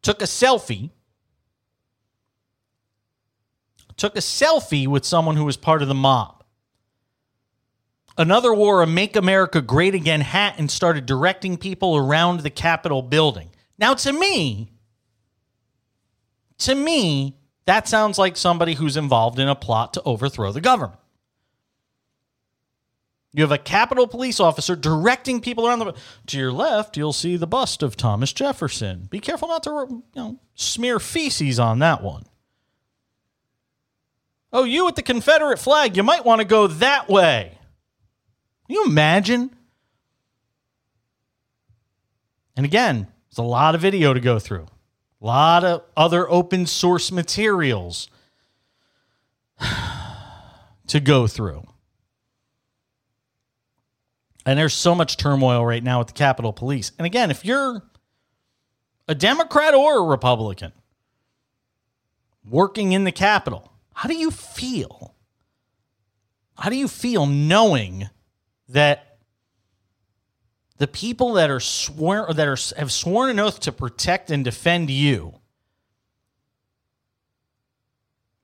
took 0.00 0.22
a 0.22 0.26
selfie. 0.26 0.90
Took 3.96 4.16
a 4.16 4.20
selfie 4.20 4.86
with 4.86 5.04
someone 5.04 5.36
who 5.36 5.44
was 5.44 5.56
part 5.56 5.82
of 5.82 5.88
the 5.88 5.94
mob. 5.94 6.42
Another 8.16 8.54
wore 8.54 8.82
a 8.82 8.86
Make 8.86 9.16
America 9.16 9.60
Great 9.60 9.94
Again 9.94 10.20
hat 10.20 10.54
and 10.56 10.70
started 10.70 11.04
directing 11.04 11.56
people 11.56 11.96
around 11.96 12.40
the 12.40 12.50
Capitol 12.50 13.02
building. 13.02 13.50
Now, 13.78 13.94
to 13.94 14.12
me, 14.12 14.70
to 16.58 16.74
me, 16.74 17.36
that 17.66 17.88
sounds 17.88 18.18
like 18.18 18.36
somebody 18.36 18.74
who's 18.74 18.96
involved 18.96 19.38
in 19.38 19.48
a 19.48 19.54
plot 19.54 19.94
to 19.94 20.02
overthrow 20.02 20.52
the 20.52 20.60
government. 20.60 21.00
You 23.32 23.42
have 23.42 23.50
a 23.50 23.58
Capitol 23.58 24.06
police 24.06 24.38
officer 24.38 24.76
directing 24.76 25.40
people 25.40 25.66
around 25.66 25.80
the. 25.80 25.94
To 26.28 26.38
your 26.38 26.52
left, 26.52 26.96
you'll 26.96 27.12
see 27.12 27.36
the 27.36 27.48
bust 27.48 27.82
of 27.82 27.96
Thomas 27.96 28.32
Jefferson. 28.32 29.08
Be 29.10 29.18
careful 29.18 29.48
not 29.48 29.64
to 29.64 29.86
you 29.90 30.04
know, 30.14 30.38
smear 30.54 31.00
feces 31.00 31.58
on 31.58 31.80
that 31.80 32.00
one. 32.00 32.26
Oh, 34.52 34.62
you 34.62 34.84
with 34.84 34.94
the 34.94 35.02
Confederate 35.02 35.58
flag, 35.58 35.96
you 35.96 36.04
might 36.04 36.24
want 36.24 36.42
to 36.42 36.44
go 36.44 36.68
that 36.68 37.08
way. 37.08 37.58
Can 38.68 38.76
you 38.76 38.84
imagine? 38.84 39.50
And 42.56 42.64
again, 42.64 43.08
there's 43.34 43.44
a 43.44 43.48
lot 43.48 43.74
of 43.74 43.80
video 43.80 44.14
to 44.14 44.20
go 44.20 44.38
through, 44.38 44.68
a 45.20 45.26
lot 45.26 45.64
of 45.64 45.82
other 45.96 46.30
open 46.30 46.66
source 46.66 47.10
materials 47.10 48.08
to 50.86 51.00
go 51.00 51.26
through. 51.26 51.66
And 54.46 54.56
there's 54.56 54.74
so 54.74 54.94
much 54.94 55.16
turmoil 55.16 55.64
right 55.64 55.82
now 55.82 55.98
with 55.98 56.08
the 56.08 56.12
Capitol 56.12 56.52
Police. 56.52 56.92
And 56.96 57.06
again, 57.06 57.32
if 57.32 57.44
you're 57.44 57.82
a 59.08 59.16
Democrat 59.16 59.74
or 59.74 59.98
a 59.98 60.04
Republican 60.04 60.72
working 62.48 62.92
in 62.92 63.02
the 63.02 63.12
Capitol, 63.12 63.72
how 63.94 64.08
do 64.08 64.14
you 64.14 64.30
feel? 64.30 65.14
How 66.56 66.68
do 66.68 66.76
you 66.76 66.86
feel 66.86 67.26
knowing 67.26 68.10
that 68.68 69.13
the 70.78 70.86
people 70.86 71.34
that 71.34 71.50
are 71.50 71.60
sworn 71.60 72.34
that 72.36 72.48
are 72.48 72.58
have 72.76 72.92
sworn 72.92 73.30
an 73.30 73.38
oath 73.38 73.60
to 73.60 73.72
protect 73.72 74.30
and 74.30 74.44
defend 74.44 74.90
you 74.90 75.34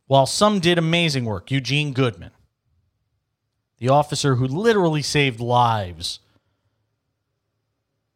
while 0.06 0.26
some 0.26 0.58
did 0.58 0.78
amazing 0.78 1.24
work, 1.24 1.50
Eugene 1.50 1.92
Goodman, 1.92 2.32
the 3.78 3.88
officer 3.88 4.34
who 4.36 4.46
literally 4.46 5.02
saved 5.02 5.40
lives. 5.40 6.20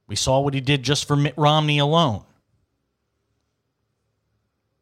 We 0.07 0.17
saw 0.17 0.41
what 0.41 0.55
he 0.55 0.61
did 0.61 0.83
just 0.83 1.07
for 1.07 1.17
Mitt 1.17 1.35
Romney 1.37 1.79
alone. 1.79 2.25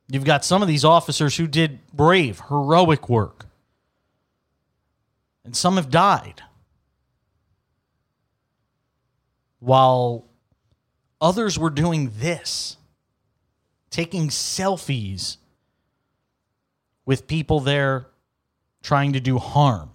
You've 0.08 0.24
got 0.24 0.44
some 0.44 0.62
of 0.62 0.68
these 0.68 0.84
officers 0.84 1.36
who 1.36 1.46
did 1.46 1.80
brave, 1.92 2.40
heroic 2.48 3.08
work. 3.08 3.46
And 5.44 5.56
some 5.56 5.76
have 5.76 5.90
died. 5.90 6.42
While 9.62 10.24
others 11.20 11.56
were 11.56 11.70
doing 11.70 12.10
this, 12.18 12.76
taking 13.90 14.26
selfies 14.26 15.36
with 17.06 17.28
people 17.28 17.60
there 17.60 18.08
trying 18.82 19.12
to 19.12 19.20
do 19.20 19.38
harm. 19.38 19.90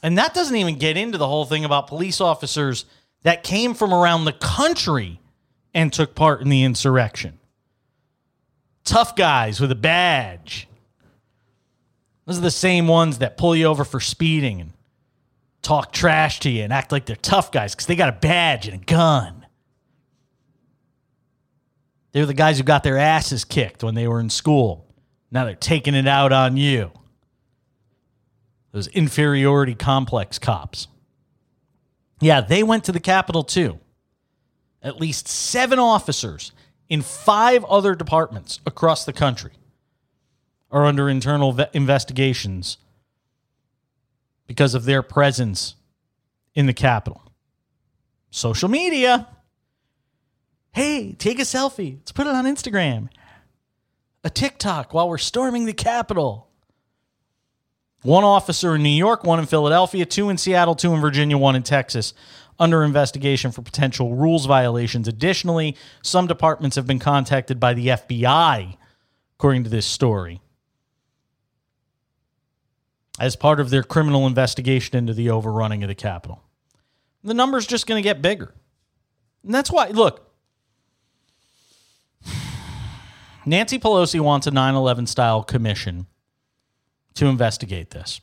And 0.00 0.16
that 0.16 0.32
doesn't 0.32 0.54
even 0.54 0.78
get 0.78 0.96
into 0.96 1.18
the 1.18 1.26
whole 1.26 1.44
thing 1.44 1.64
about 1.64 1.88
police 1.88 2.20
officers 2.20 2.84
that 3.24 3.42
came 3.42 3.74
from 3.74 3.92
around 3.92 4.24
the 4.24 4.32
country 4.32 5.18
and 5.74 5.92
took 5.92 6.14
part 6.14 6.40
in 6.40 6.50
the 6.50 6.62
insurrection. 6.62 7.40
Tough 8.84 9.16
guys 9.16 9.58
with 9.58 9.72
a 9.72 9.74
badge. 9.74 10.68
Those 12.26 12.38
are 12.38 12.42
the 12.42 12.52
same 12.52 12.86
ones 12.86 13.18
that 13.18 13.36
pull 13.36 13.56
you 13.56 13.64
over 13.64 13.82
for 13.82 13.98
speeding 13.98 14.60
and 14.60 14.72
talk 15.68 15.92
trash 15.92 16.40
to 16.40 16.48
you 16.48 16.62
and 16.62 16.72
act 16.72 16.90
like 16.92 17.04
they're 17.04 17.14
tough 17.14 17.52
guys 17.52 17.74
because 17.74 17.84
they 17.84 17.94
got 17.94 18.08
a 18.08 18.12
badge 18.12 18.66
and 18.66 18.80
a 18.80 18.84
gun. 18.84 19.44
They're 22.12 22.24
the 22.24 22.32
guys 22.32 22.56
who 22.56 22.64
got 22.64 22.84
their 22.84 22.96
asses 22.96 23.44
kicked 23.44 23.84
when 23.84 23.94
they 23.94 24.08
were 24.08 24.18
in 24.18 24.30
school. 24.30 24.86
Now 25.30 25.44
they're 25.44 25.54
taking 25.54 25.94
it 25.94 26.08
out 26.08 26.32
on 26.32 26.56
you 26.56 26.90
those 28.72 28.86
inferiority 28.88 29.74
complex 29.74 30.38
cops. 30.38 30.88
Yeah, 32.20 32.40
they 32.40 32.62
went 32.62 32.84
to 32.84 32.92
the 32.92 33.00
Capitol 33.00 33.44
too. 33.44 33.78
At 34.82 34.98
least 34.98 35.28
seven 35.28 35.78
officers 35.78 36.52
in 36.88 37.02
five 37.02 37.64
other 37.64 37.94
departments 37.94 38.60
across 38.64 39.04
the 39.04 39.12
country 39.12 39.52
are 40.70 40.86
under 40.86 41.10
internal 41.10 41.52
ve- 41.52 41.66
investigations 41.74 42.78
because 44.48 44.74
of 44.74 44.84
their 44.84 45.02
presence 45.02 45.76
in 46.54 46.66
the 46.66 46.72
Capitol. 46.72 47.22
Social 48.30 48.68
media. 48.68 49.28
Hey, 50.72 51.12
take 51.12 51.38
a 51.38 51.42
selfie. 51.42 51.98
Let's 51.98 52.12
put 52.12 52.26
it 52.26 52.34
on 52.34 52.44
Instagram. 52.46 53.10
A 54.24 54.30
TikTok 54.30 54.92
while 54.92 55.08
we're 55.08 55.18
storming 55.18 55.66
the 55.66 55.72
Capitol. 55.72 56.48
One 58.02 58.24
officer 58.24 58.74
in 58.74 58.82
New 58.82 58.88
York, 58.88 59.22
one 59.22 59.38
in 59.38 59.46
Philadelphia, 59.46 60.06
two 60.06 60.30
in 60.30 60.38
Seattle, 60.38 60.74
two 60.74 60.94
in 60.94 61.00
Virginia, 61.00 61.36
one 61.36 61.56
in 61.56 61.62
Texas, 61.62 62.14
under 62.58 62.84
investigation 62.84 63.52
for 63.52 63.62
potential 63.62 64.14
rules 64.14 64.46
violations. 64.46 65.08
Additionally, 65.08 65.76
some 66.02 66.26
departments 66.26 66.76
have 66.76 66.86
been 66.86 66.98
contacted 66.98 67.60
by 67.60 67.74
the 67.74 67.88
FBI, 67.88 68.76
according 69.36 69.64
to 69.64 69.70
this 69.70 69.86
story, 69.86 70.40
as 73.18 73.36
part 73.36 73.60
of 73.60 73.70
their 73.70 73.82
criminal 73.82 74.26
investigation 74.26 74.96
into 74.96 75.12
the 75.12 75.30
overrunning 75.30 75.82
of 75.82 75.88
the 75.88 75.94
Capitol. 75.94 76.42
The 77.24 77.34
number's 77.34 77.66
just 77.66 77.86
going 77.86 78.00
to 78.00 78.06
get 78.06 78.22
bigger. 78.22 78.54
And 79.44 79.54
that's 79.54 79.70
why, 79.70 79.88
look, 79.88 80.30
Nancy 83.46 83.78
Pelosi 83.78 84.20
wants 84.20 84.46
a 84.46 84.50
9 84.50 84.74
11 84.74 85.06
style 85.06 85.42
commission 85.42 86.06
to 87.14 87.26
investigate 87.26 87.90
this. 87.90 88.20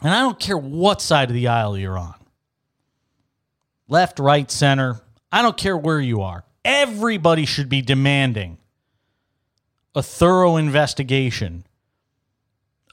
And 0.00 0.10
I 0.10 0.20
don't 0.20 0.38
care 0.38 0.58
what 0.58 1.00
side 1.00 1.30
of 1.30 1.34
the 1.34 1.48
aisle 1.48 1.76
you're 1.76 1.98
on 1.98 2.14
left, 3.88 4.18
right, 4.18 4.50
center. 4.50 5.00
I 5.30 5.42
don't 5.42 5.56
care 5.56 5.76
where 5.76 6.00
you 6.00 6.22
are. 6.22 6.44
Everybody 6.64 7.44
should 7.44 7.68
be 7.68 7.82
demanding 7.82 8.58
a 9.94 10.02
thorough 10.02 10.56
investigation 10.56 11.64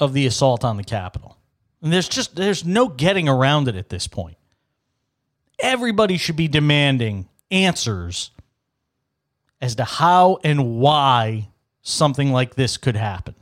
of 0.02 0.14
the 0.14 0.26
assault 0.26 0.66
on 0.66 0.76
the 0.76 0.84
Capitol. 0.84 1.38
And 1.82 1.93
there's 1.93 2.10
just 2.10 2.36
there's 2.36 2.66
no 2.66 2.89
getting 2.89 3.30
around 3.30 3.68
it 3.68 3.76
at 3.76 3.89
this 3.89 4.08
point. 4.08 4.38
Everybody 5.60 6.18
should 6.18 6.36
be 6.36 6.47
demanding 6.47 7.30
answers 7.52 8.32
as 9.62 9.76
to 9.76 9.84
how 9.84 10.39
and 10.43 10.80
why 10.80 11.49
something 11.84 12.32
like 12.32 12.56
this 12.56 12.78
could 12.78 12.95
happen. 12.95 13.36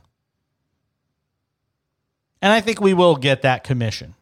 And 2.42 2.52
I 2.52 2.60
think 2.60 2.80
we 2.80 2.94
will 2.94 3.16
get 3.16 3.42
that 3.42 3.64
commission. 3.64 4.14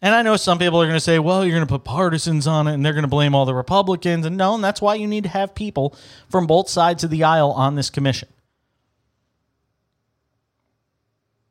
And 0.00 0.14
I 0.14 0.22
know 0.22 0.36
some 0.36 0.58
people 0.58 0.80
are 0.80 0.86
going 0.86 0.96
to 0.96 1.00
say, 1.00 1.18
well, 1.18 1.44
you're 1.44 1.56
going 1.56 1.66
to 1.66 1.72
put 1.72 1.82
partisans 1.82 2.46
on 2.46 2.68
it 2.68 2.74
and 2.74 2.84
they're 2.84 2.92
going 2.92 3.02
to 3.02 3.08
blame 3.08 3.34
all 3.34 3.46
the 3.46 3.54
Republicans. 3.54 4.26
And 4.26 4.36
no, 4.36 4.54
and 4.54 4.62
that's 4.62 4.80
why 4.80 4.94
you 4.94 5.08
need 5.08 5.24
to 5.24 5.30
have 5.30 5.56
people 5.56 5.96
from 6.30 6.46
both 6.46 6.68
sides 6.68 7.02
of 7.02 7.10
the 7.10 7.24
aisle 7.24 7.50
on 7.50 7.74
this 7.74 7.90
commission. 7.90 8.28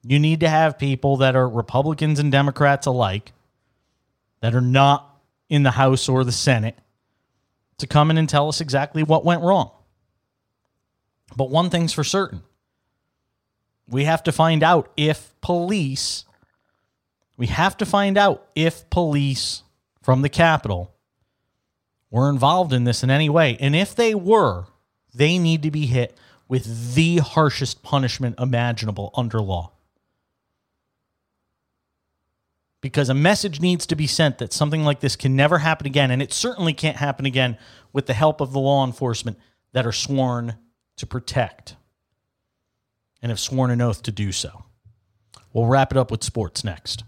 You 0.10 0.20
need 0.20 0.40
to 0.40 0.48
have 0.48 0.80
people 0.80 1.18
that 1.18 1.36
are 1.36 1.50
Republicans 1.50 2.18
and 2.18 2.32
Democrats 2.32 2.88
alike, 2.88 3.34
that 4.40 4.56
are 4.56 4.62
not 4.62 5.20
in 5.50 5.64
the 5.64 5.72
House 5.72 6.08
or 6.08 6.24
the 6.24 6.32
Senate, 6.32 6.78
to 7.80 7.88
come 7.88 8.10
in 8.10 8.18
and 8.18 8.30
tell 8.30 8.48
us 8.48 8.62
exactly 8.62 9.04
what 9.04 9.26
went 9.26 9.42
wrong. 9.42 9.70
But 11.36 11.50
one 11.50 11.70
thing's 11.70 11.92
for 11.92 12.06
certain 12.06 12.42
we 13.90 14.06
have 14.06 14.24
to 14.24 14.32
find 14.32 14.64
out 14.64 14.92
if 14.96 15.34
police, 15.42 16.24
we 17.36 17.48
have 17.48 17.76
to 17.78 17.86
find 17.86 18.18
out 18.18 18.48
if 18.56 18.90
police 18.90 19.64
from 20.02 20.22
the 20.22 20.30
Capitol 20.30 20.94
were 22.10 22.30
involved 22.30 22.72
in 22.72 22.86
this 22.86 23.04
in 23.04 23.10
any 23.10 23.30
way. 23.30 23.58
And 23.60 23.76
if 23.76 23.94
they 23.94 24.16
were, 24.16 24.68
they 25.14 25.38
need 25.38 25.64
to 25.64 25.72
be 25.72 25.86
hit 25.86 26.18
with 26.48 26.96
the 26.96 27.18
harshest 27.18 27.84
punishment 27.84 28.40
imaginable 28.40 29.12
under 29.14 29.42
law. 29.42 29.72
Because 32.82 33.10
a 33.10 33.14
message 33.14 33.60
needs 33.60 33.86
to 33.88 33.96
be 33.96 34.08
sent 34.08 34.38
that 34.38 34.54
something 34.54 34.84
like 34.84 35.00
this 35.00 35.16
can 35.16 35.36
never 35.36 35.60
happen 35.60 35.88
again. 35.88 36.12
And 36.12 36.22
it 36.22 36.32
certainly 36.32 36.74
can't 36.74 36.98
happen 36.98 37.26
again 37.26 37.58
with 37.94 38.06
the 38.06 38.14
help 38.14 38.42
of 38.42 38.54
the 38.54 38.60
law 38.60 38.86
enforcement 38.86 39.38
that 39.74 39.86
are 39.86 39.92
sworn 39.92 40.56
to 40.98 41.06
protect 41.06 41.76
and 43.22 43.30
have 43.30 43.40
sworn 43.40 43.72
an 43.72 43.82
oath 43.82 44.04
to 44.04 44.12
do 44.12 44.32
so. 44.32 44.66
We'll 45.54 45.66
wrap 45.66 45.92
it 45.92 45.98
up 45.98 46.12
with 46.12 46.24
sports 46.24 46.64
next. 46.64 47.04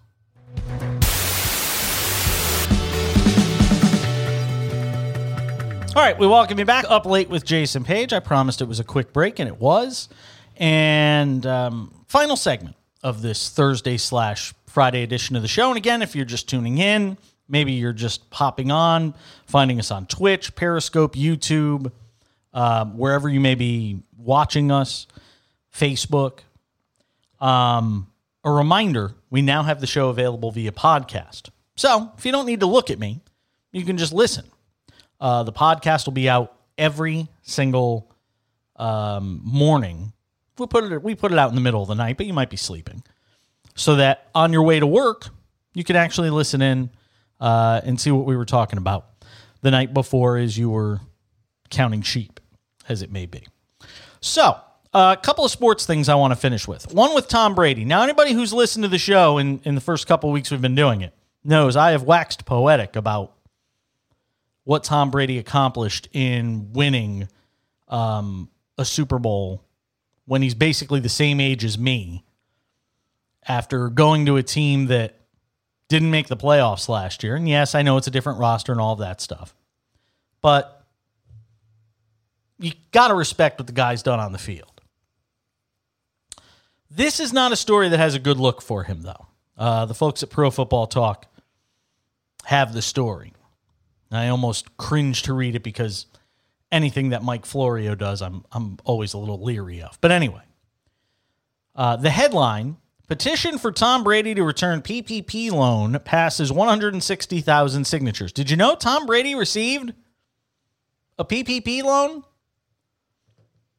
All 5.96 6.06
right, 6.06 6.18
we 6.18 6.28
welcome 6.28 6.58
you 6.58 6.66
back 6.66 6.86
up 6.88 7.06
late 7.06 7.30
with 7.30 7.44
Jason 7.44 7.84
Page. 7.84 8.14
I 8.14 8.20
promised 8.20 8.62
it 8.62 8.66
was 8.66 8.80
a 8.80 8.84
quick 8.84 9.12
break, 9.12 9.40
and 9.40 9.48
it 9.48 9.60
was. 9.60 10.08
And 10.56 11.46
um, 11.46 12.06
final 12.08 12.36
segment 12.36 12.76
of 13.04 13.22
this 13.22 13.50
Thursday 13.50 13.98
slash 13.98 14.54
Friday 14.70 15.04
edition 15.04 15.36
of 15.36 15.42
the 15.42 15.48
show. 15.48 15.70
And 15.70 15.78
again, 15.78 16.02
if 16.02 16.16
you're 16.16 16.26
just 16.26 16.48
tuning 16.48 16.78
in, 16.78 17.18
maybe 17.48 17.74
you're 17.74 17.94
just 17.94 18.30
popping 18.30 18.72
on, 18.72 19.14
finding 19.46 19.80
us 19.80 19.92
on 19.92 20.06
Twitch, 20.06 20.56
Periscope, 20.56 21.16
YouTube, 21.16 21.92
um, 22.54 22.98
wherever 22.98 23.28
you 23.28 23.40
may 23.40 23.56
be 23.56 24.04
watching 24.18 24.72
us, 24.72 25.08
Facebook. 25.74 26.40
Um, 27.40 28.08
a 28.44 28.52
reminder 28.52 29.14
we 29.30 29.42
now 29.42 29.64
have 29.64 29.82
the 29.82 29.88
show 29.88 30.10
available 30.10 30.52
via 30.52 30.72
podcast. 30.72 31.50
So 31.76 32.12
if 32.18 32.26
you 32.26 32.32
don't 32.32 32.46
need 32.46 32.62
to 32.62 32.66
look 32.66 32.90
at 32.90 33.00
me, 33.00 33.22
you 33.72 33.84
can 33.86 33.98
just 33.98 34.14
listen. 34.14 34.46
Uh, 35.20 35.44
the 35.44 35.54
podcast 35.54 36.06
will 36.06 36.14
be 36.14 36.30
out 36.30 36.56
every 36.78 37.28
single 37.42 38.12
um, 38.76 39.42
morning. 39.44 40.14
We 40.58 40.68
put 40.68 40.92
it 40.92 41.04
we 41.04 41.16
put 41.16 41.32
it 41.32 41.38
out 41.38 41.50
in 41.50 41.56
the 41.56 41.62
middle 41.62 41.82
of 41.82 41.88
the 41.88 41.96
night, 41.96 42.18
but 42.18 42.26
you 42.26 42.34
might 42.34 42.50
be 42.50 42.58
sleeping, 42.58 43.04
so 43.80 43.96
that 43.96 44.28
on 44.36 44.52
your 44.52 44.64
way 44.64 44.80
to 44.80 44.88
work 44.88 45.30
you 45.74 45.84
can 45.84 45.96
actually 45.96 46.30
listen 46.30 46.62
in 46.62 46.90
uh, 47.40 47.82
and 47.84 48.00
see 48.00 48.12
what 48.12 48.26
we 48.26 48.36
were 48.36 48.46
talking 48.46 48.78
about 48.78 49.08
the 49.62 49.72
night 49.72 49.94
before 49.94 50.38
as 50.38 50.58
you 50.58 50.70
were 50.70 51.00
counting 51.70 52.02
sheep, 52.02 52.40
as 52.88 53.02
it 53.02 53.12
may 53.12 53.26
be. 53.26 53.46
So 54.20 54.60
a 54.94 55.18
couple 55.22 55.46
of 55.46 55.52
sports 55.52 55.86
things 55.86 56.10
I 56.10 56.16
want 56.16 56.32
to 56.32 56.36
finish 56.36 56.68
with. 56.68 56.94
One 56.94 57.14
with 57.14 57.28
Tom 57.28 57.56
Brady. 57.56 57.86
Now, 57.86 58.02
anybody 58.02 58.34
who's 58.34 58.52
listened 58.52 58.84
to 58.84 58.90
the 58.90 58.98
show 58.98 59.38
in, 59.38 59.62
in 59.64 59.76
the 59.76 59.82
first 59.82 60.08
couple 60.08 60.32
weeks 60.32 60.52
we've 60.52 60.62
been 60.62 60.76
doing 60.76 61.02
it 61.02 61.14
knows 61.44 61.76
I 61.76 61.92
have 61.92 62.04
waxed 62.04 62.46
poetic 62.46 62.96
about 62.96 63.34
what 64.66 64.84
Tom 64.84 65.12
Brady 65.12 65.38
accomplished 65.38 66.10
in 66.12 66.74
winning 66.74 67.30
um, 67.88 68.50
a 68.78 68.84
Super 68.84 69.20
Bowl 69.20 69.64
when 70.26 70.42
he's 70.42 70.54
basically 70.54 71.00
the 71.00 71.10
same 71.10 71.40
age 71.40 71.64
as 71.64 71.78
me 71.78 72.26
after 73.50 73.90
going 73.90 74.28
to 74.28 74.38
a 74.38 74.44
team 74.44 74.86
that 74.86 75.16
didn't 75.90 76.12
make 76.12 76.28
the 76.28 76.38
playoffs 76.38 76.88
last 76.88 77.24
year. 77.24 77.36
And 77.36 77.50
yes, 77.50 77.74
I 77.74 77.82
know 77.82 77.98
it's 77.98 78.08
a 78.08 78.12
different 78.12 78.40
roster 78.40 78.72
and 78.72 78.80
all 78.80 78.94
of 78.94 79.00
that 79.00 79.20
stuff. 79.20 79.56
But 80.42 80.86
you 82.60 82.74
got 82.92 83.08
to 83.08 83.16
respect 83.16 83.60
what 83.60 83.68
the 83.68 83.74
guy's 83.74 84.04
done 84.04 84.20
on 84.20 84.32
the 84.32 84.38
field. 84.38 84.82
This 86.92 87.20
is 87.20 87.34
not 87.34 87.52
a 87.52 87.56
story 87.56 87.90
that 87.90 87.98
has 87.98 88.16
a 88.16 88.20
good 88.20 88.38
look 88.38 88.62
for 88.62 88.84
him, 88.84 89.02
though. 89.02 89.28
Uh, 89.58 89.86
the 89.86 89.94
folks 89.94 90.24
at 90.24 90.30
Pro 90.30 90.52
Football 90.52 90.88
Talk 90.88 91.26
have 92.46 92.74
the 92.74 92.82
story. 92.82 93.34
I 94.12 94.28
almost 94.30 94.78
cringe 94.78 95.24
to 95.24 95.34
read 95.34 95.56
it 95.56 95.64
because 95.64 96.06
anything 96.72 97.10
that 97.10 97.24
Mike 97.24 97.46
Florio 97.46 97.96
does, 97.96 98.22
I'm 98.22 98.44
I'm 98.52 98.78
always 98.86 99.14
a 99.14 99.18
little 99.18 99.42
leery 99.42 99.82
of. 99.82 100.00
But 100.02 100.12
anyway, 100.12 100.42
uh, 101.76 101.98
the 101.98 102.10
headline: 102.10 102.78
Petition 103.10 103.58
for 103.58 103.72
Tom 103.72 104.04
Brady 104.04 104.36
to 104.36 104.44
return 104.44 104.84
PPP 104.84 105.52
loan 105.52 105.98
passes 106.06 106.52
160,000 106.52 107.86
signatures. 107.86 108.32
Did 108.32 108.52
you 108.52 108.56
know 108.56 108.76
Tom 108.76 109.08
Brady 109.08 109.34
received 109.34 109.96
a 111.18 111.26
PPP 111.26 111.82
loan? 111.82 112.24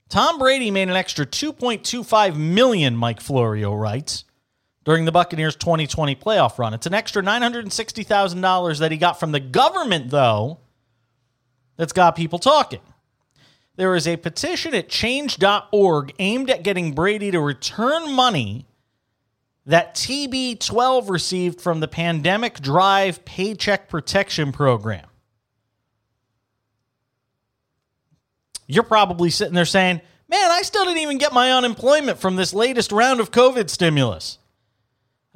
Tom 0.09 0.41
Brady 0.41 0.73
made 0.73 0.89
an 0.89 0.97
extra 0.97 1.25
2.25 1.25 2.37
million, 2.37 2.97
Mike 2.97 3.21
Florio 3.21 3.73
writes, 3.73 4.25
during 4.85 5.05
the 5.05 5.13
Buccaneers 5.13 5.55
2020 5.55 6.17
playoff 6.17 6.59
run. 6.59 6.75
It's 6.75 6.87
an 6.87 6.95
extra 6.95 7.23
$960,000 7.23 8.79
that 8.81 8.91
he 8.91 8.99
got 8.99 9.21
from 9.21 9.31
the 9.31 9.39
government, 9.39 10.11
though, 10.11 10.59
that's 11.77 11.93
got 11.93 12.17
people 12.17 12.41
talking. 12.41 12.81
There 13.77 13.95
is 13.95 14.09
a 14.09 14.17
petition 14.17 14.75
at 14.75 14.89
change.org 14.89 16.15
aimed 16.19 16.51
at 16.51 16.65
getting 16.65 16.95
Brady 16.95 17.31
to 17.31 17.39
return 17.39 18.11
money 18.11 18.67
that 19.71 19.95
TB12 19.95 21.09
received 21.09 21.61
from 21.61 21.79
the 21.79 21.87
Pandemic 21.87 22.61
Drive 22.61 23.25
Paycheck 23.25 23.89
Protection 23.89 24.51
Program. 24.51 25.07
You're 28.67 28.83
probably 28.83 29.31
sitting 29.31 29.55
there 29.55 29.65
saying, 29.65 30.01
Man, 30.29 30.51
I 30.51 30.63
still 30.63 30.85
didn't 30.85 31.03
even 31.03 31.19
get 31.19 31.33
my 31.33 31.53
unemployment 31.53 32.19
from 32.19 32.35
this 32.35 32.53
latest 32.53 32.91
round 32.91 33.21
of 33.21 33.31
COVID 33.31 33.71
stimulus. 33.71 34.39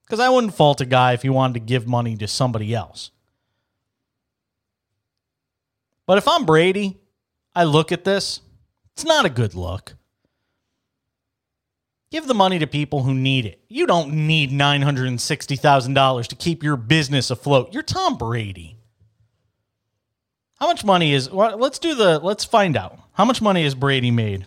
Because 0.08 0.22
I 0.22 0.30
wouldn't 0.30 0.56
fault 0.56 0.80
a 0.80 0.86
guy 0.86 1.12
if 1.14 1.22
he 1.22 1.30
wanted 1.30 1.56
to 1.56 1.60
give 1.60 1.86
money 1.86 2.16
to 2.16 2.28
somebody 2.28 2.74
else. 2.74 3.12
But 6.06 6.18
if 6.18 6.28
I'm 6.28 6.46
Brady, 6.46 6.98
I 7.54 7.66
look 7.66 7.92
at 7.92 8.06
this, 8.06 8.40
it's 8.94 9.04
not 9.04 9.26
a 9.26 9.30
good 9.30 9.54
look. 9.54 9.96
Give 12.10 12.26
the 12.26 12.34
money 12.34 12.58
to 12.60 12.68
people 12.68 13.04
who 13.04 13.14
need 13.14 13.46
it. 13.46 13.60
You 13.68 13.86
don't 13.86 14.14
need 14.14 14.52
$960,000 14.52 16.28
to 16.28 16.36
keep 16.36 16.64
your 16.64 16.78
business 16.78 17.30
afloat. 17.30 17.74
You're 17.74 17.84
Tom 17.84 18.18
Brady. 18.18 18.78
How 20.58 20.68
much 20.68 20.86
money 20.86 21.14
is 21.14 21.30
well, 21.30 21.58
let's 21.58 21.80
do 21.80 21.94
the 21.94 22.20
let's 22.20 22.46
find 22.46 22.78
out. 22.78 22.98
How 23.14 23.26
much 23.26 23.42
money 23.42 23.64
has 23.64 23.76
Brady 23.76 24.10
made? 24.10 24.46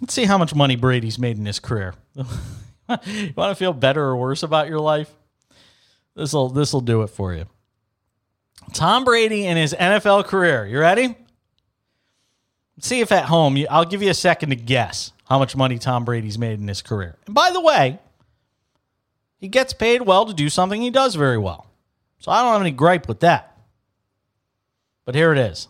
Let's 0.00 0.14
see 0.14 0.24
how 0.24 0.38
much 0.38 0.54
money 0.54 0.76
Brady's 0.76 1.18
made 1.18 1.36
in 1.36 1.44
his 1.44 1.58
career. 1.58 1.94
you 3.04 3.32
want 3.36 3.50
to 3.50 3.54
feel 3.54 3.72
better 3.72 4.02
or 4.02 4.16
worse 4.16 4.42
about 4.42 4.68
your 4.68 4.80
life? 4.80 5.10
This 6.14 6.32
will 6.32 6.48
this 6.48 6.72
will 6.72 6.80
do 6.80 7.02
it 7.02 7.08
for 7.08 7.34
you. 7.34 7.46
Tom 8.72 9.04
Brady 9.04 9.46
in 9.46 9.56
his 9.56 9.74
NFL 9.74 10.26
career. 10.26 10.66
You 10.66 10.80
ready? 10.80 11.16
See 12.80 13.00
if 13.00 13.12
at 13.12 13.24
home, 13.24 13.56
you, 13.56 13.66
I'll 13.70 13.84
give 13.84 14.02
you 14.02 14.10
a 14.10 14.14
second 14.14 14.50
to 14.50 14.56
guess 14.56 15.12
how 15.24 15.38
much 15.38 15.56
money 15.56 15.78
Tom 15.78 16.04
Brady's 16.04 16.38
made 16.38 16.60
in 16.60 16.68
his 16.68 16.82
career. 16.82 17.16
And 17.26 17.34
by 17.34 17.50
the 17.50 17.60
way, 17.60 17.98
he 19.38 19.48
gets 19.48 19.72
paid 19.72 20.02
well 20.02 20.26
to 20.26 20.34
do 20.34 20.48
something 20.48 20.80
he 20.80 20.90
does 20.90 21.14
very 21.14 21.38
well. 21.38 21.66
So 22.18 22.32
I 22.32 22.42
don't 22.42 22.52
have 22.52 22.60
any 22.60 22.72
gripe 22.72 23.08
with 23.08 23.20
that. 23.20 23.56
But 25.04 25.14
here 25.14 25.32
it 25.32 25.38
is 25.38 25.68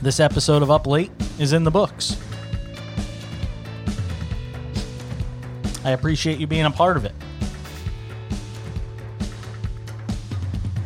This 0.03 0.21
episode 0.21 0.63
of 0.63 0.71
Up 0.71 0.87
Late 0.87 1.13
is 1.39 1.53
in 1.53 1.65
the 1.65 1.71
books. 1.71 2.17
I 5.85 5.91
appreciate 5.91 6.39
you 6.39 6.47
being 6.47 6.65
a 6.65 6.71
part 6.71 6.97
of 6.97 7.05
it. 7.05 7.15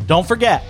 Don't 0.07 0.27
forget, 0.27 0.63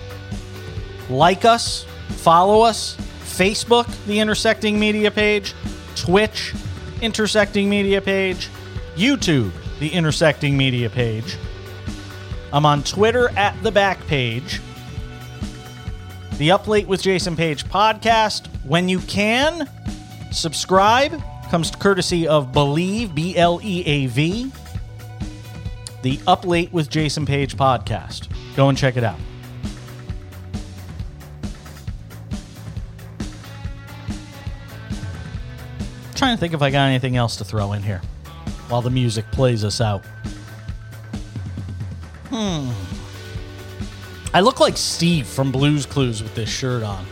like 1.09 1.45
us, 1.45 1.85
follow 2.09 2.61
us, 2.61 2.97
Facebook, 3.21 3.87
the 4.05 4.19
Intersecting 4.19 4.79
Media 4.79 5.11
page, 5.11 5.53
Twitch, 5.95 6.53
Intersecting 7.01 7.69
Media 7.69 8.01
page, 8.01 8.49
YouTube, 8.95 9.51
the 9.79 9.89
Intersecting 9.89 10.57
Media 10.57 10.89
page. 10.89 11.37
I'm 12.51 12.65
on 12.65 12.83
Twitter 12.83 13.29
at 13.37 13.61
the 13.61 13.71
back 13.71 13.99
page. 14.07 14.59
The 16.37 16.51
Up 16.51 16.67
Late 16.67 16.87
with 16.87 17.01
Jason 17.01 17.35
Page 17.35 17.65
podcast. 17.65 18.47
When 18.63 18.89
you 18.89 18.99
can, 18.99 19.69
subscribe. 20.31 21.21
Comes 21.49 21.71
courtesy 21.71 22.27
of 22.27 22.51
Bleav, 22.51 23.15
B 23.15 23.37
L 23.37 23.59
E 23.63 23.83
A 23.85 24.07
V. 24.07 24.51
The 26.01 26.19
Up 26.27 26.45
Late 26.45 26.71
with 26.73 26.89
Jason 26.89 27.25
Page 27.25 27.55
podcast. 27.55 28.27
Go 28.55 28.69
and 28.69 28.77
check 28.77 28.97
it 28.97 29.03
out. 29.03 29.19
trying 36.17 36.35
to 36.35 36.39
think 36.39 36.53
if 36.53 36.61
I 36.61 36.71
got 36.71 36.87
anything 36.87 37.15
else 37.15 37.35
to 37.37 37.45
throw 37.45 37.73
in 37.73 37.83
here 37.83 38.01
while 38.69 38.81
the 38.81 38.89
music 38.89 39.29
plays 39.31 39.63
us 39.63 39.79
out. 39.79 40.03
Hmm. 42.29 42.71
I 44.33 44.41
look 44.41 44.59
like 44.59 44.77
Steve 44.77 45.27
from 45.27 45.51
Blues 45.51 45.85
Clues 45.85 46.21
with 46.21 46.33
this 46.35 46.49
shirt 46.49 46.83
on. 46.83 47.05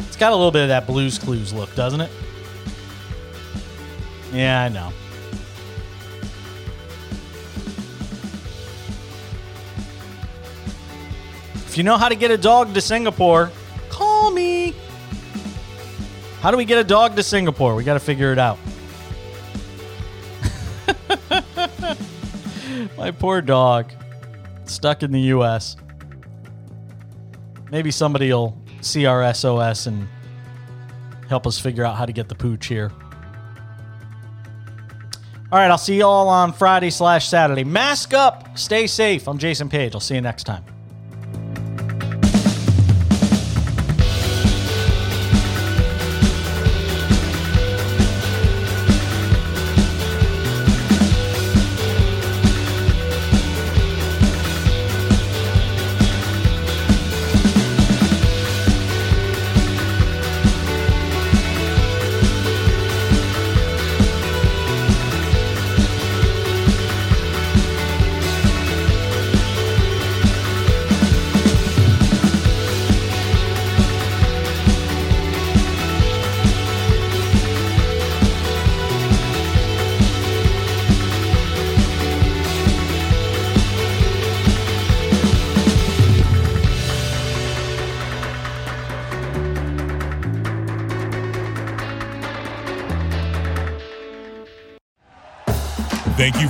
It's 0.00 0.16
got 0.16 0.32
a 0.32 0.36
little 0.36 0.50
bit 0.50 0.62
of 0.62 0.68
that 0.68 0.86
Blues 0.86 1.18
Clues 1.18 1.52
look, 1.52 1.72
doesn't 1.74 2.00
it? 2.00 2.10
Yeah, 4.32 4.62
I 4.62 4.68
know. 4.70 4.92
If 11.54 11.76
you 11.76 11.84
know 11.84 11.96
how 11.96 12.08
to 12.08 12.14
get 12.14 12.30
a 12.30 12.38
dog 12.38 12.74
to 12.74 12.80
Singapore, 12.80 13.50
call 13.88 14.30
me. 14.30 14.74
How 16.40 16.50
do 16.50 16.56
we 16.56 16.64
get 16.64 16.78
a 16.78 16.84
dog 16.84 17.16
to 17.16 17.22
Singapore? 17.22 17.74
We 17.74 17.84
got 17.84 17.94
to 17.94 18.00
figure 18.00 18.32
it 18.32 18.38
out. 18.38 18.58
My 22.98 23.10
poor 23.10 23.40
dog, 23.40 23.92
stuck 24.64 25.02
in 25.02 25.12
the 25.12 25.20
U.S. 25.20 25.76
Maybe 27.70 27.90
somebody 27.90 28.32
will 28.32 28.58
see 28.80 29.06
our 29.06 29.32
SOS 29.32 29.86
and 29.86 30.08
help 31.28 31.46
us 31.46 31.58
figure 31.58 31.84
out 31.84 31.96
how 31.96 32.04
to 32.06 32.12
get 32.12 32.28
the 32.28 32.34
pooch 32.34 32.66
here. 32.66 32.92
All 35.52 35.58
right, 35.58 35.70
I'll 35.70 35.76
see 35.76 35.98
you 35.98 36.06
all 36.06 36.30
on 36.30 36.54
Friday 36.54 36.88
slash 36.88 37.28
Saturday. 37.28 37.62
Mask 37.62 38.14
up, 38.14 38.56
stay 38.56 38.86
safe. 38.86 39.28
I'm 39.28 39.36
Jason 39.36 39.68
Page. 39.68 39.94
I'll 39.94 40.00
see 40.00 40.14
you 40.14 40.22
next 40.22 40.44
time. 40.44 40.64